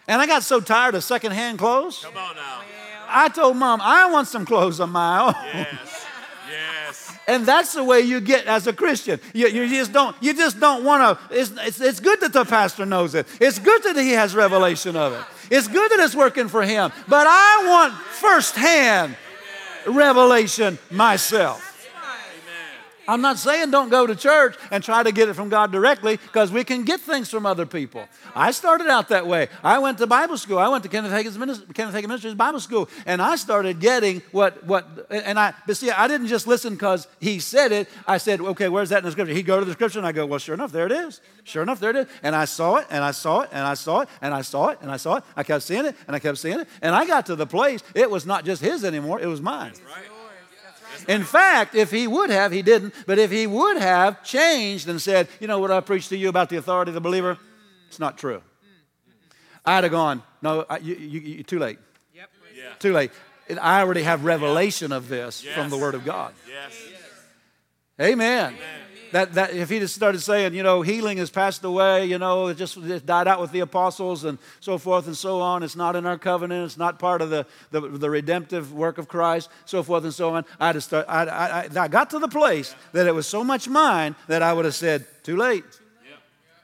And 0.08 0.20
I 0.20 0.26
got 0.26 0.42
so 0.42 0.58
tired 0.58 0.96
of 0.96 1.04
secondhand 1.04 1.60
clothes. 1.60 2.02
Come 2.02 2.16
on 2.16 2.34
now. 2.34 2.60
I 3.06 3.28
told 3.28 3.56
mom, 3.56 3.80
I 3.80 4.10
want 4.10 4.26
some 4.26 4.44
clothes 4.44 4.80
of 4.80 4.88
my 4.88 5.26
own. 5.26 5.34
Yes. 5.54 6.06
Yes. 6.50 7.18
And 7.28 7.46
that's 7.46 7.74
the 7.74 7.84
way 7.84 8.00
you 8.00 8.20
get 8.20 8.46
as 8.46 8.66
a 8.66 8.72
Christian. 8.72 9.20
You, 9.32 9.46
you 9.46 9.68
just 9.68 9.92
don't, 9.92 10.16
you 10.20 10.34
just 10.34 10.58
don't 10.58 10.82
want 10.82 11.20
to. 11.20 11.38
It's, 11.38 11.52
it's, 11.58 11.80
it's 11.80 12.00
good 12.00 12.20
that 12.20 12.32
the 12.32 12.44
pastor 12.44 12.84
knows 12.84 13.14
it. 13.14 13.28
It's 13.40 13.60
good 13.60 13.84
that 13.84 13.96
he 13.96 14.10
has 14.10 14.34
revelation 14.34 14.96
of 14.96 15.12
it. 15.12 15.22
It's 15.52 15.68
good 15.68 15.88
that 15.92 16.00
it's 16.00 16.16
working 16.16 16.48
for 16.48 16.64
him. 16.64 16.90
But 17.06 17.28
I 17.28 17.64
want 17.68 17.92
firsthand 17.94 19.16
revelation 19.86 20.80
myself. 20.90 21.75
I'm 23.08 23.20
not 23.20 23.38
saying 23.38 23.70
don't 23.70 23.88
go 23.88 24.06
to 24.06 24.14
church 24.14 24.56
and 24.70 24.82
try 24.82 25.02
to 25.02 25.12
get 25.12 25.28
it 25.28 25.34
from 25.34 25.48
God 25.48 25.72
directly 25.72 26.16
because 26.16 26.50
we 26.52 26.64
can 26.64 26.84
get 26.84 27.00
things 27.00 27.30
from 27.30 27.46
other 27.46 27.66
people. 27.66 28.08
I 28.34 28.50
started 28.50 28.88
out 28.88 29.08
that 29.08 29.26
way. 29.26 29.48
I 29.62 29.78
went 29.78 29.98
to 29.98 30.06
Bible 30.06 30.38
school. 30.38 30.58
I 30.58 30.68
went 30.68 30.82
to 30.82 30.88
Kenneth 30.88 31.12
Hagin's 31.12 31.38
Ministry, 31.38 31.66
Kenneth 31.74 31.94
Hagin 31.94 32.08
Ministries 32.08 32.34
Bible 32.34 32.60
School, 32.60 32.88
and 33.06 33.22
I 33.22 33.36
started 33.36 33.80
getting 33.80 34.22
what 34.32 34.64
what. 34.64 35.06
And 35.10 35.38
I, 35.38 35.54
but 35.66 35.76
see, 35.76 35.90
I 35.90 36.08
didn't 36.08 36.28
just 36.28 36.46
listen 36.46 36.74
because 36.74 37.06
he 37.20 37.38
said 37.38 37.72
it. 37.72 37.88
I 38.06 38.18
said, 38.18 38.40
okay, 38.40 38.68
where's 38.68 38.90
that 38.90 38.98
in 38.98 39.04
the 39.04 39.12
scripture? 39.12 39.34
He'd 39.34 39.44
go 39.44 39.58
to 39.58 39.64
the 39.64 39.72
scripture, 39.72 39.98
and 39.98 40.06
I 40.06 40.12
go, 40.12 40.26
well, 40.26 40.38
sure 40.38 40.54
enough, 40.54 40.72
there 40.72 40.86
it 40.86 40.92
is. 40.92 41.20
Sure 41.44 41.62
enough, 41.62 41.80
there 41.80 41.90
it 41.90 41.96
is. 41.96 42.06
And 42.22 42.34
I 42.34 42.44
saw 42.44 42.76
it, 42.76 42.86
and 42.90 43.04
I 43.04 43.12
saw 43.12 43.40
it, 43.40 43.50
and 43.52 43.64
I 43.66 43.74
saw 43.74 44.00
it, 44.00 44.08
and 44.20 44.34
I 44.34 44.42
saw 44.42 44.68
it, 44.68 44.78
and 44.82 44.90
I 44.90 44.96
saw 44.96 45.16
it. 45.16 45.24
I 45.36 45.42
kept 45.42 45.62
seeing 45.62 45.86
it, 45.86 45.94
and 46.06 46.16
I 46.16 46.18
kept 46.18 46.38
seeing 46.38 46.60
it, 46.60 46.68
and 46.82 46.94
I 46.94 47.06
got 47.06 47.26
to 47.26 47.36
the 47.36 47.46
place. 47.46 47.82
It 47.94 48.10
was 48.10 48.26
not 48.26 48.44
just 48.44 48.62
his 48.62 48.84
anymore; 48.84 49.20
it 49.20 49.26
was 49.26 49.40
mine. 49.40 49.72
In 51.08 51.24
fact, 51.24 51.74
if 51.74 51.90
he 51.90 52.06
would 52.06 52.30
have, 52.30 52.52
he 52.52 52.62
didn't, 52.62 52.94
but 53.06 53.18
if 53.18 53.30
he 53.30 53.46
would 53.46 53.78
have 53.78 54.22
changed 54.22 54.88
and 54.88 55.00
said, 55.00 55.28
you 55.40 55.46
know 55.46 55.58
what 55.58 55.70
I 55.70 55.80
preached 55.80 56.08
to 56.10 56.16
you 56.16 56.28
about 56.28 56.48
the 56.48 56.56
authority 56.56 56.90
of 56.90 56.94
the 56.94 57.00
believer, 57.00 57.38
it's 57.88 57.98
not 57.98 58.18
true. 58.18 58.42
I'd 59.64 59.84
have 59.84 59.90
gone, 59.90 60.22
no, 60.42 60.64
I, 60.68 60.78
you, 60.78 60.94
you, 60.94 61.20
you, 61.20 61.42
too 61.42 61.58
late. 61.58 61.78
Yep. 62.14 62.30
Yeah. 62.56 62.72
Too 62.78 62.92
late. 62.92 63.10
I 63.60 63.80
already 63.80 64.02
have 64.02 64.24
revelation 64.24 64.92
of 64.92 65.08
this 65.08 65.42
from 65.42 65.70
the 65.70 65.76
Word 65.76 65.94
of 65.94 66.04
God. 66.04 66.32
Yes. 66.48 66.72
Amen. 68.00 68.54
That, 69.12 69.34
that 69.34 69.54
if 69.54 69.70
he 69.70 69.78
just 69.78 69.94
started 69.94 70.20
saying, 70.20 70.54
you 70.54 70.62
know, 70.62 70.82
healing 70.82 71.18
has 71.18 71.30
passed 71.30 71.64
away, 71.64 72.06
you 72.06 72.18
know, 72.18 72.48
it 72.48 72.56
just 72.56 72.76
it 72.76 73.06
died 73.06 73.28
out 73.28 73.40
with 73.40 73.52
the 73.52 73.60
apostles 73.60 74.24
and 74.24 74.38
so 74.60 74.78
forth 74.78 75.06
and 75.06 75.16
so 75.16 75.40
on. 75.40 75.62
It's 75.62 75.76
not 75.76 75.96
in 75.96 76.06
our 76.06 76.18
covenant. 76.18 76.64
It's 76.64 76.76
not 76.76 76.98
part 76.98 77.22
of 77.22 77.30
the, 77.30 77.46
the, 77.70 77.80
the 77.80 78.10
redemptive 78.10 78.72
work 78.72 78.98
of 78.98 79.08
Christ, 79.08 79.48
so 79.64 79.82
forth 79.82 80.04
and 80.04 80.12
so 80.12 80.34
on. 80.34 80.44
I 80.58 80.72
just 80.72 80.88
start, 80.88 81.06
I, 81.08 81.24
I, 81.24 81.46
I, 81.60 81.68
I 81.84 81.88
got 81.88 82.10
to 82.10 82.18
the 82.18 82.28
place 82.28 82.74
that 82.92 83.06
it 83.06 83.14
was 83.14 83.26
so 83.26 83.44
much 83.44 83.68
mine 83.68 84.16
that 84.28 84.42
I 84.42 84.52
would 84.52 84.64
have 84.64 84.74
said, 84.74 85.06
too 85.22 85.36
late, 85.36 85.64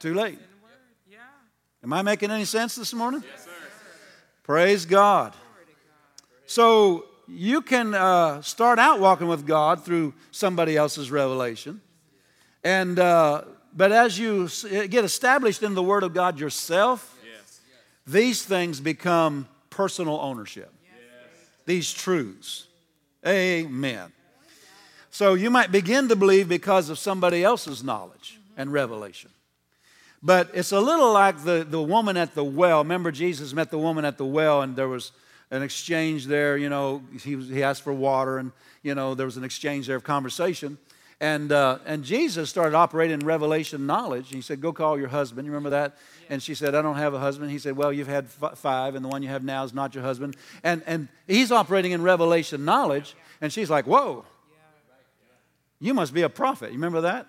too 0.01 0.15
late. 0.15 0.39
Yeah. 1.11 1.19
Am 1.85 1.93
I 1.93 2.03
making 2.03 2.31
any 2.31 2.45
sense 2.45 2.75
this 2.75 2.93
morning? 2.93 3.23
Praise 4.43 4.85
God. 4.85 5.35
So 6.47 7.07
you 7.29 7.63
can 7.63 7.95
uh, 7.95 8.43
start 8.43 8.79
out 8.79 9.01
walking 9.01 9.29
with 9.29 9.47
God 9.47 9.85
through 9.85 10.13
somebody 10.33 10.77
else's 10.77 11.11
revelation, 11.11 11.81
and 12.65 12.99
uh, 12.99 13.43
but 13.75 13.93
as 13.93 14.19
you 14.19 14.49
get 14.89 15.05
established 15.05 15.63
in 15.63 15.75
the 15.75 15.83
Word 15.83 16.03
of 16.03 16.13
God 16.15 16.39
yourself, 16.39 17.19
Yes. 17.25 17.61
these 18.07 18.45
things 18.45 18.81
become 18.81 19.49
personal 19.71 20.19
ownership. 20.21 20.73
These 21.65 21.93
truths. 21.93 22.67
Amen. 23.27 24.13
So 25.11 25.35
you 25.35 25.51
might 25.51 25.71
begin 25.71 26.09
to 26.09 26.17
believe 26.17 26.49
because 26.49 26.91
of 26.91 26.99
somebody 26.99 27.45
else's 27.45 27.85
knowledge 27.85 28.41
and 28.57 28.73
revelation. 28.73 29.31
But 30.23 30.51
it's 30.55 30.73
a 30.73 30.81
little 30.81 31.13
like 31.13 31.45
the, 31.45 31.67
the 31.69 31.83
woman 31.83 32.17
at 32.17 32.35
the 32.35 32.45
well. 32.45 32.79
Remember, 32.79 33.11
Jesus 33.11 33.53
met 33.53 33.71
the 33.71 33.79
woman 33.79 34.05
at 34.05 34.19
the 34.19 34.25
well, 34.25 34.63
and 34.63 34.77
there 34.77 34.89
was 34.89 35.13
an 35.51 35.63
exchange 35.63 36.27
there. 36.27 36.57
You 36.57 36.69
know, 36.69 37.03
he, 37.23 37.37
was, 37.37 37.49
he 37.49 37.63
asked 37.63 37.83
for 37.83 37.93
water, 37.93 38.39
and, 38.39 38.53
you 38.83 38.95
know, 38.95 39.15
there 39.15 39.27
was 39.27 39.37
an 39.37 39.45
exchange 39.45 39.87
there 39.87 39.97
of 39.97 40.05
conversation. 40.05 40.79
And, 41.23 41.53
uh, 41.53 41.79
and 41.87 42.03
Jesus 42.03 42.51
started 42.51 42.75
operating 42.75 43.21
in 43.21 43.25
revelation 43.25 43.87
knowledge. 43.87 44.31
He 44.31 44.41
said, 44.41 44.61
Go 44.61 44.73
call 44.73 44.99
your 44.99 45.07
husband. 45.07 45.47
You 45.47 45.53
remember 45.53 45.71
that? 45.71 45.97
And 46.29 46.43
she 46.43 46.53
said, 46.53 46.75
I 46.75 46.83
don't 46.83 46.97
have 46.97 47.15
a 47.15 47.21
husband. 47.21 47.53
He 47.53 47.61
said, 47.61 47.77
Well, 47.77 47.93
you've 47.93 48.09
had 48.09 48.25
f- 48.43 48.59
five, 48.59 48.97
and 48.97 49.05
the 49.05 49.09
one 49.09 49.23
you 49.23 49.29
have 49.29 49.45
now 49.45 49.63
is 49.63 49.73
not 49.73 49.95
your 49.95 50.03
husband. 50.03 50.37
And, 50.65 50.83
and 50.85 51.07
he's 51.29 51.53
operating 51.53 51.93
in 51.93 52.03
revelation 52.03 52.65
knowledge. 52.65 53.15
And 53.41 53.53
she's 53.53 53.71
like, 53.71 53.87
Whoa, 53.87 54.25
you 55.79 55.95
must 55.95 56.13
be 56.13 56.23
a 56.23 56.29
prophet. 56.29 56.71
You 56.71 56.77
remember 56.79 57.03
that? 57.03 57.29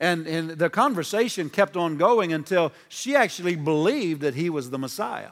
And, 0.00 0.26
and 0.26 0.50
the 0.52 0.70
conversation 0.70 1.50
kept 1.50 1.76
on 1.76 1.98
going 1.98 2.32
until 2.32 2.72
she 2.88 3.14
actually 3.14 3.56
believed 3.56 4.22
that 4.22 4.34
he 4.34 4.48
was 4.48 4.70
the 4.70 4.78
Messiah. 4.78 5.28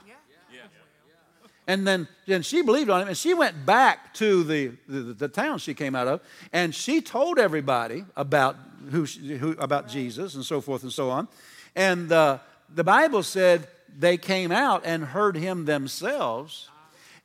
And 1.67 1.87
then, 1.87 2.09
then 2.27 2.43
she 2.43 2.63
believed 2.63 2.91
on 2.91 3.03
him, 3.03 3.09
and 3.09 3.17
she 3.17 3.33
went 3.35 3.65
back 3.65 4.13
to 4.15 4.43
the, 4.43 4.73
the, 4.89 5.01
the 5.15 5.29
town 5.29 5.59
she 5.59 5.75
came 5.75 5.95
out 5.95 6.09
of, 6.09 6.21
and 6.53 6.75
she 6.75 7.01
told 7.01 7.39
everybody 7.39 8.05
about, 8.17 8.57
who, 8.91 9.07
she- 9.07 9.37
who, 9.37 9.53
about 9.53 9.89
Jesus 9.89 10.35
and 10.35 10.45
so 10.45 10.61
forth 10.61 10.83
and 10.83 10.93
so 10.93 11.11
on. 11.11 11.29
And 11.77 12.11
uh, 12.11 12.39
the 12.75 12.83
Bible 12.85 13.23
said 13.23 13.69
they 13.99 14.17
came 14.17 14.51
out 14.51 14.83
and 14.85 15.05
heard 15.05 15.37
him 15.37 15.65
themselves. 15.67 16.69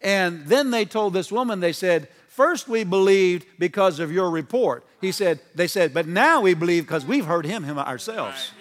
And 0.01 0.45
then 0.45 0.69
they 0.69 0.85
told 0.85 1.13
this 1.13 1.31
woman, 1.31 1.59
they 1.59 1.73
said, 1.73 2.07
First 2.27 2.67
we 2.67 2.83
believed 2.83 3.47
because 3.57 3.99
of 3.99 4.11
your 4.11 4.29
report. 4.29 4.83
He 4.99 5.13
said, 5.13 5.39
they 5.55 5.67
said, 5.67 5.93
but 5.93 6.05
now 6.05 6.41
we 6.41 6.53
believe 6.53 6.83
because 6.85 7.05
we've 7.05 7.25
heard 7.25 7.45
him, 7.45 7.63
him 7.63 7.79
ourselves. 7.79 8.51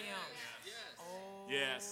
Yes. 1.51 1.84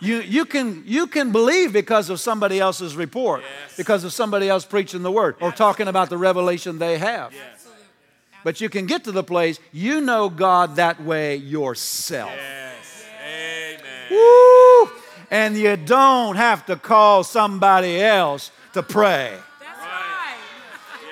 You, 0.00 0.20
you, 0.20 0.44
can, 0.44 0.84
you 0.86 1.08
can 1.08 1.32
believe 1.32 1.72
because 1.72 2.08
of 2.08 2.20
somebody 2.20 2.60
else's 2.60 2.94
report, 2.94 3.40
Yes. 3.42 3.76
because 3.76 4.04
of 4.04 4.12
somebody 4.12 4.48
else 4.48 4.64
preaching 4.64 5.02
the 5.02 5.10
word 5.10 5.36
or 5.40 5.50
talking 5.50 5.88
about 5.88 6.08
the 6.08 6.16
revelation 6.16 6.78
they 6.78 6.98
have. 6.98 7.32
But 8.44 8.60
you 8.60 8.68
can 8.68 8.86
get 8.86 9.04
to 9.04 9.12
the 9.12 9.24
place 9.24 9.58
you 9.72 10.00
know 10.00 10.28
God 10.28 10.76
that 10.76 11.02
way 11.02 11.36
yourself. 11.36 12.30
Yes. 12.30 13.04
Amen. 13.26 13.80
Woo! 14.10 14.90
And 15.30 15.56
you 15.56 15.76
don't 15.76 16.36
have 16.36 16.64
to 16.66 16.76
call 16.76 17.24
somebody 17.24 18.00
else 18.00 18.52
to 18.74 18.82
pray 18.82 19.36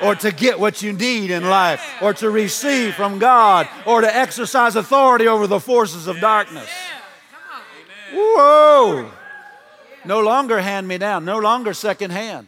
or 0.01 0.15
to 0.15 0.31
get 0.31 0.61
what 0.61 0.83
you 0.83 0.93
need 0.93 1.31
in 1.31 1.49
life 1.49 1.83
or 2.01 2.15
to 2.15 2.31
receive 2.31 2.95
from 2.95 3.19
God 3.19 3.69
or 3.85 4.03
to 4.03 4.17
exercise 4.17 4.77
authority 4.77 5.27
over 5.27 5.47
the 5.47 5.61
forces 5.61 6.07
of 6.07 6.21
darkness. 6.21 6.69
Whoa! 8.17 9.11
No 10.05 10.21
longer 10.21 10.61
hand 10.61 10.89
me 10.89 10.97
down, 10.99 11.25
no 11.25 11.39
longer 11.39 11.75
second 11.75 12.13
hand. 12.13 12.47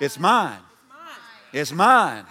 It's 0.00 0.18
mine. 0.18 0.60
It's 1.52 1.72
mine. 1.72 2.24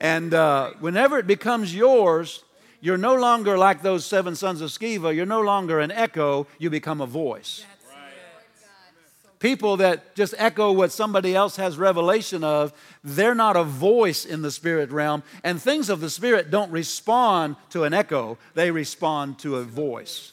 And 0.00 0.32
uh, 0.32 0.70
whenever 0.80 1.18
it 1.18 1.26
becomes 1.26 1.74
yours, 1.74 2.42
you're 2.80 2.96
no 2.96 3.14
longer 3.14 3.58
like 3.58 3.82
those 3.82 4.06
seven 4.06 4.34
sons 4.34 4.62
of 4.62 4.70
Sceva. 4.70 5.14
You're 5.14 5.26
no 5.26 5.42
longer 5.42 5.80
an 5.80 5.90
echo, 5.90 6.46
you 6.58 6.70
become 6.70 7.02
a 7.02 7.06
voice. 7.06 7.64
People 9.38 9.78
that 9.78 10.14
just 10.14 10.34
echo 10.38 10.72
what 10.72 10.92
somebody 10.92 11.34
else 11.34 11.56
has 11.56 11.78
revelation 11.78 12.44
of, 12.44 12.72
they're 13.02 13.34
not 13.34 13.56
a 13.56 13.64
voice 13.64 14.24
in 14.24 14.42
the 14.42 14.50
spirit 14.50 14.90
realm. 14.90 15.22
And 15.42 15.60
things 15.60 15.88
of 15.90 16.00
the 16.00 16.10
spirit 16.10 16.50
don't 16.50 16.70
respond 16.70 17.56
to 17.70 17.84
an 17.84 17.92
echo, 17.92 18.38
they 18.54 18.70
respond 18.70 19.38
to 19.40 19.56
a 19.56 19.62
voice. 19.62 20.32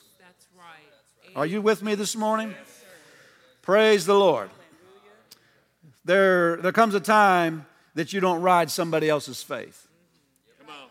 Are 1.37 1.45
you 1.45 1.61
with 1.61 1.83
me 1.83 1.93
this 1.93 2.15
morning? 2.15 2.55
Praise 3.61 4.07
the 4.07 4.15
Lord. 4.15 4.49
There, 6.03 6.57
there 6.57 6.71
comes 6.71 6.95
a 6.95 6.99
time 6.99 7.67
that 7.93 8.11
you 8.11 8.19
don't 8.19 8.41
ride 8.41 8.71
somebody 8.71 9.07
else's 9.07 9.43
faith. 9.43 9.87
Come 10.59 10.75
on. 10.75 10.89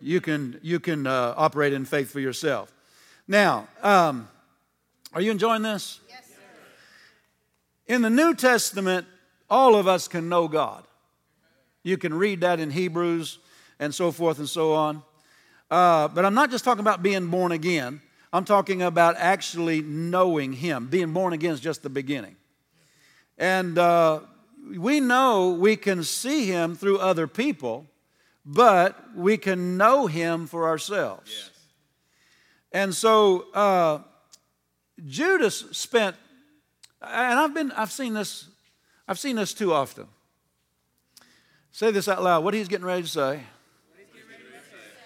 You 0.00 0.22
can, 0.22 0.58
you 0.62 0.80
can 0.80 1.06
uh, 1.06 1.34
operate 1.36 1.74
in 1.74 1.84
faith 1.84 2.10
for 2.10 2.20
yourself. 2.20 2.72
Now, 3.28 3.68
um, 3.82 4.30
are 5.12 5.20
you 5.20 5.30
enjoying 5.30 5.60
this? 5.60 6.00
In 7.86 8.00
the 8.00 8.08
New 8.08 8.34
Testament, 8.34 9.06
all 9.50 9.76
of 9.76 9.86
us 9.86 10.08
can 10.08 10.30
know 10.30 10.48
God. 10.48 10.84
You 11.82 11.98
can 11.98 12.14
read 12.14 12.40
that 12.40 12.60
in 12.60 12.70
Hebrews 12.70 13.38
and 13.78 13.94
so 13.94 14.10
forth 14.10 14.38
and 14.38 14.48
so 14.48 14.72
on. 14.72 15.02
Uh, 15.70 16.08
but 16.08 16.24
I'm 16.24 16.34
not 16.34 16.50
just 16.50 16.64
talking 16.64 16.80
about 16.80 17.02
being 17.02 17.26
born 17.26 17.52
again. 17.52 18.00
I'm 18.32 18.44
talking 18.44 18.82
about 18.82 19.16
actually 19.18 19.82
knowing 19.82 20.52
Him. 20.52 20.86
Being 20.86 21.12
born 21.12 21.32
again 21.32 21.52
is 21.52 21.60
just 21.60 21.82
the 21.82 21.90
beginning. 21.90 22.36
And 23.38 23.78
uh, 23.78 24.20
we 24.76 25.00
know 25.00 25.50
we 25.50 25.76
can 25.76 26.04
see 26.04 26.46
Him 26.46 26.76
through 26.76 26.98
other 26.98 27.26
people, 27.26 27.86
but 28.44 29.16
we 29.16 29.36
can 29.36 29.76
know 29.76 30.06
Him 30.06 30.46
for 30.46 30.68
ourselves. 30.68 31.50
And 32.72 32.94
so 32.94 33.46
uh, 33.52 33.98
Judas 35.04 35.64
spent 35.72 36.16
And 37.02 37.40
I've 37.40 37.54
been, 37.54 37.72
I've 37.72 37.90
seen 37.90 38.14
this, 38.14 38.48
I've 39.08 39.18
seen 39.18 39.36
this 39.36 39.54
too 39.54 39.72
often. 39.72 40.06
Say 41.72 41.90
this 41.90 42.08
out 42.08 42.22
loud. 42.22 42.44
What 42.44 42.52
he's 42.54 42.68
getting 42.68 42.86
ready 42.86 43.02
to 43.02 43.08
say 43.08 43.42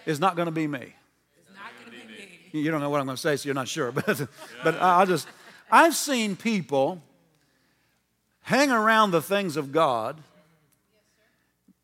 is 0.06 0.18
not 0.18 0.34
going 0.34 0.46
to 0.46 0.52
be 0.52 0.66
me. 0.66 0.94
It's 1.38 1.54
not 1.54 1.70
going 1.78 1.90
to 1.90 1.90
be 1.90 2.12
me. 2.12 2.43
You 2.54 2.70
don't 2.70 2.80
know 2.80 2.88
what 2.88 3.00
I'm 3.00 3.06
going 3.06 3.16
to 3.16 3.20
say, 3.20 3.34
so 3.34 3.48
you're 3.48 3.54
not 3.54 3.66
sure. 3.66 3.90
But, 4.06 4.28
but 4.62 4.80
I'll 4.80 5.06
just, 5.06 5.26
I've 5.72 5.96
seen 5.96 6.36
people 6.36 7.02
hang 8.42 8.70
around 8.70 9.10
the 9.10 9.20
things 9.20 9.56
of 9.56 9.72
God, 9.72 10.20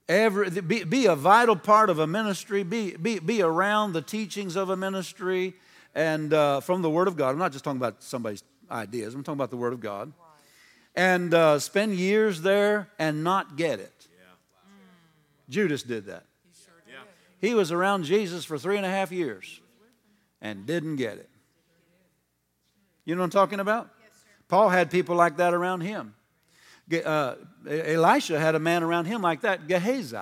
every, 0.09 0.49
be, 0.61 0.85
be 0.85 1.07
a 1.07 1.17
vital 1.17 1.57
part 1.57 1.91
of 1.91 1.99
a 1.99 2.07
ministry, 2.07 2.63
be, 2.63 2.93
be, 2.97 3.19
be 3.19 3.43
around 3.43 3.95
the 3.95 4.03
teachings 4.03 4.55
of 4.55 4.71
a 4.71 4.77
ministry, 4.77 5.55
and 5.93 6.33
uh, 6.33 6.61
from 6.61 6.83
the 6.83 6.91
Word 6.91 7.09
of 7.09 7.17
God. 7.17 7.31
I'm 7.31 7.39
not 7.39 7.51
just 7.51 7.65
talking 7.65 7.81
about 7.81 8.05
somebody's 8.05 8.45
ideas, 8.71 9.13
I'm 9.13 9.25
talking 9.25 9.39
about 9.39 9.51
the 9.51 9.57
Word 9.57 9.73
of 9.73 9.81
God. 9.81 10.13
And 10.95 11.35
uh, 11.35 11.59
spend 11.59 11.95
years 11.95 12.43
there 12.43 12.89
and 12.97 13.25
not 13.25 13.57
get 13.57 13.81
it. 13.81 14.07
Yeah, 14.13 14.27
Judas 15.49 15.83
did 15.83 16.07
that. 16.07 16.27
Yeah, 16.89 16.95
He 17.41 17.55
was 17.55 17.73
around 17.73 18.05
Jesus 18.05 18.45
for 18.45 18.57
three 18.57 18.77
and 18.77 18.87
a 18.87 18.91
half 18.91 19.11
years 19.11 19.61
and 20.41 20.67
didn't 20.67 20.97
get 20.97 21.19
it. 21.19 21.29
You 23.05 23.15
know 23.15 23.21
what 23.21 23.27
I'm 23.27 23.31
talking 23.31 23.61
about? 23.61 23.91
Paul 24.49 24.69
had 24.69 24.91
people 24.91 25.17
like 25.17 25.37
that 25.39 25.55
around 25.55 25.81
him. 25.83 26.15
Uh, 26.93 27.35
Elisha 27.69 28.39
had 28.39 28.55
a 28.55 28.59
man 28.59 28.83
around 28.83 29.05
him 29.05 29.23
like 29.23 29.43
that, 29.43 29.69
Gehazi. 29.69 30.17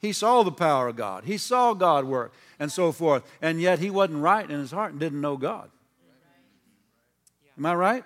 He 0.00 0.12
saw 0.12 0.44
the 0.44 0.52
power 0.52 0.88
of 0.88 0.96
God. 0.96 1.24
He 1.24 1.38
saw 1.38 1.74
God 1.74 2.04
work 2.04 2.32
and 2.60 2.70
so 2.70 2.92
forth. 2.92 3.24
And 3.42 3.60
yet 3.60 3.80
he 3.80 3.90
wasn't 3.90 4.22
right 4.22 4.48
in 4.48 4.60
his 4.60 4.70
heart 4.70 4.92
and 4.92 5.00
didn't 5.00 5.20
know 5.20 5.36
God. 5.36 5.70
Am 7.56 7.66
I 7.66 7.74
right? 7.74 8.04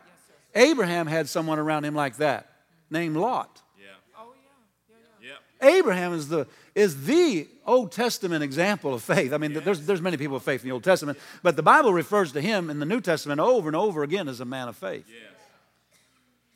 Abraham 0.55 1.07
had 1.07 1.29
someone 1.29 1.59
around 1.59 1.85
him 1.85 1.95
like 1.95 2.17
that 2.17 2.51
named 2.91 3.17
Lot. 3.17 3.61
Yeah. 3.79 3.89
Oh, 4.19 4.33
yeah. 4.35 4.97
Yeah, 5.21 5.29
yeah. 5.61 5.69
Yeah. 5.69 5.79
Abraham 5.79 6.15
is 6.15 6.29
the, 6.29 6.47
is 6.75 7.05
the 7.05 7.47
Old 7.67 7.93
Testament 7.93 8.43
example 8.43 8.95
of 8.95 9.03
faith. 9.03 9.33
I 9.33 9.39
mean, 9.39 9.53
there's, 9.53 9.87
there's 9.87 10.01
many 10.01 10.17
people 10.17 10.37
of 10.37 10.43
faith 10.43 10.63
in 10.63 10.69
the 10.69 10.73
Old 10.73 10.85
Testament, 10.85 11.19
but 11.43 11.57
the 11.57 11.63
Bible 11.63 11.93
refers 11.93 12.33
to 12.33 12.41
him 12.41 12.71
in 12.71 12.81
the 12.81 12.87
New 12.87 13.01
Testament 13.01 13.41
over 13.41 13.69
and 13.69 13.77
over 13.77 14.03
again 14.03 14.29
as 14.29 14.41
a 14.41 14.45
man 14.45 14.69
of 14.69 14.77
faith. 14.77 15.05
Yes. 15.09 15.33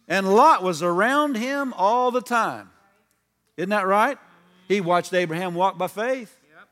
And 0.08 0.34
Lot 0.34 0.62
was 0.62 0.82
around 0.82 1.36
him 1.36 1.72
all 1.74 2.10
the 2.10 2.20
time. 2.20 2.70
Isn't 3.56 3.70
that 3.70 3.86
right? 3.86 4.18
He 4.68 4.80
watched 4.80 5.14
Abraham 5.14 5.54
walk 5.54 5.78
by 5.78 5.88
faith. 5.88 6.36
Yep. 6.48 6.68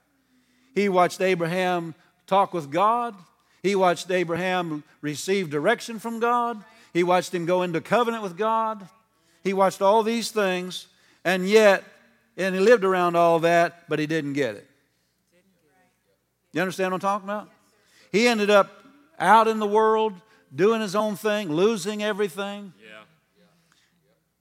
He 0.74 0.88
watched 0.88 1.20
Abraham 1.20 1.94
talk 2.26 2.52
with 2.52 2.70
God. 2.70 3.14
He 3.62 3.74
watched 3.74 4.10
Abraham 4.10 4.84
receive 5.00 5.50
direction 5.50 5.98
from 5.98 6.20
God. 6.20 6.62
He 6.92 7.02
watched 7.02 7.34
him 7.34 7.46
go 7.46 7.62
into 7.62 7.80
covenant 7.80 8.22
with 8.22 8.36
God. 8.36 8.86
He 9.42 9.52
watched 9.52 9.82
all 9.82 10.02
these 10.02 10.30
things, 10.30 10.86
and 11.24 11.48
yet, 11.48 11.84
and 12.36 12.54
he 12.54 12.60
lived 12.60 12.84
around 12.84 13.16
all 13.16 13.40
that, 13.40 13.88
but 13.88 13.98
he 13.98 14.06
didn't 14.06 14.32
get 14.34 14.56
it. 14.56 14.68
You 16.52 16.60
understand 16.60 16.92
what 16.92 16.96
I'm 16.96 17.00
talking 17.00 17.28
about? 17.28 17.50
He 18.12 18.28
ended 18.28 18.50
up 18.50 18.70
out 19.18 19.48
in 19.48 19.58
the 19.58 19.66
world, 19.66 20.14
doing 20.54 20.80
his 20.80 20.94
own 20.94 21.16
thing, 21.16 21.50
losing 21.50 22.02
everything. 22.02 22.72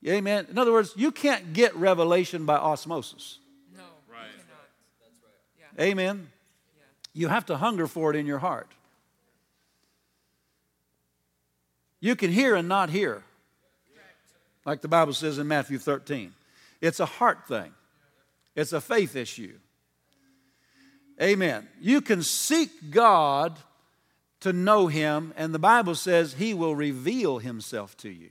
Yeah. 0.04 0.14
Amen. 0.14 0.48
In 0.50 0.58
other 0.58 0.72
words, 0.72 0.94
you 0.96 1.12
can't 1.12 1.54
get 1.54 1.76
revelation 1.76 2.46
by 2.46 2.56
osmosis. 2.56 3.40
No. 3.76 3.84
Right. 4.12 4.28
Amen. 5.80 6.30
You 7.14 7.30
have 7.30 7.46
to 7.48 7.58
hunger 7.58 7.88
for 7.88 8.10
it 8.10 8.16
in 8.16 8.26
your 8.26 8.40
heart. 8.40 8.68
You 12.00 12.16
can 12.16 12.32
hear 12.32 12.56
and 12.56 12.68
not 12.68 12.90
hear, 12.90 13.24
like 14.66 14.82
the 14.82 14.90
Bible 14.90 15.14
says 15.14 15.38
in 15.38 15.48
Matthew 15.48 15.78
13. 15.78 16.34
It's 16.82 17.00
a 17.00 17.06
heart 17.06 17.48
thing, 17.48 17.72
it's 18.56 18.74
a 18.74 18.82
faith 18.82 19.16
issue. 19.16 19.58
Amen. 21.22 21.68
You 21.80 22.02
can 22.02 22.24
seek 22.24 22.70
God 22.90 23.58
to 24.42 24.52
know 24.52 24.88
Him, 24.88 25.34
and 25.38 25.54
the 25.54 25.60
Bible 25.60 25.96
says 25.96 26.34
He 26.34 26.54
will 26.54 26.76
reveal 26.76 27.40
Himself 27.40 27.96
to 27.98 28.10
you. 28.10 28.30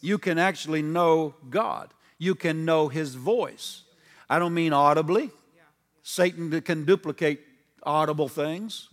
You 0.00 0.18
can 0.18 0.38
actually 0.38 0.82
know 0.82 1.34
God, 1.50 1.92
you 2.18 2.34
can 2.34 2.64
know 2.64 2.88
His 2.88 3.14
voice. 3.14 3.82
I 4.30 4.38
don't 4.38 4.54
mean 4.54 4.72
audibly. 4.72 5.30
Satan 6.02 6.60
can 6.62 6.84
duplicate 6.84 7.40
audible 7.82 8.28
things 8.28 8.88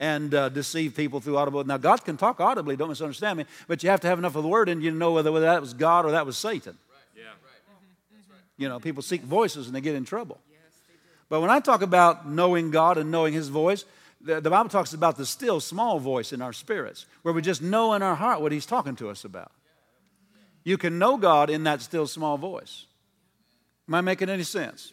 and 0.00 0.34
uh, 0.34 0.48
deceive 0.48 0.94
people 0.94 1.20
through 1.20 1.36
audible. 1.36 1.62
Now, 1.64 1.76
God 1.76 2.04
can 2.04 2.16
talk 2.16 2.40
audibly, 2.40 2.76
don't 2.76 2.88
misunderstand 2.88 3.38
me, 3.38 3.44
but 3.68 3.82
you 3.82 3.90
have 3.90 4.00
to 4.00 4.08
have 4.08 4.18
enough 4.18 4.36
of 4.36 4.42
the 4.42 4.48
word 4.48 4.68
in 4.68 4.80
you 4.80 4.90
to 4.90 4.96
know 4.96 5.12
whether, 5.12 5.30
whether 5.30 5.46
that 5.46 5.60
was 5.60 5.74
God 5.74 6.04
or 6.06 6.12
that 6.12 6.26
was 6.26 6.36
Satan. 6.38 6.78
You 8.56 8.68
know, 8.68 8.78
people 8.78 9.02
seek 9.02 9.22
voices 9.22 9.66
and 9.66 9.74
they 9.74 9.80
get 9.80 9.94
in 9.94 10.04
trouble. 10.04 10.40
But 11.28 11.40
when 11.40 11.50
I 11.50 11.60
talk 11.60 11.82
about 11.82 12.28
knowing 12.28 12.70
God 12.70 12.98
and 12.98 13.10
knowing 13.10 13.32
His 13.32 13.48
voice, 13.48 13.84
the, 14.20 14.40
the 14.40 14.50
Bible 14.50 14.68
talks 14.68 14.92
about 14.92 15.16
the 15.16 15.26
still 15.26 15.60
small 15.60 15.98
voice 15.98 16.32
in 16.32 16.40
our 16.40 16.52
spirits, 16.52 17.06
where 17.22 17.34
we 17.34 17.42
just 17.42 17.62
know 17.62 17.94
in 17.94 18.02
our 18.02 18.14
heart 18.14 18.40
what 18.40 18.52
He's 18.52 18.66
talking 18.66 18.96
to 18.96 19.08
us 19.10 19.24
about. 19.24 19.50
You 20.64 20.78
can 20.78 20.98
know 20.98 21.16
God 21.16 21.50
in 21.50 21.64
that 21.64 21.82
still 21.82 22.06
small 22.06 22.38
voice. 22.38 22.86
Am 23.88 23.94
I 23.94 24.00
making 24.00 24.30
any 24.30 24.44
sense? 24.44 24.92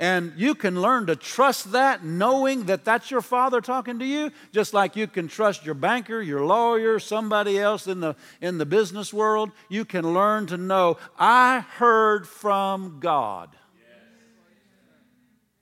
And 0.00 0.32
you 0.36 0.56
can 0.56 0.80
learn 0.80 1.06
to 1.06 1.14
trust 1.14 1.70
that, 1.72 2.04
knowing 2.04 2.64
that 2.64 2.84
that's 2.84 3.12
your 3.12 3.20
father 3.20 3.60
talking 3.60 4.00
to 4.00 4.04
you, 4.04 4.32
just 4.52 4.74
like 4.74 4.96
you 4.96 5.06
can 5.06 5.28
trust 5.28 5.64
your 5.64 5.74
banker, 5.74 6.20
your 6.20 6.44
lawyer, 6.44 6.98
somebody 6.98 7.58
else 7.58 7.86
in 7.86 8.00
the, 8.00 8.16
in 8.40 8.58
the 8.58 8.66
business 8.66 9.12
world. 9.12 9.52
You 9.68 9.84
can 9.84 10.12
learn 10.12 10.46
to 10.48 10.56
know, 10.56 10.98
I 11.16 11.60
heard 11.60 12.26
from 12.26 12.98
God. 12.98 13.50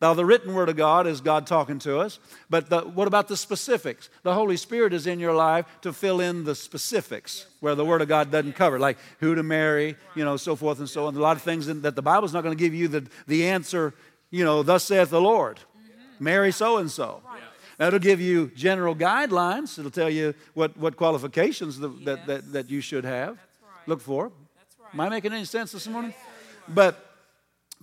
Now, 0.02 0.14
the 0.14 0.24
written 0.24 0.52
word 0.52 0.68
of 0.68 0.74
God 0.74 1.06
is 1.06 1.20
God 1.20 1.46
talking 1.46 1.78
to 1.80 2.00
us, 2.00 2.18
but 2.50 2.68
the, 2.68 2.80
what 2.80 3.06
about 3.06 3.28
the 3.28 3.36
specifics? 3.36 4.10
The 4.24 4.34
Holy 4.34 4.56
Spirit 4.56 4.92
is 4.92 5.06
in 5.06 5.20
your 5.20 5.32
life 5.32 5.64
to 5.82 5.92
fill 5.92 6.20
in 6.20 6.42
the 6.42 6.56
specifics 6.56 7.46
where 7.60 7.76
the 7.76 7.84
word 7.84 8.02
of 8.02 8.08
God 8.08 8.32
doesn't 8.32 8.54
cover, 8.54 8.80
like 8.80 8.98
who 9.20 9.36
to 9.36 9.44
marry, 9.44 9.94
you 10.16 10.24
know, 10.24 10.36
so 10.36 10.56
forth 10.56 10.80
and 10.80 10.88
so 10.88 11.06
on. 11.06 11.14
A 11.14 11.20
lot 11.20 11.36
of 11.36 11.42
things 11.44 11.66
that 11.66 11.94
the 11.94 12.02
Bible's 12.02 12.32
not 12.32 12.42
going 12.42 12.56
to 12.56 12.60
give 12.60 12.74
you 12.74 12.88
the, 12.88 13.06
the 13.28 13.46
answer, 13.46 13.94
you 14.32 14.44
know, 14.44 14.64
thus 14.64 14.82
saith 14.82 15.10
the 15.10 15.20
Lord. 15.20 15.60
Marry 16.18 16.50
so 16.50 16.78
and 16.78 16.90
so. 16.90 17.22
That'll 17.78 17.98
give 17.98 18.20
you 18.20 18.50
general 18.54 18.94
guidelines. 18.94 19.78
It'll 19.78 19.90
tell 19.90 20.10
you 20.10 20.34
what, 20.54 20.76
what 20.76 20.96
qualifications 20.96 21.78
the, 21.78 21.88
that, 22.04 22.26
that, 22.26 22.52
that 22.52 22.70
you 22.70 22.80
should 22.80 23.04
have. 23.04 23.30
right. 23.30 23.88
Look 23.88 24.00
for. 24.00 24.32
That's 24.56 24.76
right. 24.80 24.94
Am 24.94 25.00
I 25.00 25.08
making 25.08 25.32
any 25.32 25.44
sense 25.44 25.72
this 25.72 25.86
morning? 25.86 26.14
But 26.68 27.08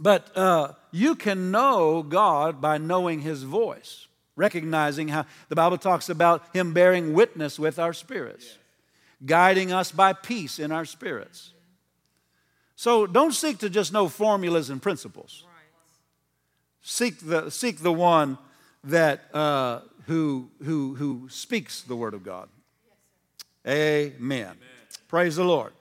but 0.02 0.36
uh, 0.38 0.74
you 0.92 1.16
can 1.16 1.52
know 1.52 2.02
God 2.02 2.62
by 2.62 2.78
knowing 2.78 3.20
His 3.20 3.44
voice, 3.44 4.08
recognizing 4.38 5.10
how 5.10 5.26
the 5.50 5.56
Bible 5.56 5.78
talks 5.78 6.08
about 6.08 6.44
Him 6.56 6.74
bearing 6.74 7.14
witness 7.14 7.60
with 7.60 7.78
our 7.78 7.92
spirits, 7.92 8.58
guiding 9.26 9.74
us 9.74 9.92
by 9.92 10.14
peace 10.14 10.58
in 10.58 10.72
our 10.72 10.86
spirits. 10.86 11.54
So 12.78 13.06
don't 13.06 13.34
seek 13.34 13.58
to 13.58 13.70
just 13.70 13.92
know 13.92 14.08
formulas 14.08 14.70
and 14.70 14.82
principles. 14.82 15.44
Seek 16.82 17.20
the, 17.20 17.50
seek 17.50 17.80
the 17.80 17.92
one 17.92 18.38
that, 18.84 19.34
uh, 19.34 19.82
who, 20.08 20.50
who, 20.64 20.96
who 20.96 21.28
speaks 21.30 21.82
the 21.82 21.96
Word 21.96 22.14
of 22.14 22.24
God. 22.24 22.50
Amen. 23.68 24.56
Praise 25.08 25.36
the 25.36 25.44
Lord. 25.44 25.74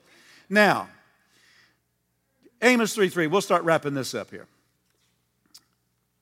Now, 0.49 0.89
Amos 2.61 2.95
3 2.95 3.09
3, 3.09 3.27
we'll 3.29 3.41
start 3.41 3.63
wrapping 3.63 3.95
this 3.95 4.15
up 4.15 4.31
here. 4.31 4.47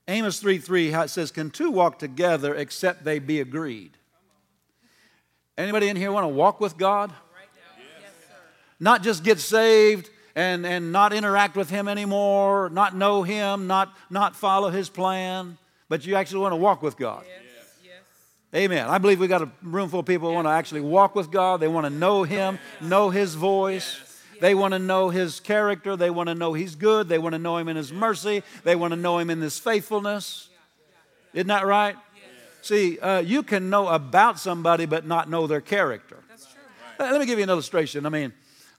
Amos 0.09 0.39
3 0.39 0.59
3, 0.59 0.95
it 0.95 1.11
says, 1.11 1.31
Can 1.31 1.51
two 1.51 1.71
walk 1.71 1.99
together 1.99 2.55
except 2.55 3.05
they 3.05 3.19
be 3.19 3.41
agreed? 3.41 3.93
Anybody 5.57 5.89
in 5.89 5.97
here 5.97 6.13
want 6.13 6.25
to 6.25 6.29
walk 6.29 6.61
with 6.61 6.77
God? 6.77 7.11
Right. 7.11 7.49
Yes. 8.01 8.11
Not 8.79 9.03
just 9.03 9.25
get 9.25 9.41
saved 9.41 10.11
and, 10.37 10.67
and 10.67 10.93
not 10.93 11.13
interact 11.15 11.57
with 11.57 11.71
Him 11.71 11.89
anymore, 11.89 12.69
not 12.69 12.95
know 12.95 13.23
Him, 13.23 13.67
not, 13.67 13.97
not 14.11 14.37
follow 14.37 14.69
His 14.69 14.89
plan, 14.89 15.57
but 15.89 16.07
you 16.07 16.15
actually 16.15 16.41
want 16.41 16.53
to 16.53 16.57
walk 16.57 16.83
with 16.83 16.97
God. 16.97 17.25
Yes. 17.27 17.43
Yes. 17.83 18.63
Amen. 18.63 18.87
I 18.87 18.99
believe 18.99 19.19
we 19.19 19.27
got 19.27 19.43
a 19.43 19.51
room 19.63 19.89
full 19.89 20.01
of 20.01 20.07
people 20.07 20.29
who 20.29 20.35
want 20.35 20.47
to 20.47 20.53
actually 20.53 20.83
walk 20.83 21.15
with 21.15 21.31
God. 21.31 21.61
They 21.61 21.69
want 21.69 21.87
to 21.87 21.91
know 21.91 22.23
Him, 22.23 22.59
know 22.83 23.09
His 23.11 23.35
voice. 23.35 24.03
They 24.39 24.55
want 24.55 24.73
to 24.75 24.79
know 24.79 25.09
His 25.09 25.41
character. 25.41 25.97
They 25.97 26.11
want 26.11 26.29
to 26.29 26.35
know 26.35 26.53
He's 26.53 26.75
good. 26.75 27.09
They 27.09 27.19
want 27.19 27.33
to 27.33 27.39
know 27.39 27.57
Him 27.57 27.69
in 27.69 27.77
His 27.77 27.91
mercy. 27.91 28.43
They 28.63 28.77
want 28.77 28.93
to 28.93 28.97
know 28.97 29.19
Him 29.19 29.31
in 29.31 29.41
His 29.41 29.59
faithfulness. 29.59 30.51
Isn't 31.33 31.49
that 31.49 31.65
right? 31.65 31.97
See, 32.61 32.99
uh, 32.99 33.21
you 33.21 33.43
can 33.43 33.71
know 33.71 33.89
about 33.89 34.39
somebody 34.39 34.85
but 34.85 35.07
not 35.07 35.31
know 35.31 35.47
their 35.47 35.61
character. 35.61 36.19
That's 36.29 36.47
true. 36.47 36.63
Let 36.99 37.21
me 37.21 37.25
give 37.25 37.39
you 37.39 37.45
an 37.45 37.51
illustration. 37.51 38.05
I 38.05 38.09
mean, 38.09 38.33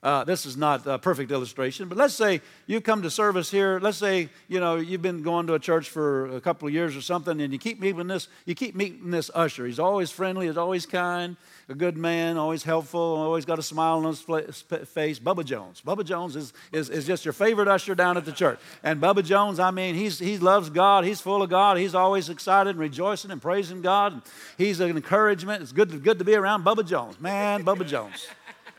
uh, 0.03 0.23
this 0.23 0.45
is 0.45 0.55
not 0.55 0.85
a 0.85 0.99
perfect 0.99 1.31
illustration, 1.31 1.87
but 1.87 1.97
let's 1.97 2.13
say 2.13 2.41
you 2.67 2.79
come 2.79 3.01
to 3.01 3.09
service 3.09 3.49
here. 3.49 3.79
Let's 3.79 3.97
say 3.97 4.29
you 4.47 4.59
know 4.59 4.75
you've 4.75 5.01
been 5.01 5.23
going 5.23 5.47
to 5.47 5.55
a 5.55 5.59
church 5.59 5.89
for 5.89 6.27
a 6.35 6.41
couple 6.41 6.67
of 6.67 6.73
years 6.73 6.95
or 6.95 7.01
something, 7.01 7.41
and 7.41 7.51
you 7.51 7.59
keep 7.59 7.79
meeting 7.79 8.07
this. 8.07 8.27
You 8.45 8.55
keep 8.55 8.75
meeting 8.75 9.09
this 9.09 9.31
usher. 9.33 9.65
He's 9.65 9.79
always 9.79 10.11
friendly. 10.11 10.47
He's 10.47 10.57
always 10.57 10.85
kind. 10.85 11.35
A 11.69 11.75
good 11.75 11.97
man. 11.97 12.37
Always 12.37 12.63
helpful. 12.63 12.99
Always 13.01 13.43
got 13.43 13.59
a 13.59 13.63
smile 13.63 13.97
on 13.97 14.05
his 14.05 14.21
face. 14.21 15.19
Bubba 15.19 15.43
Jones. 15.43 15.81
Bubba 15.85 16.05
Jones 16.05 16.37
is, 16.37 16.53
is, 16.71 16.89
is 16.89 17.05
just 17.05 17.25
your 17.25 17.33
favorite 17.33 17.67
usher 17.67 17.93
down 17.93 18.15
at 18.15 18.23
the 18.23 18.31
church. 18.31 18.59
And 18.83 19.01
Bubba 19.01 19.23
Jones, 19.23 19.59
I 19.59 19.71
mean, 19.71 19.95
he's, 19.95 20.17
he 20.17 20.37
loves 20.37 20.69
God. 20.69 21.03
He's 21.03 21.19
full 21.19 21.41
of 21.41 21.49
God. 21.49 21.77
He's 21.77 21.93
always 21.93 22.29
excited 22.29 22.69
and 22.69 22.79
rejoicing 22.79 23.31
and 23.31 23.41
praising 23.41 23.81
God. 23.81 24.21
He's 24.57 24.79
an 24.79 24.91
encouragement. 24.91 25.61
It's 25.61 25.73
good 25.73 25.89
to, 25.89 25.97
good 25.97 26.19
to 26.19 26.25
be 26.25 26.35
around 26.35 26.63
Bubba 26.63 26.87
Jones. 26.87 27.19
Man, 27.19 27.65
Bubba 27.65 27.85
Jones. 27.85 28.27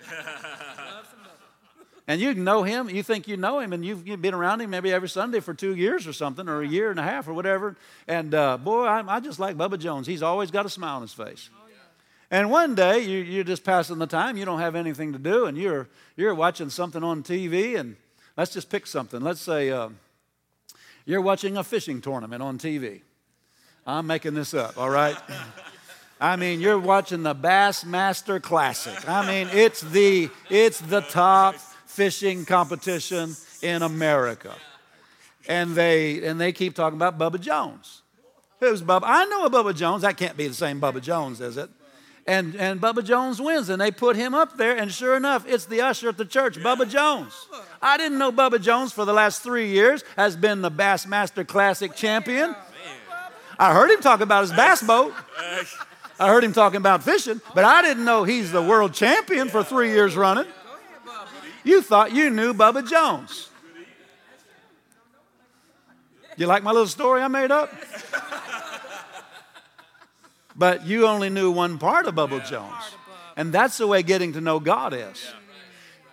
And 2.09 2.23
you 2.23 2.33
know 2.33 2.63
him, 2.63 2.89
you 2.89 3.03
think 3.03 3.29
you 3.29 3.37
know 3.37 3.61
him, 3.61 3.75
and 3.75 3.85
you've, 3.85 4.09
you've, 4.09 4.23
been 4.23 4.33
around 4.33 4.63
him 4.63 4.71
maybe 4.71 4.91
every 4.91 5.11
Sunday 5.11 5.41
for 5.41 5.53
two 5.53 5.77
years 5.77 6.07
or 6.07 6.15
something, 6.15 6.49
or 6.49 6.63
a 6.63 6.67
year 6.67 6.91
and 6.91 6.99
a 6.99 7.03
half 7.03 7.29
or 7.29 7.35
whatever. 7.35 7.77
And 8.09 8.35
uh, 8.35 8.57
boy, 8.57 8.85
I, 8.85 9.17
I, 9.17 9.21
just 9.21 9.39
like 9.39 9.59
Bubba 9.59 9.79
Jones. 9.79 10.07
He's 10.07 10.23
always 10.23 10.51
got 10.51 10.65
a 10.65 10.71
smile 10.71 10.97
on 10.97 11.03
his 11.03 11.13
face. 11.13 11.51
Oh, 11.53 11.67
yeah. 11.69 12.39
And 12.39 12.51
one 12.51 12.75
day 12.75 13.01
you, 13.01 13.19
you're 13.19 13.45
just 13.45 13.63
passing 13.63 13.99
the 13.99 14.07
time, 14.07 14.39
you 14.39 14.47
don't 14.47 14.59
have 14.59 14.75
anything 14.75 15.13
to 15.13 15.19
do, 15.19 15.45
and 15.45 15.59
you're, 15.59 15.87
you're 16.17 16.35
watching 16.35 16.71
something 16.71 17.05
on 17.05 17.23
TV, 17.23 17.79
and 17.79 17.95
let's 18.39 18.55
just 18.55 18.71
pick 18.71 18.87
something. 18.87 19.21
Let's 19.21 19.43
say 19.43 19.69
uh, 19.69 19.91
you're 21.05 21.21
watching 21.21 21.59
a 21.59 21.65
fishing 21.65 22.01
tournament 22.01 22.43
on 22.43 22.57
TV. 22.57 23.03
I'm 23.87 24.07
making 24.07 24.33
this 24.33 24.55
up, 24.55 24.79
all 24.79 24.89
right? 24.89 25.17
I 26.23 26.37
mean, 26.37 26.61
you're 26.61 26.79
watching 26.79 27.23
the 27.23 27.35
Bassmaster 27.35 28.43
Classic. 28.43 29.07
I 29.07 29.27
mean, 29.27 29.49
it's 29.53 29.83
the 29.83 30.31
it's 30.51 30.81
the 30.81 31.03
top 31.03 31.55
fishing 31.89 32.45
competition 32.45 33.35
in 33.61 33.83
America. 33.83 34.55
And 35.49 35.75
they, 35.75 36.25
and 36.25 36.41
they 36.41 36.53
keep 36.53 36.75
talking 36.75 36.97
about 36.97 37.19
Bubba 37.19 37.41
Jones. 37.41 38.03
Who's 38.61 38.83
Bubba? 38.83 39.03
I 39.05 39.25
know 39.25 39.47
a 39.47 39.51
Bubba 39.51 39.75
Jones. 39.75 40.03
That 40.03 40.17
can't 40.17 40.37
be 40.37 40.47
the 40.47 40.55
same 40.55 40.81
Bubba 40.81 41.01
Jones, 41.01 41.41
is 41.41 41.57
it? 41.57 41.71
And, 42.27 42.55
and 42.57 42.79
Bubba 42.79 43.03
Jones 43.03 43.41
wins, 43.41 43.71
and 43.71 43.81
they 43.81 43.91
put 43.91 44.15
him 44.15 44.35
up 44.35 44.59
there, 44.59 44.77
and 44.77 44.93
sure 44.93 45.17
enough, 45.17 45.47
it's 45.49 45.65
the 45.65 45.81
usher 45.81 46.11
at 46.11 46.19
the 46.19 46.27
church, 46.27 46.59
Bubba 46.59 46.87
Jones. 46.87 47.33
I 47.81 47.97
didn't 47.97 48.19
know 48.19 48.31
Bubba 48.31 48.61
Jones 48.61 48.93
for 48.93 49.07
the 49.07 49.15
last 49.15 49.43
three 49.43 49.69
years 49.69 50.05
has 50.15 50.37
been 50.37 50.61
the 50.61 50.71
Bassmaster 50.71 51.47
Classic 51.47 51.95
champion. 51.95 52.55
I 53.59 53.73
heard 53.73 53.91
him 53.91 54.01
talk 54.01 54.21
about 54.21 54.43
his 54.43 54.53
bass 54.53 54.83
boat. 54.83 55.15
I 56.21 56.29
heard 56.29 56.45
him 56.45 56.53
talking 56.53 56.77
about 56.77 57.03
fishing, 57.03 57.41
but 57.55 57.65
I 57.65 57.81
didn't 57.81 58.05
know 58.05 58.25
he's 58.25 58.53
the 58.53 58.63
world 58.63 58.93
champion 58.93 59.49
for 59.49 59.65
three 59.65 59.91
years 59.93 60.15
running. 60.15 60.47
You 61.69 61.83
thought 61.83 62.13
you 62.13 62.31
knew 62.31 62.55
Bubba 62.55 62.89
Jones. 62.89 63.51
You 66.39 66.47
like 66.47 66.63
my 66.63 66.71
little 66.71 66.87
story 66.87 67.21
I 67.21 67.29
made 67.29 67.51
up? 67.51 67.71
but 70.57 70.87
you 70.87 71.07
only 71.07 71.29
knew 71.29 71.51
one 71.51 71.77
part 71.77 72.07
of 72.07 72.15
Bubba 72.15 72.49
Jones. 72.49 72.97
And 73.37 73.53
that's 73.53 73.77
the 73.77 73.87
way 73.87 74.03
getting 74.03 74.33
to 74.33 74.41
know 74.41 74.61
God 74.61 74.95
is. 74.95 75.35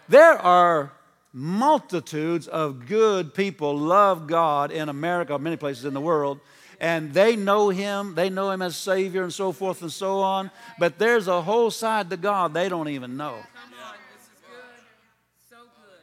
There 0.10 0.34
are 0.34 0.92
multitudes 1.32 2.50
of 2.50 2.86
good 2.86 3.34
people 3.34 3.78
love 3.78 4.28
God 4.28 4.74
in 4.74 4.90
America, 4.90 5.40
many 5.40 5.56
places 5.56 5.86
in 5.86 5.94
the 5.94 6.02
world, 6.02 6.42
and 6.82 7.14
they 7.14 7.38
know 7.38 7.70
Him, 7.70 8.14
they 8.16 8.30
know 8.30 8.52
Him 8.52 8.62
as 8.62 8.76
Savior 8.76 9.24
and 9.24 9.34
so 9.34 9.54
forth 9.54 9.82
and 9.82 9.92
so 9.92 10.20
on, 10.20 10.52
but 10.80 11.00
there's 11.00 11.30
a 11.30 11.42
whole 11.42 11.72
side 11.72 12.10
to 12.10 12.18
God 12.18 12.54
they 12.54 12.68
don't 12.68 12.90
even 12.90 13.16
know 13.16 13.38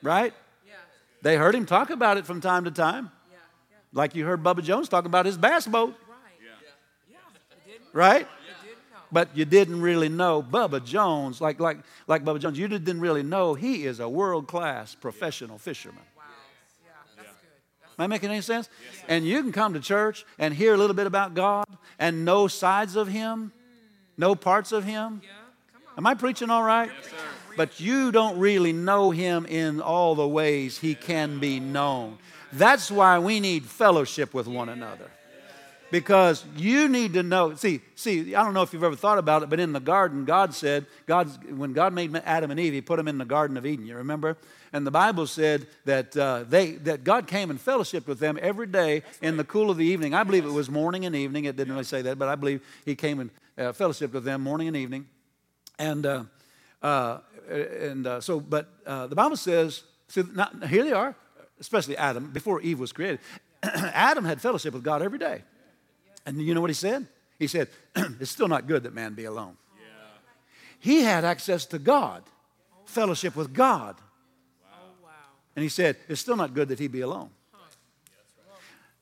right? 0.03 0.35
Yeah. 0.67 0.73
They 1.23 1.37
heard 1.37 1.55
him 1.55 1.67
talk 1.67 1.91
about 1.91 2.17
it 2.17 2.27
from 2.27 2.41
time 2.41 2.65
to 2.65 2.71
time. 2.71 3.11
Yeah. 3.31 3.37
Yeah. 3.71 3.77
Like 3.93 4.15
you 4.15 4.25
heard 4.25 4.43
Bubba 4.43 4.63
Jones 4.63 4.89
talk 4.89 5.05
about 5.05 5.27
his 5.27 5.37
bass 5.37 5.67
boat. 5.67 5.95
Right? 7.93 8.27
Right? 8.27 8.29
But 9.13 9.29
you 9.37 9.45
didn't 9.45 9.83
really 9.83 10.09
know 10.09 10.43
Bubba 10.43 10.83
Jones, 10.83 11.39
like, 11.39 11.61
like, 11.61 11.79
like 12.07 12.25
Bubba 12.25 12.41
Jones, 12.41 12.59
you 12.59 12.67
didn't 12.67 12.99
really 12.99 13.23
know 13.23 13.53
he 13.53 13.85
is 13.85 14.01
a 14.01 14.09
world 14.09 14.49
class 14.49 14.95
professional 14.95 15.59
fisherman. 15.59 16.01
Wow. 16.17 16.25
Yeah, 16.83 16.93
That's 17.17 17.29
good. 17.29 18.03
Am 18.03 18.05
I 18.05 18.07
making 18.07 18.31
any 18.31 18.41
sense? 18.41 18.71
Yes, 18.83 19.05
and 19.09 19.27
you 19.27 19.43
can 19.43 19.53
come 19.53 19.75
to 19.75 19.81
church 19.81 20.25
and 20.39 20.55
hear 20.55 20.73
a 20.73 20.79
little 20.79 20.97
bit 20.97 21.07
about 21.07 21.35
God 21.35 21.67
and 21.99 22.25
know 22.25 22.49
sides 22.49 22.97
of 22.97 23.07
Him, 23.07 23.53
mm. 23.55 24.19
know 24.19 24.35
parts 24.35 24.73
of 24.73 24.85
Him. 24.85 25.21
Yeah. 25.23 25.29
Am 25.99 26.07
I 26.07 26.15
preaching 26.15 26.49
all 26.49 26.63
right? 26.63 26.91
Yes, 27.03 27.13
but 27.57 27.81
you 27.81 28.13
don't 28.13 28.39
really 28.39 28.73
know 28.73 29.11
him 29.11 29.47
in 29.47 29.81
all 29.81 30.15
the 30.15 30.27
ways 30.27 30.79
he 30.79 30.95
can 30.95 31.39
be 31.39 31.61
known. 31.61 32.19
That's 32.53 32.91
why 32.91 33.19
we 33.19 33.41
need 33.41 33.65
fellowship 33.65 34.35
with 34.35 34.47
one 34.47 34.69
another. 34.69 35.11
Because 35.91 36.43
you 36.57 36.89
need 36.89 37.13
to 37.15 37.23
know. 37.23 37.55
See, 37.55 37.83
see, 37.97 38.35
I 38.35 38.43
don't 38.43 38.55
know 38.55 38.63
if 38.63 38.73
you've 38.73 38.83
ever 38.83 38.97
thought 38.97 39.19
about 39.19 39.43
it, 39.43 39.51
but 39.51 39.61
in 39.61 39.75
the 39.75 39.81
garden, 39.81 40.25
God 40.25 40.55
said, 40.55 40.87
God, 41.07 41.29
when 41.55 41.75
God 41.75 41.93
made 41.93 42.17
Adam 42.25 42.51
and 42.51 42.59
Eve, 42.59 42.73
He 42.73 42.81
put 42.81 42.97
them 42.97 43.09
in 43.09 43.19
the 43.19 43.27
Garden 43.27 43.59
of 43.59 43.67
Eden. 43.67 43.85
You 43.85 43.97
remember? 43.97 44.39
And 44.73 44.87
the 44.87 44.91
Bible 44.91 45.27
said 45.27 45.67
that 45.85 46.17
uh, 46.17 46.45
they 46.49 46.73
that 46.73 47.05
God 47.05 47.27
came 47.27 47.51
and 47.51 47.63
fellowshiped 47.63 48.07
with 48.07 48.21
them 48.21 48.39
every 48.41 48.67
day 48.67 49.03
in 49.21 49.37
the 49.37 49.45
cool 49.45 49.71
of 49.71 49.77
the 49.77 49.85
evening. 49.85 50.15
I 50.15 50.25
believe 50.25 50.47
it 50.47 50.53
was 50.53 50.71
morning 50.71 51.05
and 51.05 51.15
evening. 51.15 51.45
It 51.45 51.57
didn't 51.57 51.75
really 51.75 51.85
say 51.85 52.01
that, 52.01 52.19
but 52.19 52.29
I 52.29 52.37
believe 52.37 52.63
He 52.87 52.95
came 52.95 53.21
and 53.21 53.31
uh, 53.59 53.73
fellowshiped 53.73 54.13
with 54.13 54.25
them 54.25 54.41
morning 54.41 54.69
and 54.69 54.77
evening. 54.79 55.07
And 55.79 56.07
uh, 56.07 56.25
uh 56.81 57.19
and 57.49 58.07
uh, 58.07 58.21
so, 58.21 58.41
but 58.41 58.69
uh, 58.87 59.07
the 59.07 59.15
Bible 59.15 59.37
says, 59.37 59.85
so 60.09 60.23
not, 60.35 60.67
here 60.69 60.85
they 60.85 60.93
are, 60.93 61.15
especially 61.61 61.97
Adam, 61.97 62.31
before 62.31 62.61
Eve 62.61 62.79
was 62.79 62.93
created. 62.93 63.21
Adam 63.63 64.25
had 64.25 64.41
fellowship 64.41 64.75
with 64.75 64.83
God 64.83 65.03
every 65.03 65.19
day. 65.19 65.43
And 66.27 66.41
you 66.41 66.55
know 66.55 66.61
what 66.61 66.71
he 66.71 66.75
said? 66.75 67.07
He 67.39 67.47
said, 67.47 67.69
It's 67.97 68.31
still 68.31 68.49
not 68.49 68.67
good 68.67 68.85
that 68.85 68.95
man 68.95 69.15
be 69.15 69.25
alone. 69.25 69.57
Yeah. 69.77 69.85
He 70.79 71.03
had 71.03 71.25
access 71.25 71.67
to 71.67 71.79
God, 71.79 72.23
fellowship 72.85 73.35
with 73.37 73.53
God. 73.53 73.97
Wow. 75.03 75.09
And 75.57 75.63
he 75.63 75.69
said, 75.69 75.97
It's 76.09 76.21
still 76.21 76.37
not 76.37 76.55
good 76.55 76.69
that 76.69 76.79
he 76.79 76.89
be 76.89 77.01
alone. 77.01 77.31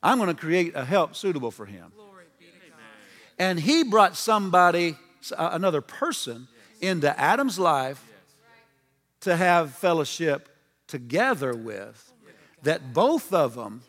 I'm 0.03 0.19
going 0.19 0.35
to 0.35 0.41
create 0.41 0.75
a 0.75 0.85
help 0.85 1.15
suitable 1.15 1.51
for 1.51 1.67
him. 1.67 1.93
And 3.39 3.59
he 3.59 3.85
brought 3.85 4.17
somebody, 4.17 4.97
another 5.37 5.81
person, 5.81 6.47
into 6.81 7.19
Adam's 7.19 7.59
life 7.59 8.03
to 9.21 9.37
have 9.37 9.75
fellowship 9.75 10.49
together 10.87 11.55
with, 11.55 12.13
that 12.63 12.93
both 12.93 13.33
of 13.33 13.55
them 13.55 13.83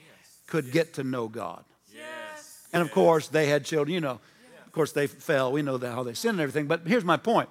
could 0.47 0.71
get 0.71 0.93
to 0.95 1.03
know 1.03 1.27
God. 1.27 1.63
And 2.73 2.81
of 2.81 2.91
course, 2.91 3.27
they 3.27 3.47
had 3.47 3.65
children, 3.65 3.93
you 3.93 4.01
know. 4.01 4.19
Of 4.65 4.71
course, 4.71 4.93
they 4.93 5.07
fell. 5.07 5.51
We 5.51 5.61
know 5.61 5.77
how 5.77 6.03
they 6.03 6.13
sinned 6.13 6.35
and 6.35 6.41
everything. 6.41 6.67
But 6.67 6.87
here's 6.87 7.03
my 7.03 7.17
point 7.17 7.49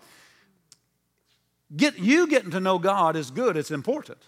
Get, 1.77 1.99
you 1.99 2.27
getting 2.27 2.51
to 2.53 2.61
know 2.61 2.79
God 2.79 3.17
is 3.17 3.31
good, 3.31 3.57
it's 3.57 3.71
important. 3.71 4.19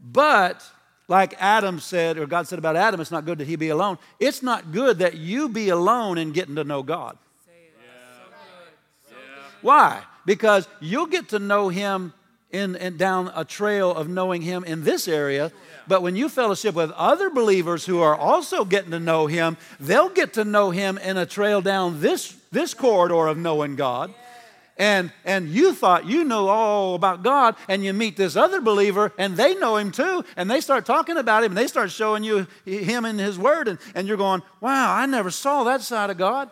But, 0.00 0.62
like 1.08 1.34
Adam 1.38 1.80
said, 1.80 2.18
or 2.18 2.26
God 2.26 2.46
said 2.46 2.58
about 2.58 2.76
Adam, 2.76 3.00
it's 3.00 3.10
not 3.10 3.24
good 3.24 3.38
that 3.38 3.46
he 3.46 3.56
be 3.56 3.68
alone. 3.68 3.98
It's 4.20 4.42
not 4.42 4.72
good 4.72 4.98
that 4.98 5.14
you 5.14 5.48
be 5.48 5.68
alone 5.68 6.18
in 6.18 6.32
getting 6.32 6.56
to 6.56 6.64
know 6.64 6.82
God. 6.82 7.16
Why? 9.62 10.02
Because 10.24 10.68
you'll 10.80 11.06
get 11.06 11.30
to 11.30 11.38
know 11.38 11.68
him 11.68 12.12
in, 12.50 12.76
in, 12.76 12.96
down 12.96 13.30
a 13.34 13.44
trail 13.44 13.92
of 13.92 14.08
knowing 14.08 14.42
Him 14.42 14.64
in 14.64 14.84
this 14.84 15.08
area. 15.08 15.52
But 15.88 16.02
when 16.02 16.16
you 16.16 16.28
fellowship 16.28 16.74
with 16.74 16.90
other 16.92 17.30
believers 17.30 17.86
who 17.86 18.00
are 18.00 18.14
also 18.14 18.64
getting 18.64 18.90
to 18.92 19.00
know 19.00 19.26
Him, 19.26 19.56
they'll 19.80 20.08
get 20.08 20.34
to 20.34 20.44
know 20.44 20.70
Him 20.70 20.98
in 20.98 21.16
a 21.16 21.26
trail 21.26 21.60
down 21.60 22.00
this, 22.00 22.36
this 22.52 22.74
corridor 22.74 23.26
of 23.26 23.36
knowing 23.36 23.76
God. 23.76 24.14
And, 24.78 25.10
and 25.24 25.48
you 25.48 25.72
thought 25.72 26.04
you 26.04 26.22
know 26.22 26.48
all 26.48 26.94
about 26.94 27.22
God, 27.22 27.56
and 27.66 27.82
you 27.82 27.94
meet 27.94 28.16
this 28.16 28.36
other 28.36 28.60
believer, 28.60 29.10
and 29.16 29.36
they 29.36 29.54
know 29.54 29.76
Him 29.76 29.90
too, 29.90 30.22
and 30.36 30.50
they 30.50 30.60
start 30.60 30.84
talking 30.84 31.16
about 31.16 31.42
Him, 31.42 31.52
and 31.52 31.58
they 31.58 31.66
start 31.66 31.90
showing 31.90 32.24
you 32.24 32.46
Him 32.66 33.06
and 33.06 33.18
His 33.18 33.38
Word, 33.38 33.68
and, 33.68 33.78
and 33.94 34.06
you're 34.06 34.18
going, 34.18 34.42
wow, 34.60 34.94
I 34.94 35.06
never 35.06 35.30
saw 35.30 35.64
that 35.64 35.80
side 35.80 36.10
of 36.10 36.18
God. 36.18 36.50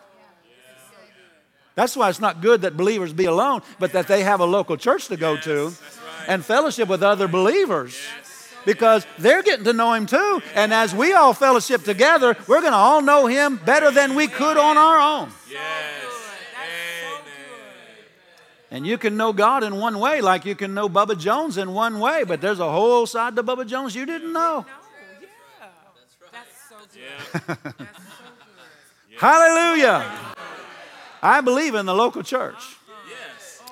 That's 1.75 1.95
why 1.95 2.09
it's 2.09 2.21
not 2.21 2.41
good 2.41 2.61
that 2.61 2.77
believers 2.77 3.13
be 3.13 3.25
alone, 3.25 3.61
but 3.79 3.91
that 3.91 4.07
they 4.07 4.23
have 4.23 4.39
a 4.39 4.45
local 4.45 4.77
church 4.77 5.07
to 5.09 5.17
go 5.17 5.37
to 5.37 5.73
and 6.27 6.43
fellowship 6.43 6.87
with 6.87 7.03
other 7.03 7.27
believers. 7.27 7.99
Because 8.65 9.05
they're 9.19 9.43
getting 9.43 9.65
to 9.65 9.73
know 9.73 9.93
him 9.93 10.07
too. 10.07 10.41
And 10.55 10.73
as 10.73 10.95
we 10.95 11.13
all 11.13 11.33
fellowship 11.33 11.83
together, 11.83 12.35
we're 12.47 12.61
going 12.61 12.73
to 12.73 12.77
all 12.77 13.01
know 13.01 13.27
him 13.27 13.57
better 13.57 13.91
than 13.91 14.15
we 14.15 14.27
could 14.27 14.57
on 14.57 14.77
our 14.77 14.99
own. 14.99 15.31
Yes. 15.51 16.05
And 18.71 18.85
you 18.85 18.97
can 18.97 19.15
know 19.15 19.31
God 19.31 19.63
in 19.63 19.77
one 19.77 19.99
way, 19.99 20.19
like 20.19 20.43
you 20.43 20.53
can 20.53 20.73
know 20.73 20.89
Bubba 20.89 21.17
Jones 21.17 21.57
in 21.57 21.73
one 21.73 21.99
way, 21.99 22.25
but 22.25 22.41
there's 22.41 22.59
a 22.59 22.69
whole 22.69 23.05
side 23.05 23.35
to 23.37 23.43
Bubba 23.43 23.65
Jones 23.65 23.95
you 23.95 24.05
didn't 24.05 24.33
know. 24.33 24.65
Hallelujah. 29.17 30.34
I 31.25 31.41
believe 31.41 31.73
in 31.73 31.87
the 31.87 31.95
local 31.95 32.21
church. 32.21 32.77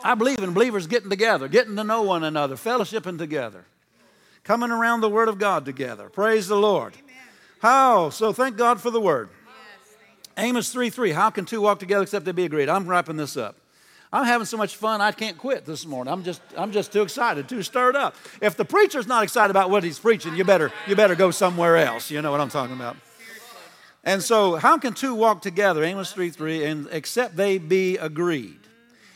I 0.03 0.15
believe 0.15 0.39
in 0.39 0.53
believers 0.53 0.87
getting 0.87 1.11
together, 1.11 1.47
getting 1.47 1.75
to 1.75 1.83
know 1.83 2.01
one 2.01 2.23
another, 2.23 2.55
fellowshipping 2.55 3.19
together, 3.19 3.65
coming 4.43 4.71
around 4.71 5.01
the 5.01 5.09
Word 5.09 5.27
of 5.29 5.37
God 5.37 5.63
together. 5.63 6.09
Praise 6.09 6.47
the 6.47 6.55
Lord. 6.57 6.95
How? 7.59 8.09
So 8.09 8.33
thank 8.33 8.57
God 8.57 8.81
for 8.81 8.89
the 8.89 8.99
Word. 8.99 9.29
Amos 10.35 10.73
3 10.73 10.89
3. 10.89 11.11
How 11.11 11.29
can 11.29 11.45
two 11.45 11.61
walk 11.61 11.77
together 11.77 12.01
except 12.01 12.25
they 12.25 12.31
be 12.31 12.45
agreed? 12.45 12.69
I'm 12.69 12.87
wrapping 12.87 13.17
this 13.17 13.37
up. 13.37 13.55
I'm 14.11 14.25
having 14.25 14.45
so 14.45 14.57
much 14.57 14.75
fun 14.75 14.99
I 14.99 15.11
can't 15.11 15.37
quit 15.37 15.63
this 15.63 15.85
morning. 15.85 16.11
I'm 16.11 16.23
just 16.23 16.41
I'm 16.57 16.71
just 16.71 16.91
too 16.91 17.03
excited, 17.03 17.47
too 17.47 17.61
stirred 17.61 17.95
up. 17.95 18.15
If 18.41 18.57
the 18.57 18.65
preacher's 18.65 19.05
not 19.05 19.21
excited 19.23 19.51
about 19.51 19.69
what 19.69 19.83
he's 19.83 19.99
preaching, 19.99 20.35
you 20.35 20.43
better 20.43 20.71
you 20.87 20.95
better 20.95 21.13
go 21.13 21.29
somewhere 21.29 21.77
else. 21.77 22.09
You 22.09 22.23
know 22.23 22.31
what 22.31 22.41
I'm 22.41 22.49
talking 22.49 22.75
about. 22.75 22.97
And 24.03 24.21
so, 24.21 24.55
how 24.55 24.77
can 24.77 24.93
two 24.93 25.15
walk 25.15 25.41
together? 25.41 25.83
Amos 25.83 26.11
3 26.11 26.29
3, 26.29 26.65
and 26.65 26.87
except 26.91 27.37
they 27.37 27.57
be 27.57 27.97
agreed. 27.97 28.59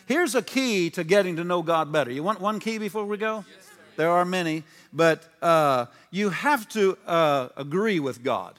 Here's 0.06 0.36
a 0.36 0.42
key 0.42 0.90
to 0.92 1.04
getting 1.04 1.36
to 1.36 1.44
know 1.44 1.62
God 1.62 1.92
better. 1.92 2.10
You 2.10 2.24
want 2.24 2.40
one 2.40 2.60
key 2.60 2.78
before 2.78 3.06
we 3.06 3.18
go? 3.18 3.44
Yes, 3.50 3.70
there 3.98 4.10
are 4.10 4.24
many, 4.24 4.64
but 4.94 5.28
uh, 5.42 5.88
you 6.12 6.30
have 6.30 6.70
to 6.70 6.98
uh, 7.06 7.50
agree 7.58 8.00
with 8.00 8.24
God. 8.24 8.58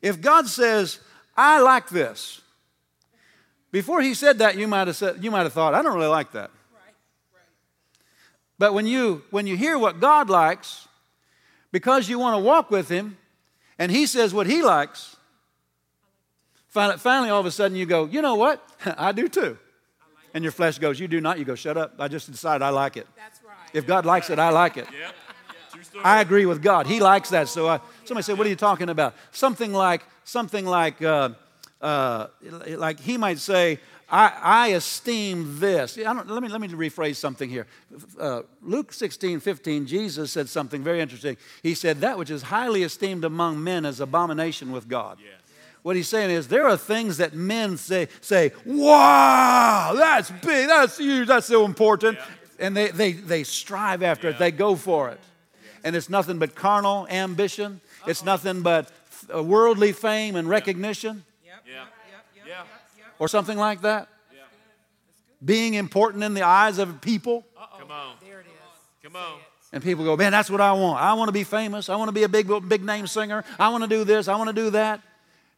If 0.00 0.20
God 0.20 0.46
says, 0.46 1.00
I 1.36 1.60
like 1.60 1.88
this, 1.88 2.40
before 3.72 4.02
he 4.02 4.14
said 4.14 4.38
that, 4.38 4.56
you 4.56 4.68
might 4.68 4.86
have, 4.86 4.96
said, 4.96 5.24
you 5.24 5.30
might 5.30 5.42
have 5.42 5.52
thought, 5.52 5.74
I 5.74 5.82
don't 5.82 5.94
really 5.94 6.06
like 6.06 6.32
that. 6.32 6.50
But 8.58 8.74
when 8.74 8.86
you, 8.86 9.24
when 9.30 9.48
you 9.48 9.56
hear 9.56 9.76
what 9.76 9.98
God 9.98 10.30
likes, 10.30 10.86
because 11.72 12.08
you 12.08 12.20
want 12.20 12.34
to 12.34 12.44
walk 12.44 12.70
with 12.70 12.88
him, 12.88 13.16
and 13.78 13.90
he 13.90 14.06
says 14.06 14.34
what 14.34 14.46
he 14.46 14.62
likes, 14.62 15.16
finally, 16.68 16.98
finally 16.98 17.30
all 17.30 17.40
of 17.40 17.46
a 17.46 17.50
sudden 17.50 17.76
you 17.76 17.86
go, 17.86 18.06
you 18.06 18.22
know 18.22 18.34
what? 18.34 18.62
I 18.96 19.12
do 19.12 19.28
too. 19.28 19.58
And 20.34 20.42
your 20.42 20.52
flesh 20.52 20.78
goes, 20.78 20.98
You 20.98 21.08
do 21.08 21.20
not. 21.20 21.38
You 21.38 21.44
go, 21.44 21.54
Shut 21.54 21.76
up. 21.76 21.94
I 21.98 22.08
just 22.08 22.30
decided 22.30 22.62
I 22.62 22.70
like 22.70 22.96
it. 22.96 23.06
That's 23.16 23.40
right. 23.44 23.54
If 23.72 23.86
God 23.86 24.06
likes 24.06 24.30
it, 24.30 24.38
I 24.38 24.50
like 24.50 24.76
it. 24.76 24.86
I 26.02 26.20
agree 26.20 26.46
with 26.46 26.62
God. 26.62 26.86
He 26.86 27.00
likes 27.00 27.30
that. 27.30 27.48
So 27.48 27.68
I, 27.68 27.80
somebody 28.04 28.22
said, 28.22 28.38
What 28.38 28.46
are 28.46 28.50
you 28.50 28.56
talking 28.56 28.88
about? 28.88 29.14
Something 29.30 29.72
like, 29.72 30.04
something 30.24 30.64
like, 30.64 31.02
uh, 31.02 31.30
uh, 31.80 32.28
like 32.66 33.00
he 33.00 33.18
might 33.18 33.38
say, 33.38 33.78
I, 34.12 34.32
I 34.42 34.68
esteem 34.68 35.58
this. 35.58 35.96
I 35.96 36.02
don't, 36.02 36.28
let, 36.28 36.42
me, 36.42 36.48
let 36.50 36.60
me 36.60 36.68
rephrase 36.68 37.16
something 37.16 37.48
here. 37.48 37.66
Uh, 38.20 38.42
Luke 38.60 38.92
16, 38.92 39.40
15, 39.40 39.86
Jesus 39.86 40.30
said 40.30 40.50
something 40.50 40.84
very 40.84 41.00
interesting. 41.00 41.38
He 41.62 41.74
said, 41.74 42.02
That 42.02 42.18
which 42.18 42.28
is 42.28 42.42
highly 42.42 42.82
esteemed 42.82 43.24
among 43.24 43.64
men 43.64 43.86
is 43.86 44.00
abomination 44.00 44.70
with 44.70 44.86
God. 44.86 45.16
Yeah. 45.18 45.30
What 45.82 45.96
he's 45.96 46.08
saying 46.08 46.30
is 46.30 46.46
there 46.46 46.68
are 46.68 46.76
things 46.76 47.16
that 47.16 47.32
men 47.32 47.78
say, 47.78 48.08
say 48.20 48.52
wow, 48.66 49.94
that's 49.96 50.30
big, 50.30 50.68
that's 50.68 50.98
huge, 50.98 51.26
that's 51.26 51.46
so 51.46 51.64
important. 51.64 52.18
Yeah. 52.18 52.66
And 52.66 52.76
they, 52.76 52.88
they, 52.90 53.12
they 53.12 53.44
strive 53.44 54.02
after 54.02 54.28
yeah. 54.28 54.34
it, 54.34 54.38
they 54.38 54.50
go 54.50 54.76
for 54.76 55.08
it. 55.08 55.20
And 55.84 55.96
it's 55.96 56.10
nothing 56.10 56.38
but 56.38 56.54
carnal 56.54 57.08
ambition, 57.08 57.80
Uh-oh. 58.02 58.10
it's 58.10 58.24
nothing 58.24 58.60
but 58.60 58.92
worldly 59.34 59.92
fame 59.92 60.36
and 60.36 60.48
recognition. 60.48 61.24
Yep. 61.44 61.64
Yeah. 61.66 61.84
Yeah. 63.12 63.24
Or 63.24 63.28
something 63.28 63.58
like 63.58 63.82
that. 63.82 64.08
Being 65.44 65.74
important 65.74 66.22
in 66.22 66.34
the 66.34 66.42
eyes 66.42 66.78
of 66.78 67.00
people. 67.00 67.44
Uh-oh. 67.56 67.78
Come 67.78 67.90
on. 67.90 68.14
There 68.24 68.40
it 68.40 68.46
is. 68.46 68.52
Come 69.02 69.16
on. 69.16 69.40
And 69.72 69.82
people 69.82 70.04
go, 70.04 70.16
man, 70.16 70.32
that's 70.32 70.50
what 70.50 70.60
I 70.60 70.72
want. 70.72 71.00
I 71.00 71.14
want 71.14 71.28
to 71.28 71.32
be 71.32 71.44
famous. 71.44 71.88
I 71.88 71.96
want 71.96 72.08
to 72.08 72.12
be 72.12 72.22
a 72.22 72.28
big, 72.28 72.48
big 72.68 72.84
name 72.84 73.06
singer. 73.06 73.42
I 73.58 73.70
want 73.70 73.82
to 73.82 73.88
do 73.88 74.04
this. 74.04 74.28
I 74.28 74.36
want 74.36 74.48
to 74.48 74.54
do 74.54 74.70
that. 74.70 75.00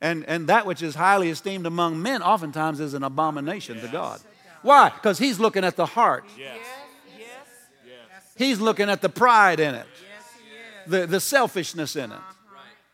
And, 0.00 0.24
and 0.26 0.46
that 0.48 0.66
which 0.66 0.82
is 0.82 0.94
highly 0.94 1.30
esteemed 1.30 1.66
among 1.66 2.00
men 2.00 2.22
oftentimes 2.22 2.80
is 2.80 2.94
an 2.94 3.02
abomination 3.02 3.76
yes. 3.76 3.86
to 3.86 3.92
God. 3.92 4.20
Why? 4.62 4.90
Because 4.90 5.18
he's 5.18 5.38
looking 5.38 5.64
at 5.64 5.76
the 5.76 5.86
heart. 5.86 6.24
Yes. 6.38 6.56
Yes. 7.18 7.26
He's 8.36 8.60
looking 8.60 8.88
at 8.88 9.02
the 9.02 9.08
pride 9.08 9.60
in 9.60 9.74
it, 9.74 9.86
the, 10.86 11.06
the 11.06 11.20
selfishness 11.20 11.96
in 11.96 12.10
it. 12.10 12.14
Uh-huh. 12.14 12.32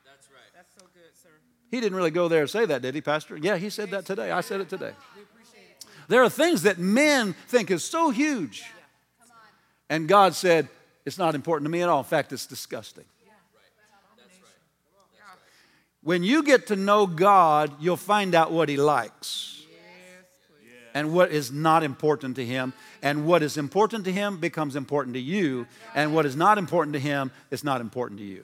That's 0.05 0.29
right. 0.33 0.51
That's 0.55 0.75
so 0.75 0.87
good, 0.95 1.11
sir. 1.23 1.31
He 1.71 1.81
didn't 1.81 1.97
really 1.97 2.11
go 2.11 2.29
there 2.29 2.41
and 2.41 2.51
say 2.51 2.67
that, 2.67 2.83
did 2.83 2.95
he, 2.95 3.01
Pastor? 3.01 3.37
Yeah, 3.37 3.57
he 3.57 3.71
said 3.71 3.91
that 3.91 4.05
today. 4.05 4.31
I 4.31 4.41
said 4.41 4.61
it 4.61 4.69
today. 4.69 4.93
There 6.09 6.23
are 6.23 6.29
things 6.29 6.63
that 6.63 6.79
men 6.79 7.35
think 7.47 7.71
is 7.71 7.85
so 7.85 8.11
huge. 8.11 8.65
And 9.89 10.09
God 10.09 10.35
said, 10.35 10.69
it's 11.05 11.19
not 11.19 11.35
important 11.35 11.67
to 11.67 11.71
me 11.71 11.83
at 11.83 11.89
all. 11.89 12.01
In 12.01 12.05
fact, 12.05 12.33
it's 12.33 12.47
disgusting. 12.47 13.05
When 16.03 16.23
you 16.23 16.43
get 16.43 16.69
to 16.69 16.77
know 16.77 17.07
God, 17.07 17.73
you'll 17.79 17.97
find 17.97 18.35
out 18.35 18.51
what 18.51 18.69
He 18.69 18.77
likes 18.77 19.63
and 20.95 21.13
what 21.13 21.31
is 21.31 21.53
not 21.53 21.85
important 21.85 22.37
to 22.37 22.45
Him. 22.45 22.73
And 23.03 23.27
what 23.27 23.43
is 23.43 23.57
important 23.57 24.05
to 24.07 24.13
Him 24.13 24.39
becomes 24.39 24.77
important 24.77 25.15
to 25.15 25.21
you. 25.21 25.67
And 25.95 26.15
what 26.15 26.27
is 26.27 26.37
not 26.37 26.59
important 26.59 26.95
to 26.95 27.01
Him 27.01 27.31
is 27.51 27.63
not 27.63 27.81
important 27.81 28.19
to 28.21 28.27
you. 28.27 28.43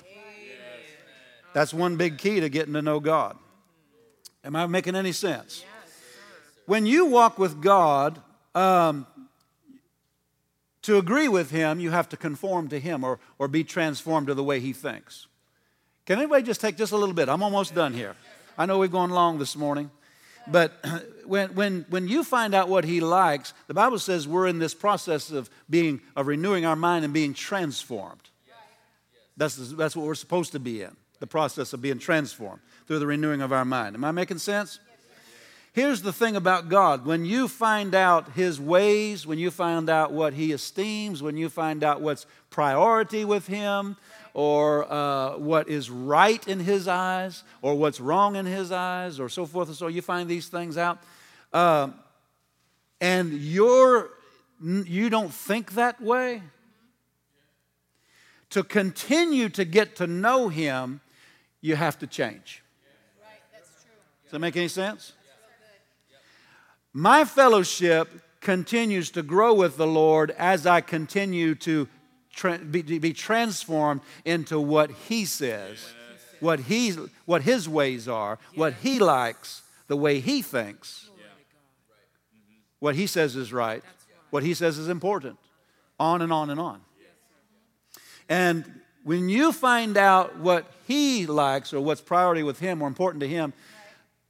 That's 1.57 1.73
one 1.73 1.97
big 1.97 2.19
key 2.19 2.41
to 2.41 2.51
getting 2.51 2.75
to 2.75 2.83
know 2.83 3.01
God. 3.01 3.35
Am 4.45 4.55
I 4.55 4.67
making 4.67 4.95
any 4.95 5.13
sense? 5.13 5.65
When 6.67 6.85
you 6.85 7.07
walk 7.07 7.39
with 7.39 7.63
God, 7.63 8.21
um, 8.55 9.07
to 10.83 10.99
agree 10.99 11.29
with 11.29 11.51
Him, 11.51 11.81
you 11.81 11.93
have 11.93 12.11
to 12.11 12.17
conform 12.19 12.69
to 12.69 12.79
Him 12.79 13.03
or, 13.03 13.21
or 13.39 13.49
be 13.49 13.65
transformed 13.65 14.27
to 14.27 14.35
the 14.35 14.45
way 14.45 14.61
He 14.61 14.75
thinks. 14.75 15.29
Can 16.05 16.19
anybody 16.19 16.43
just 16.43 16.61
take 16.61 16.77
just 16.77 16.93
a 16.93 16.97
little 16.99 17.15
bit? 17.15 17.31
I'm 17.31 17.43
almost 17.43 17.75
done 17.75 17.95
here. 17.95 18.17
I 18.59 18.67
know 18.67 18.77
we've 18.77 18.93
gone 18.93 19.09
long 19.09 19.39
this 19.39 19.57
morning. 19.57 19.91
But 20.47 20.75
when, 21.25 21.55
when, 21.55 21.87
when 21.89 22.07
you 22.07 22.23
find 22.23 22.55
out 22.55 22.69
what 22.69 22.85
he 22.85 23.01
likes, 23.01 23.55
the 23.67 23.73
Bible 23.73 23.99
says 23.99 24.29
we're 24.29 24.47
in 24.47 24.59
this 24.59 24.75
process 24.75 25.31
of 25.31 25.49
being 25.71 26.03
of 26.17 26.27
renewing 26.27 26.67
our 26.67 26.77
mind 26.77 27.07
and 27.07 27.15
being 27.15 27.33
transformed. 27.33 28.29
That's, 29.39 29.57
that's 29.57 29.97
what 29.97 30.05
we're 30.05 30.15
supposed 30.15 30.53
to 30.53 30.61
be 30.61 30.83
in, 30.83 30.95
the 31.19 31.27
process 31.27 31.73
of 31.73 31.83
being 31.83 31.99
transformed 31.99 32.61
through 32.87 32.99
the 32.99 33.07
renewing 33.07 33.43
of 33.43 33.53
our 33.53 33.65
mind. 33.65 33.97
Am 33.97 34.05
I 34.05 34.11
making 34.11 34.39
sense? 34.39 34.79
Here's 35.73 36.01
the 36.01 36.13
thing 36.13 36.37
about 36.37 36.71
God. 36.71 37.05
When 37.05 37.27
you 37.27 37.49
find 37.49 37.95
out 37.95 38.33
His 38.33 38.59
ways, 38.59 39.27
when 39.27 39.39
you 39.39 39.51
find 39.51 39.91
out 39.91 40.11
what 40.11 40.33
He 40.33 40.53
esteems, 40.53 41.23
when 41.23 41.37
you 41.37 41.51
find 41.51 41.85
out 41.85 42.01
what's 42.01 42.25
priority 42.49 43.27
with 43.27 43.47
Him, 43.47 43.97
or 44.37 44.85
uh, 44.93 45.39
what 45.39 45.67
is 45.67 45.89
right 45.89 46.47
in 46.47 46.61
his 46.61 46.87
eyes 46.87 47.43
or 47.63 47.75
what's 47.75 48.01
wrong 48.01 48.37
in 48.37 48.45
his 48.45 48.71
eyes 48.71 49.19
or 49.19 49.31
so 49.31 49.47
forth 49.47 49.69
and 49.69 49.77
so 49.79 49.87
you 49.87 50.03
find 50.03 50.29
these 50.29 50.49
things 50.49 50.77
out 50.77 50.99
uh, 51.55 51.89
and 53.01 53.33
you're 53.33 54.11
you 54.61 55.09
don't 55.09 55.33
think 55.33 55.73
that 55.73 55.99
way 56.03 56.43
to 58.51 58.63
continue 58.63 59.49
to 59.49 59.65
get 59.65 59.97
to 59.97 60.07
know 60.07 60.49
him 60.49 61.01
you 61.61 61.77
have 61.77 61.99
to 61.99 62.07
change. 62.07 62.63
Does 64.25 64.33
that 64.33 64.39
make 64.39 64.57
any 64.57 64.69
sense? 64.69 65.13
My 66.93 67.25
fellowship 67.25 68.09
continues 68.41 69.11
to 69.11 69.23
grow 69.23 69.53
with 69.53 69.77
the 69.77 69.87
lord 69.87 70.31
as 70.39 70.67
i 70.67 70.81
continue 70.81 71.53
to 71.55 71.89
be, 72.71 73.13
transformed 73.13 74.01
into 74.25 74.61
what 74.61 74.91
He 75.09 75.25
says, 75.25 75.79
what, 76.41 76.61
he's, 76.61 76.99
what 77.25 77.43
His 77.43 77.69
ways 77.69 78.09
are, 78.09 78.39
what 78.55 78.75
He 78.75 78.99
likes, 78.99 79.63
the 79.89 79.97
way 79.97 80.21
He 80.21 80.43
thinks, 80.43 81.09
what 82.79 82.95
He 82.95 83.07
says 83.07 83.37
is 83.37 83.53
right, 83.53 83.83
what 84.31 84.43
He 84.43 84.55
says 84.55 84.79
is 84.79 84.89
important, 84.89 85.39
on 85.99 86.23
and 86.23 86.33
on 86.33 86.51
and 86.51 86.61
on. 86.61 86.81
And 88.29 88.81
when 89.07 89.29
you 89.29 89.53
find 89.53 89.97
out 89.97 90.37
what 90.39 90.67
He 90.89 91.27
likes 91.27 91.73
or 91.73 91.81
what's 91.81 92.01
priority 92.01 92.43
with 92.43 92.59
Him 92.59 92.83
or 92.83 92.89
important 92.89 93.21
to 93.21 93.29
Him, 93.29 93.53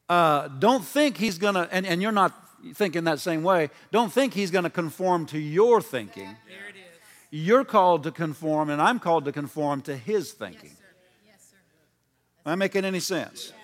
uh, 0.07 0.49
don't 0.49 0.85
think 0.85 1.17
He's 1.17 1.39
going 1.39 1.55
to, 1.55 1.67
and, 1.73 1.87
and 1.87 2.03
you're 2.03 2.13
not 2.13 2.35
thinking 2.75 3.05
that 3.05 3.19
same 3.19 3.43
way, 3.43 3.71
don't 3.91 4.13
think 4.13 4.35
He's 4.35 4.51
going 4.51 4.65
to 4.65 4.71
conform 4.71 5.25
to 5.27 5.39
your 5.39 5.81
thinking. 5.81 6.37
There 6.47 6.69
it 6.69 6.77
is. 6.77 6.99
You're 7.31 7.65
called 7.65 8.03
to 8.03 8.11
conform, 8.11 8.69
and 8.69 8.83
I'm 8.83 8.99
called 8.99 9.25
to 9.25 9.33
conform 9.33 9.81
to 9.83 9.97
His 9.97 10.33
thinking. 10.33 10.69
Yes, 10.69 10.79
sir. 10.79 11.27
Yes, 11.27 11.49
sir. 11.53 11.57
Am 12.45 12.53
I 12.53 12.55
making 12.57 12.85
any 12.85 13.01
sense? 13.01 13.47
Yes. 13.47 13.63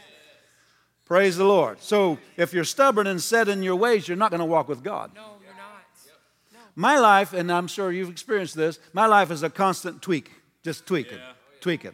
Praise 1.05 1.37
the 1.37 1.45
Lord. 1.45 1.83
So 1.83 2.17
if 2.39 2.55
you're 2.55 2.65
stubborn 2.65 3.07
and 3.07 3.21
set 3.21 3.49
in 3.49 3.63
your 3.63 3.77
ways, 3.77 4.09
you're 4.09 4.17
not 4.17 4.31
going 4.31 4.41
to 4.41 4.47
walk 4.47 4.67
with 4.67 4.83
God. 4.83 5.11
No, 5.15 5.21
you're 5.45 5.55
not. 5.57 5.85
No. 6.55 6.61
My 6.75 6.99
life, 6.99 7.35
and 7.35 7.53
I'm 7.53 7.67
sure 7.67 7.93
you've 7.93 8.09
experienced 8.09 8.55
this, 8.55 8.79
my 8.95 9.05
life 9.05 9.31
is 9.31 9.43
a 9.43 9.51
constant 9.51 10.01
tweak, 10.01 10.31
just 10.63 10.87
tweaking, 10.87 11.19
yeah. 11.19 11.33
tweaking. 11.61 11.93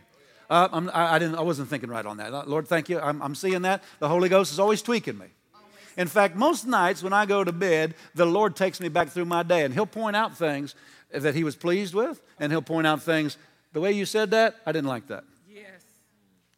Uh, 0.51 0.89
I, 0.95 1.17
I, 1.17 1.19
didn't, 1.19 1.35
I 1.35 1.43
wasn't 1.43 1.69
thinking 1.69 1.91
right 1.91 2.05
on 2.07 2.17
that. 2.19 2.49
Lord, 2.49 2.67
thank 2.67 2.89
you. 2.89 2.99
I'm, 2.99 3.21
I'm 3.21 3.35
seeing 3.35 3.63
that. 3.63 3.83
The 3.99 4.09
Holy 4.09 4.29
Ghost 4.29 4.53
is 4.53 4.59
always 4.59 4.81
tweaking 4.81 5.19
me. 5.19 5.27
In 5.97 6.07
fact, 6.07 6.37
most 6.37 6.67
nights 6.67 7.03
when 7.03 7.13
I 7.13 7.27
go 7.27 7.45
to 7.45 7.53
bed, 7.53 7.95
the 8.15 8.25
Lord 8.25 8.57
takes 8.57 8.81
me 8.81 8.89
back 8.89 9.09
through 9.09 9.25
my 9.27 9.43
day 9.43 9.65
and 9.65 9.75
He'll 9.75 9.85
point 9.85 10.17
out 10.17 10.39
things 10.39 10.75
that 11.11 11.35
he 11.35 11.45
was 11.45 11.57
pleased 11.57 11.95
with, 11.95 12.21
and 12.39 12.53
he'll 12.53 12.63
point 12.63 12.87
out 12.87 13.03
things. 13.03 13.37
The 13.73 13.81
way 13.81 13.93
you 13.93 14.05
said 14.05 14.31
that, 14.33 14.57
I 14.67 14.73
didn't 14.73 14.89
like 14.89 15.09
that. 15.09 15.25
Yes. 15.51 15.65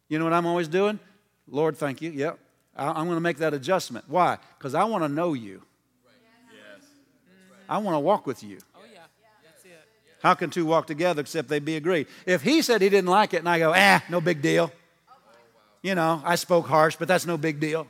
You 0.09 0.19
know 0.19 0.25
what 0.25 0.33
I'm 0.33 0.45
always 0.45 0.67
doing? 0.67 0.99
Lord, 1.47 1.77
thank 1.77 2.01
you. 2.01 2.11
Yep. 2.11 2.39
I'm 2.75 3.05
going 3.05 3.17
to 3.17 3.21
make 3.21 3.37
that 3.37 3.53
adjustment. 3.53 4.05
Why? 4.07 4.37
Because 4.57 4.75
I 4.75 4.83
want 4.85 5.03
to 5.03 5.09
know 5.09 5.33
you. 5.33 5.61
Right. 6.05 6.15
Yes. 6.53 6.87
I 7.67 7.77
want 7.79 7.95
to 7.95 7.99
walk 7.99 8.25
with 8.25 8.43
you. 8.43 8.59
Oh, 8.75 8.79
yeah. 8.91 8.99
That's 9.43 9.65
it. 9.65 9.71
How 10.21 10.33
can 10.35 10.49
two 10.49 10.65
walk 10.65 10.87
together 10.87 11.21
except 11.21 11.49
they 11.49 11.59
be 11.59 11.75
agreed? 11.75 12.07
If 12.25 12.41
he 12.41 12.61
said 12.61 12.81
he 12.81 12.89
didn't 12.89 13.09
like 13.09 13.33
it 13.33 13.37
and 13.37 13.49
I 13.49 13.59
go, 13.59 13.73
ah, 13.75 14.03
no 14.09 14.21
big 14.21 14.41
deal. 14.41 14.71
You 15.81 15.95
know, 15.95 16.21
I 16.23 16.35
spoke 16.35 16.67
harsh, 16.67 16.95
but 16.95 17.07
that's 17.07 17.25
no 17.25 17.37
big 17.37 17.59
deal. 17.59 17.87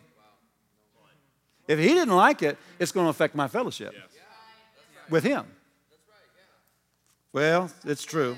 If 1.68 1.78
he 1.78 1.90
didn't 1.90 2.16
like 2.16 2.42
it, 2.42 2.58
it's 2.80 2.92
going 2.92 3.06
to 3.06 3.10
affect 3.10 3.36
my 3.36 3.48
fellowship 3.48 3.94
with 5.10 5.24
him. 5.24 5.46
Well, 7.34 7.70
it's 7.86 8.04
true. 8.04 8.38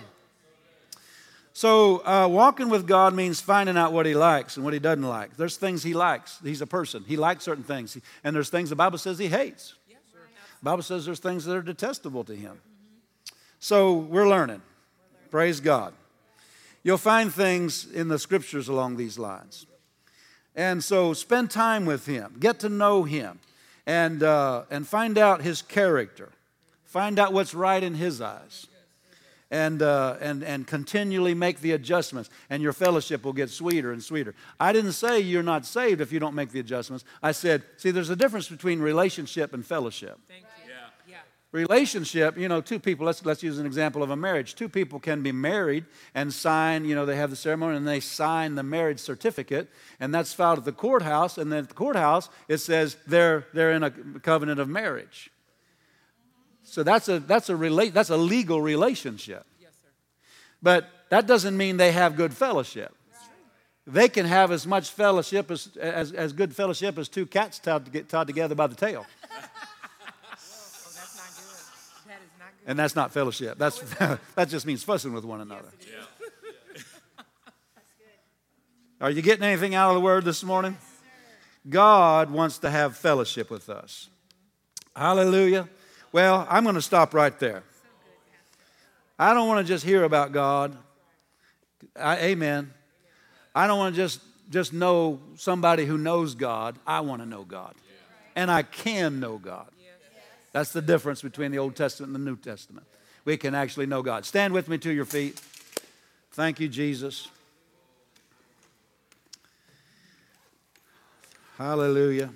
So, 1.55 2.05
uh, 2.05 2.27
walking 2.27 2.69
with 2.69 2.87
God 2.87 3.13
means 3.13 3.39
finding 3.39 3.77
out 3.77 3.93
what 3.93 4.07
He 4.07 4.15
likes 4.15 4.55
and 4.55 4.65
what 4.65 4.73
He 4.73 4.79
doesn't 4.79 5.03
like. 5.03 5.37
There's 5.37 5.55
things 5.55 5.83
He 5.83 5.93
likes. 5.93 6.39
He's 6.43 6.61
a 6.61 6.67
person. 6.67 7.03
He 7.07 7.15
likes 7.15 7.43
certain 7.43 7.63
things. 7.63 7.95
And 8.23 8.35
there's 8.35 8.49
things 8.49 8.71
the 8.71 8.75
Bible 8.75 8.97
says 8.97 9.19
He 9.19 9.27
hates. 9.27 9.75
The 9.87 10.63
Bible 10.63 10.81
says 10.81 11.05
there's 11.05 11.19
things 11.19 11.45
that 11.45 11.55
are 11.55 11.61
detestable 11.61 12.23
to 12.23 12.35
Him. 12.35 12.59
So, 13.63 13.93
we're 13.93 14.27
learning. 14.27 14.61
Praise 15.31 15.61
God. 15.61 15.93
You'll 16.83 16.97
find 16.97 17.33
things 17.33 17.89
in 17.89 18.09
the 18.09 18.19
scriptures 18.19 18.67
along 18.67 18.97
these 18.97 19.17
lines. 19.17 19.65
And 20.53 20.83
so, 20.83 21.13
spend 21.13 21.49
time 21.49 21.85
with 21.85 22.05
Him, 22.05 22.35
get 22.41 22.59
to 22.59 22.67
know 22.67 23.03
Him, 23.03 23.39
and, 23.85 24.21
uh, 24.21 24.63
and 24.69 24.85
find 24.85 25.17
out 25.17 25.43
His 25.43 25.61
character, 25.61 26.27
find 26.83 27.17
out 27.17 27.31
what's 27.31 27.53
right 27.53 27.81
in 27.81 27.95
His 27.95 28.19
eyes 28.19 28.67
and, 29.49 29.81
uh, 29.81 30.17
and, 30.19 30.43
and 30.43 30.67
continually 30.67 31.33
make 31.33 31.61
the 31.61 31.71
adjustments, 31.71 32.29
and 32.49 32.61
your 32.61 32.73
fellowship 32.73 33.23
will 33.23 33.31
get 33.31 33.49
sweeter 33.49 33.93
and 33.93 34.03
sweeter. 34.03 34.35
I 34.59 34.73
didn't 34.73 34.91
say 34.91 35.21
you're 35.21 35.41
not 35.41 35.65
saved 35.65 36.01
if 36.01 36.11
you 36.11 36.19
don't 36.19 36.35
make 36.35 36.51
the 36.51 36.59
adjustments. 36.59 37.05
I 37.21 37.31
said, 37.31 37.63
see, 37.77 37.91
there's 37.91 38.09
a 38.09 38.17
difference 38.17 38.49
between 38.49 38.81
relationship 38.81 39.53
and 39.53 39.65
fellowship. 39.65 40.19
Thank. 40.27 40.52
Relationship, 41.53 42.35
you 42.35 42.49
know, 42.49 42.61
two 42.61 42.79
people, 42.79 43.05
let's, 43.05 43.23
let's 43.23 43.43
use 43.43 43.59
an 43.59 43.65
example 43.65 44.03
of 44.03 44.09
a 44.09 44.15
marriage. 44.15 44.55
Two 44.55 44.67
people 44.67 44.99
can 44.99 45.21
be 45.21 45.31
married 45.31 45.85
and 46.13 46.33
sign, 46.33 46.83
you 46.83 46.95
know, 46.95 47.05
they 47.05 47.15
have 47.15 47.29
the 47.29 47.35
ceremony 47.35 47.77
and 47.77 47.87
they 47.87 47.99
sign 48.01 48.55
the 48.55 48.63
marriage 48.63 48.99
certificate, 48.99 49.69
and 49.99 50.13
that's 50.13 50.33
filed 50.33 50.57
at 50.57 50.65
the 50.65 50.71
courthouse, 50.71 51.37
and 51.37 51.51
then 51.51 51.59
at 51.59 51.69
the 51.69 51.75
courthouse 51.75 52.27
it 52.47 52.57
says 52.57 52.97
they're, 53.07 53.45
they're 53.53 53.71
in 53.71 53.83
a 53.83 53.91
covenant 53.91 54.59
of 54.59 54.67
marriage. 54.67 55.29
So 56.63 56.81
that's 56.81 57.07
a, 57.07 57.19
that's 57.19 57.49
a, 57.49 57.55
relate, 57.55 57.93
that's 57.93 58.09
a 58.09 58.17
legal 58.17 58.59
relationship. 58.59 59.45
Yes, 59.61 59.73
sir. 59.79 59.89
But 60.61 60.89
that 61.09 61.27
doesn't 61.27 61.55
mean 61.55 61.77
they 61.77 61.91
have 61.91 62.15
good 62.15 62.33
fellowship. 62.33 62.95
They 63.85 64.09
can 64.09 64.25
have 64.25 64.49
as 64.51 64.65
much 64.65 64.89
fellowship 64.89 65.51
as, 65.51 65.77
as, 65.79 66.13
as 66.13 66.33
good 66.33 66.55
fellowship 66.55 66.97
as 66.97 67.09
two 67.09 67.27
cats 67.27 67.59
tied, 67.59 67.85
to 67.85 67.91
get, 67.91 68.09
tied 68.09 68.25
together 68.25 68.55
by 68.55 68.65
the 68.65 68.75
tail. 68.75 69.05
Oh, 69.05 69.27
that's 70.95 71.15
not 71.17 71.27
good. 71.35 72.07
That 72.07 72.21
is 72.23 72.31
not 72.39 72.47
good. 72.47 72.52
And 72.65 72.79
that's 72.79 72.95
not 72.95 73.11
fellowship. 73.11 73.57
That's, 73.57 73.79
that 74.35 74.49
just 74.49 74.65
means 74.65 74.83
fussing 74.83 75.13
with 75.13 75.25
one 75.25 75.41
another. 75.41 75.67
Are 79.01 79.09
you 79.09 79.21
getting 79.21 79.43
anything 79.43 79.75
out 79.75 79.89
of 79.89 79.95
the 79.95 80.01
word 80.01 80.23
this 80.23 80.43
morning? 80.43 80.77
God 81.69 82.29
wants 82.29 82.59
to 82.59 82.69
have 82.69 82.95
fellowship 82.97 83.49
with 83.49 83.69
us. 83.69 84.09
Hallelujah. 84.95 85.67
Well, 86.11 86.47
I'm 86.49 86.63
going 86.63 86.75
to 86.75 86.81
stop 86.81 87.13
right 87.13 87.37
there. 87.39 87.63
I 89.17 89.33
don't 89.33 89.47
want 89.47 89.65
to 89.65 89.73
just 89.73 89.83
hear 89.83 90.03
about 90.03 90.31
God. 90.31 90.77
I, 91.95 92.17
amen. 92.17 92.73
I 93.55 93.67
don't 93.67 93.77
want 93.77 93.95
to 93.95 94.01
just, 94.01 94.21
just 94.49 94.73
know 94.73 95.19
somebody 95.35 95.85
who 95.85 95.97
knows 95.97 96.35
God. 96.35 96.77
I 96.85 97.01
want 97.01 97.21
to 97.21 97.25
know 97.27 97.43
God. 97.43 97.75
And 98.35 98.49
I 98.49 98.63
can 98.63 99.19
know 99.19 99.37
God. 99.37 99.72
That's 100.53 100.71
the 100.71 100.81
difference 100.81 101.21
between 101.21 101.51
the 101.51 101.59
Old 101.59 101.75
Testament 101.75 102.15
and 102.15 102.25
the 102.25 102.31
New 102.31 102.37
Testament. 102.37 102.87
We 103.25 103.35
can 103.37 103.53
actually 103.55 103.87
know 103.87 104.01
God. 104.01 104.23
Stand 104.25 104.53
with 104.53 104.69
me 104.69 104.77
to 104.77 104.93
your 104.93 105.05
feet. 105.05 105.41
Thank 106.31 106.59
you, 106.59 106.69
Jesus. 106.69 107.27
Hallelujah. 111.57 112.29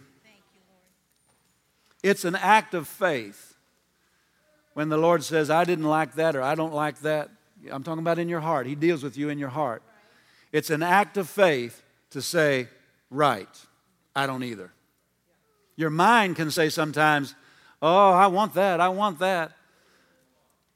It's 2.03 2.25
an 2.25 2.35
act 2.35 2.73
of 2.73 2.87
faith 2.87 3.55
when 4.73 4.89
the 4.89 4.97
Lord 4.97 5.23
says, 5.23 5.49
I 5.49 5.63
didn't 5.63 5.85
like 5.85 6.15
that 6.15 6.35
or 6.35 6.41
I 6.41 6.55
don't 6.55 6.73
like 6.73 6.99
that. 7.01 7.29
I'm 7.71 7.83
talking 7.83 8.01
about 8.01 8.19
in 8.19 8.29
your 8.29 8.39
heart. 8.39 8.67
He 8.67 8.75
deals 8.75 9.03
with 9.03 9.17
you 9.17 9.29
in 9.29 9.39
your 9.39 9.49
heart. 9.49 9.81
It's 10.51 10.69
an 10.69 10.83
act 10.83 11.17
of 11.17 11.27
faith 11.27 11.81
to 12.11 12.21
say, 12.21 12.67
right, 13.09 13.49
I 14.15 14.27
don't 14.27 14.43
either. 14.43 14.71
Your 15.75 15.89
mind 15.89 16.35
can 16.35 16.49
say 16.51 16.69
sometimes, 16.69 17.35
oh, 17.81 18.11
I 18.11 18.27
want 18.27 18.53
that, 18.55 18.79
I 18.79 18.89
want 18.89 19.19
that. 19.19 19.53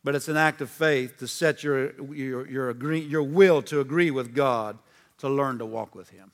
But 0.03 0.15
it's 0.15 0.27
an 0.27 0.37
act 0.37 0.61
of 0.61 0.69
faith 0.69 1.17
to 1.17 1.27
set 1.27 1.63
your, 1.63 1.93
your, 2.11 2.47
your, 2.47 2.69
agree, 2.69 3.01
your 3.01 3.23
will 3.23 3.61
to 3.63 3.79
agree 3.79 4.09
with 4.09 4.33
God 4.33 4.79
to 5.19 5.29
learn 5.29 5.59
to 5.59 5.65
walk 5.65 5.93
with 5.93 6.09
Him. 6.09 6.31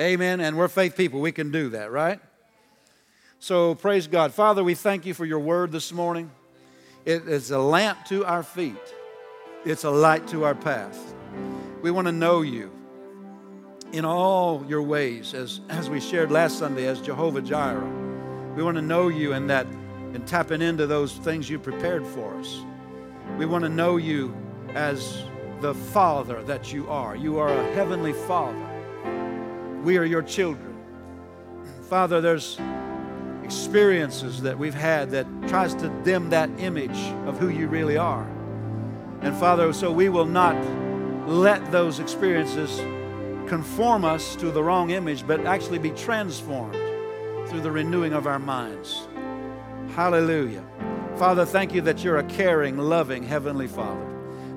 Amen. 0.00 0.40
And 0.40 0.56
we're 0.56 0.66
faith 0.68 0.96
people. 0.96 1.20
We 1.20 1.30
can 1.30 1.52
do 1.52 1.68
that, 1.70 1.92
right? 1.92 2.18
So 3.38 3.76
praise 3.76 4.08
God. 4.08 4.32
Father, 4.32 4.64
we 4.64 4.74
thank 4.74 5.06
you 5.06 5.14
for 5.14 5.24
your 5.24 5.38
word 5.38 5.70
this 5.70 5.92
morning. 5.92 6.30
It 7.04 7.28
is 7.28 7.50
a 7.50 7.58
lamp 7.58 8.04
to 8.06 8.24
our 8.24 8.42
feet, 8.42 8.94
it's 9.64 9.84
a 9.84 9.90
light 9.90 10.26
to 10.28 10.44
our 10.44 10.54
path. 10.54 11.14
We 11.82 11.90
want 11.90 12.06
to 12.06 12.12
know 12.12 12.40
you 12.40 12.72
in 13.92 14.04
all 14.04 14.64
your 14.66 14.82
ways, 14.82 15.34
as, 15.34 15.60
as 15.68 15.88
we 15.90 16.00
shared 16.00 16.32
last 16.32 16.58
Sunday 16.58 16.86
as 16.86 17.00
Jehovah 17.00 17.42
Jireh. 17.42 18.13
We 18.56 18.62
want 18.62 18.76
to 18.76 18.82
know 18.82 19.08
you 19.08 19.32
in 19.32 19.48
that 19.48 19.66
and 19.66 20.24
tapping 20.28 20.62
into 20.62 20.86
those 20.86 21.14
things 21.14 21.50
you 21.50 21.58
prepared 21.58 22.06
for 22.06 22.36
us. 22.36 22.60
We 23.36 23.46
want 23.46 23.64
to 23.64 23.68
know 23.68 23.96
you 23.96 24.32
as 24.74 25.24
the 25.60 25.74
Father 25.74 26.40
that 26.44 26.72
you 26.72 26.88
are. 26.88 27.16
You 27.16 27.38
are 27.38 27.48
a 27.48 27.74
heavenly 27.74 28.12
Father. 28.12 28.64
We 29.82 29.98
are 29.98 30.04
your 30.04 30.22
children. 30.22 30.76
Father, 31.88 32.20
there's 32.20 32.60
experiences 33.42 34.40
that 34.42 34.56
we've 34.56 34.72
had 34.72 35.10
that 35.10 35.26
tries 35.48 35.74
to 35.74 35.88
dim 36.04 36.30
that 36.30 36.48
image 36.58 36.98
of 37.26 37.38
who 37.38 37.48
you 37.48 37.66
really 37.66 37.96
are. 37.96 38.26
And 39.20 39.34
Father, 39.36 39.72
so 39.72 39.90
we 39.90 40.08
will 40.08 40.26
not 40.26 40.56
let 41.28 41.72
those 41.72 41.98
experiences 41.98 42.78
conform 43.48 44.04
us 44.04 44.36
to 44.36 44.52
the 44.52 44.62
wrong 44.62 44.90
image, 44.90 45.26
but 45.26 45.44
actually 45.44 45.78
be 45.78 45.90
transformed 45.90 46.76
through 47.46 47.60
the 47.60 47.70
renewing 47.70 48.12
of 48.12 48.26
our 48.26 48.38
minds. 48.38 49.06
Hallelujah. 49.94 50.64
Father, 51.16 51.44
thank 51.44 51.72
you 51.72 51.80
that 51.82 52.02
you're 52.02 52.18
a 52.18 52.24
caring, 52.24 52.76
loving 52.76 53.22
Heavenly 53.22 53.68
Father, 53.68 54.06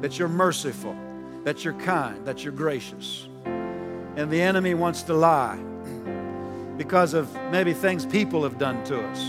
that 0.01 0.17
you're 0.17 0.27
merciful, 0.27 0.95
that 1.43 1.63
you're 1.63 1.73
kind, 1.75 2.25
that 2.25 2.43
you're 2.43 2.53
gracious. 2.53 3.27
And 3.45 4.31
the 4.31 4.41
enemy 4.41 4.73
wants 4.73 5.03
to 5.03 5.13
lie 5.13 5.57
because 6.77 7.13
of 7.13 7.33
maybe 7.51 7.73
things 7.73 8.05
people 8.05 8.43
have 8.43 8.57
done 8.57 8.83
to 8.85 8.99
us 8.99 9.19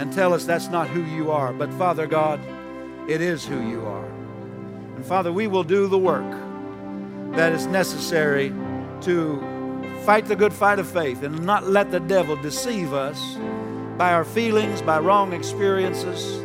and 0.00 0.12
tell 0.12 0.34
us 0.34 0.44
that's 0.44 0.68
not 0.68 0.88
who 0.88 1.04
you 1.04 1.30
are. 1.30 1.52
But 1.52 1.72
Father 1.74 2.06
God, 2.06 2.40
it 3.08 3.20
is 3.20 3.44
who 3.44 3.68
you 3.68 3.84
are. 3.84 4.06
And 4.96 5.06
Father, 5.06 5.32
we 5.32 5.46
will 5.46 5.64
do 5.64 5.86
the 5.86 5.98
work 5.98 6.28
that 7.36 7.52
is 7.52 7.66
necessary 7.66 8.48
to 9.02 9.51
fight 10.04 10.26
the 10.26 10.36
good 10.36 10.52
fight 10.52 10.78
of 10.78 10.88
faith 10.88 11.22
and 11.22 11.44
not 11.44 11.66
let 11.66 11.90
the 11.90 12.00
devil 12.00 12.36
deceive 12.36 12.92
us 12.92 13.36
by 13.96 14.12
our 14.12 14.24
feelings, 14.24 14.82
by 14.82 14.98
wrong 14.98 15.32
experiences, 15.32 16.44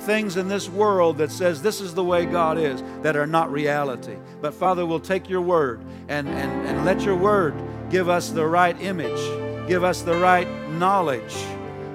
things 0.00 0.36
in 0.36 0.48
this 0.48 0.68
world 0.68 1.18
that 1.18 1.30
says 1.30 1.62
this 1.62 1.80
is 1.80 1.94
the 1.94 2.04
way 2.04 2.26
God 2.26 2.58
is 2.58 2.82
that 3.02 3.16
are 3.16 3.26
not 3.26 3.50
reality. 3.52 4.16
But 4.40 4.54
Father, 4.54 4.86
we'll 4.86 5.00
take 5.00 5.28
your 5.28 5.42
word 5.42 5.80
and, 6.08 6.28
and, 6.28 6.66
and 6.66 6.84
let 6.84 7.02
your 7.02 7.16
word 7.16 7.54
give 7.90 8.08
us 8.08 8.30
the 8.30 8.46
right 8.46 8.80
image 8.80 9.48
Give 9.68 9.84
us 9.84 10.00
the 10.00 10.16
right 10.16 10.48
knowledge 10.70 11.36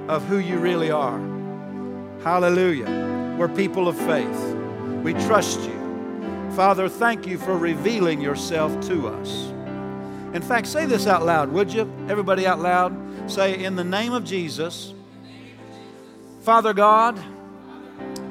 of 0.08 0.24
who 0.26 0.38
you 0.38 0.60
really 0.60 0.92
are. 0.92 1.18
Hallelujah. 2.22 3.36
We're 3.36 3.50
people 3.50 3.88
of 3.88 3.98
faith. 3.98 4.56
We 5.02 5.14
trust 5.14 5.60
you. 5.62 6.52
Father, 6.56 6.88
thank 6.88 7.26
you 7.26 7.40
for 7.40 7.58
revealing 7.58 8.22
yourself 8.22 8.80
to 8.90 9.08
us. 9.08 9.53
In 10.34 10.42
fact, 10.42 10.66
say 10.66 10.88
this 10.88 11.06
out 11.06 11.24
loud, 11.24 11.52
would 11.52 11.72
you? 11.72 11.82
Everybody 12.10 12.48
out 12.48 12.60
loud. 12.60 13.30
Say, 13.30 13.64
In 13.64 13.76
the 13.76 13.84
name 13.84 14.14
of 14.14 14.24
Jesus, 14.24 14.94
Father 16.42 16.74
God, 16.74 17.20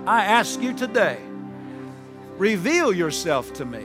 I 0.04 0.24
ask 0.24 0.60
you 0.60 0.74
today, 0.74 1.18
reveal 2.36 2.92
yourself 2.92 3.52
to 3.54 3.64
me 3.64 3.84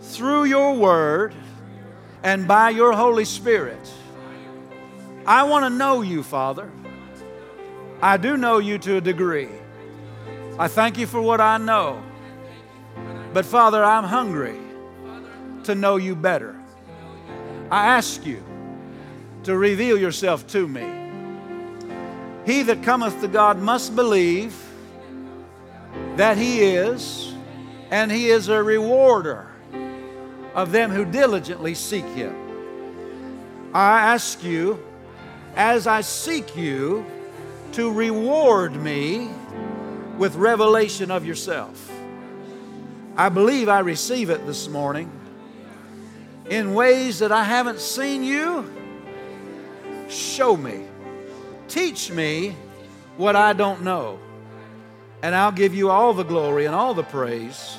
through 0.00 0.44
your 0.44 0.76
word 0.76 1.34
and 2.22 2.46
by 2.46 2.70
your 2.70 2.92
Holy 2.92 3.24
Spirit. 3.24 3.92
I 5.26 5.42
want 5.42 5.64
to 5.64 5.70
know 5.70 6.02
you, 6.02 6.22
Father. 6.22 6.70
I 8.00 8.16
do 8.16 8.36
know 8.36 8.58
you 8.58 8.78
to 8.78 8.96
a 8.96 9.00
degree. 9.00 9.48
I 10.56 10.68
thank 10.68 10.98
you 10.98 11.06
for 11.08 11.20
what 11.20 11.40
I 11.40 11.58
know. 11.58 12.00
But 13.32 13.44
Father, 13.44 13.84
I'm 13.84 14.04
hungry 14.04 14.58
to 15.64 15.74
know 15.74 15.96
you 15.96 16.14
better. 16.14 16.59
I 17.70 17.86
ask 17.86 18.26
you 18.26 18.42
to 19.44 19.56
reveal 19.56 19.96
yourself 19.96 20.46
to 20.48 20.66
me. 20.66 20.86
He 22.44 22.62
that 22.64 22.82
cometh 22.82 23.20
to 23.20 23.28
God 23.28 23.58
must 23.58 23.94
believe 23.94 24.56
that 26.16 26.36
He 26.36 26.62
is, 26.62 27.32
and 27.90 28.10
He 28.10 28.28
is 28.28 28.48
a 28.48 28.62
rewarder 28.62 29.46
of 30.54 30.72
them 30.72 30.90
who 30.90 31.04
diligently 31.04 31.74
seek 31.74 32.04
Him. 32.06 32.34
I 33.72 34.00
ask 34.14 34.42
you, 34.42 34.82
as 35.54 35.86
I 35.86 36.00
seek 36.00 36.56
you, 36.56 37.06
to 37.72 37.92
reward 37.92 38.74
me 38.74 39.30
with 40.18 40.34
revelation 40.34 41.10
of 41.12 41.24
yourself. 41.24 41.90
I 43.16 43.28
believe 43.28 43.68
I 43.68 43.78
receive 43.78 44.28
it 44.28 44.44
this 44.44 44.68
morning 44.68 45.19
in 46.50 46.74
ways 46.74 47.20
that 47.20 47.30
I 47.32 47.44
haven't 47.44 47.80
seen 47.80 48.24
you. 48.24 48.68
Show 50.08 50.56
me. 50.56 50.84
Teach 51.68 52.10
me 52.10 52.56
what 53.16 53.36
I 53.36 53.52
don't 53.52 53.82
know. 53.82 54.18
And 55.22 55.34
I'll 55.34 55.52
give 55.52 55.74
you 55.74 55.90
all 55.90 56.12
the 56.12 56.24
glory 56.24 56.66
and 56.66 56.74
all 56.74 56.92
the 56.92 57.04
praise. 57.04 57.76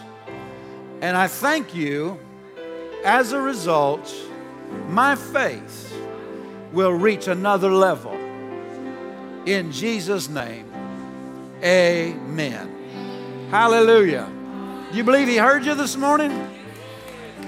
And 1.01 1.17
I 1.17 1.28
thank 1.28 1.76
you. 1.76 2.17
As 3.03 3.32
a 3.32 3.41
result, 3.41 4.13
my 4.88 5.15
faith 5.15 5.91
will 6.72 6.93
reach 6.93 7.28
another 7.28 7.72
level. 7.72 8.13
In 9.47 9.72
Jesus' 9.72 10.30
name, 10.30 10.72
amen. 11.63 13.47
Hallelujah. 13.49 14.30
Do 14.91 14.97
you 14.97 15.03
believe 15.03 15.28
He 15.28 15.38
heard 15.38 15.65
you 15.65 15.74
this 15.74 15.97
morning? 15.97 16.61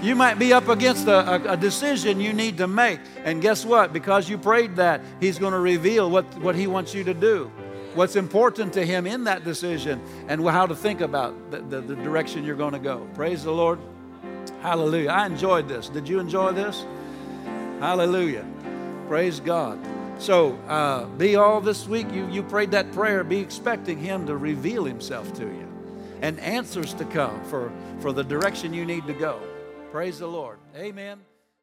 You 0.04 0.16
might 0.16 0.38
be 0.38 0.52
up 0.52 0.68
against 0.68 1.08
a, 1.08 1.36
a, 1.36 1.54
a, 1.54 1.58
decision 1.58 2.20
you 2.20 2.34
need 2.34 2.58
to 2.58 2.68
make. 2.68 3.00
And 3.24 3.42
guess 3.42 3.64
what? 3.64 3.94
Because 3.94 4.28
you 4.28 4.38
prayed 4.38 4.76
that, 4.76 5.00
He's 5.22 5.40
going 5.40 5.54
to 5.54 5.60
reveal 5.60 6.12
what, 6.12 6.26
what 6.40 6.56
He 6.56 6.68
wants 6.68 6.94
you 6.94 7.06
to 7.06 7.14
do, 7.14 7.50
what's 7.96 8.18
important 8.18 8.74
to 8.74 8.86
Him 8.86 9.08
in 9.08 9.24
that 9.24 9.46
decision, 9.46 10.02
and 10.28 10.46
how 10.46 10.66
to 10.66 10.76
think 10.76 11.00
about 11.00 11.52
the, 11.52 11.62
the, 11.62 11.80
the 11.80 11.96
direction 11.96 12.44
you're 12.44 12.58
going 12.58 12.74
to 12.74 12.80
go. 12.80 13.08
Praise 13.14 13.46
the 13.46 13.54
Lord. 13.54 13.80
Hallelujah. 14.62 15.10
I 15.10 15.26
enjoyed 15.26 15.70
this. 15.70 15.88
Did 15.88 16.10
you 16.10 16.20
enjoy 16.20 16.52
this? 16.52 16.86
Hallelujah. 17.80 18.46
Praise 19.08 19.40
God. 19.40 19.80
So, 20.18 20.58
uh, 20.68 21.06
be 21.06 21.38
all 21.38 21.62
this 21.62 21.88
week, 21.88 22.12
you, 22.12 22.28
you 22.30 22.44
prayed 22.44 22.72
that 22.72 22.92
prayer, 22.92 23.24
be 23.24 23.40
expecting 23.40 24.00
Him 24.00 24.28
to 24.28 24.36
reveal 24.36 24.84
Himself 24.84 25.34
to 25.36 25.44
you 25.44 25.70
and 26.22 26.38
answers 26.42 26.94
to 26.96 27.06
come 27.06 27.42
for, 27.46 27.72
for 28.02 28.12
the 28.12 28.24
direction 28.24 28.74
you 28.74 28.86
need 28.86 29.08
to 29.08 29.14
go. 29.14 29.40
Praise 29.94 30.18
the 30.18 30.26
Lord. 30.26 30.58
Amen. 30.76 31.20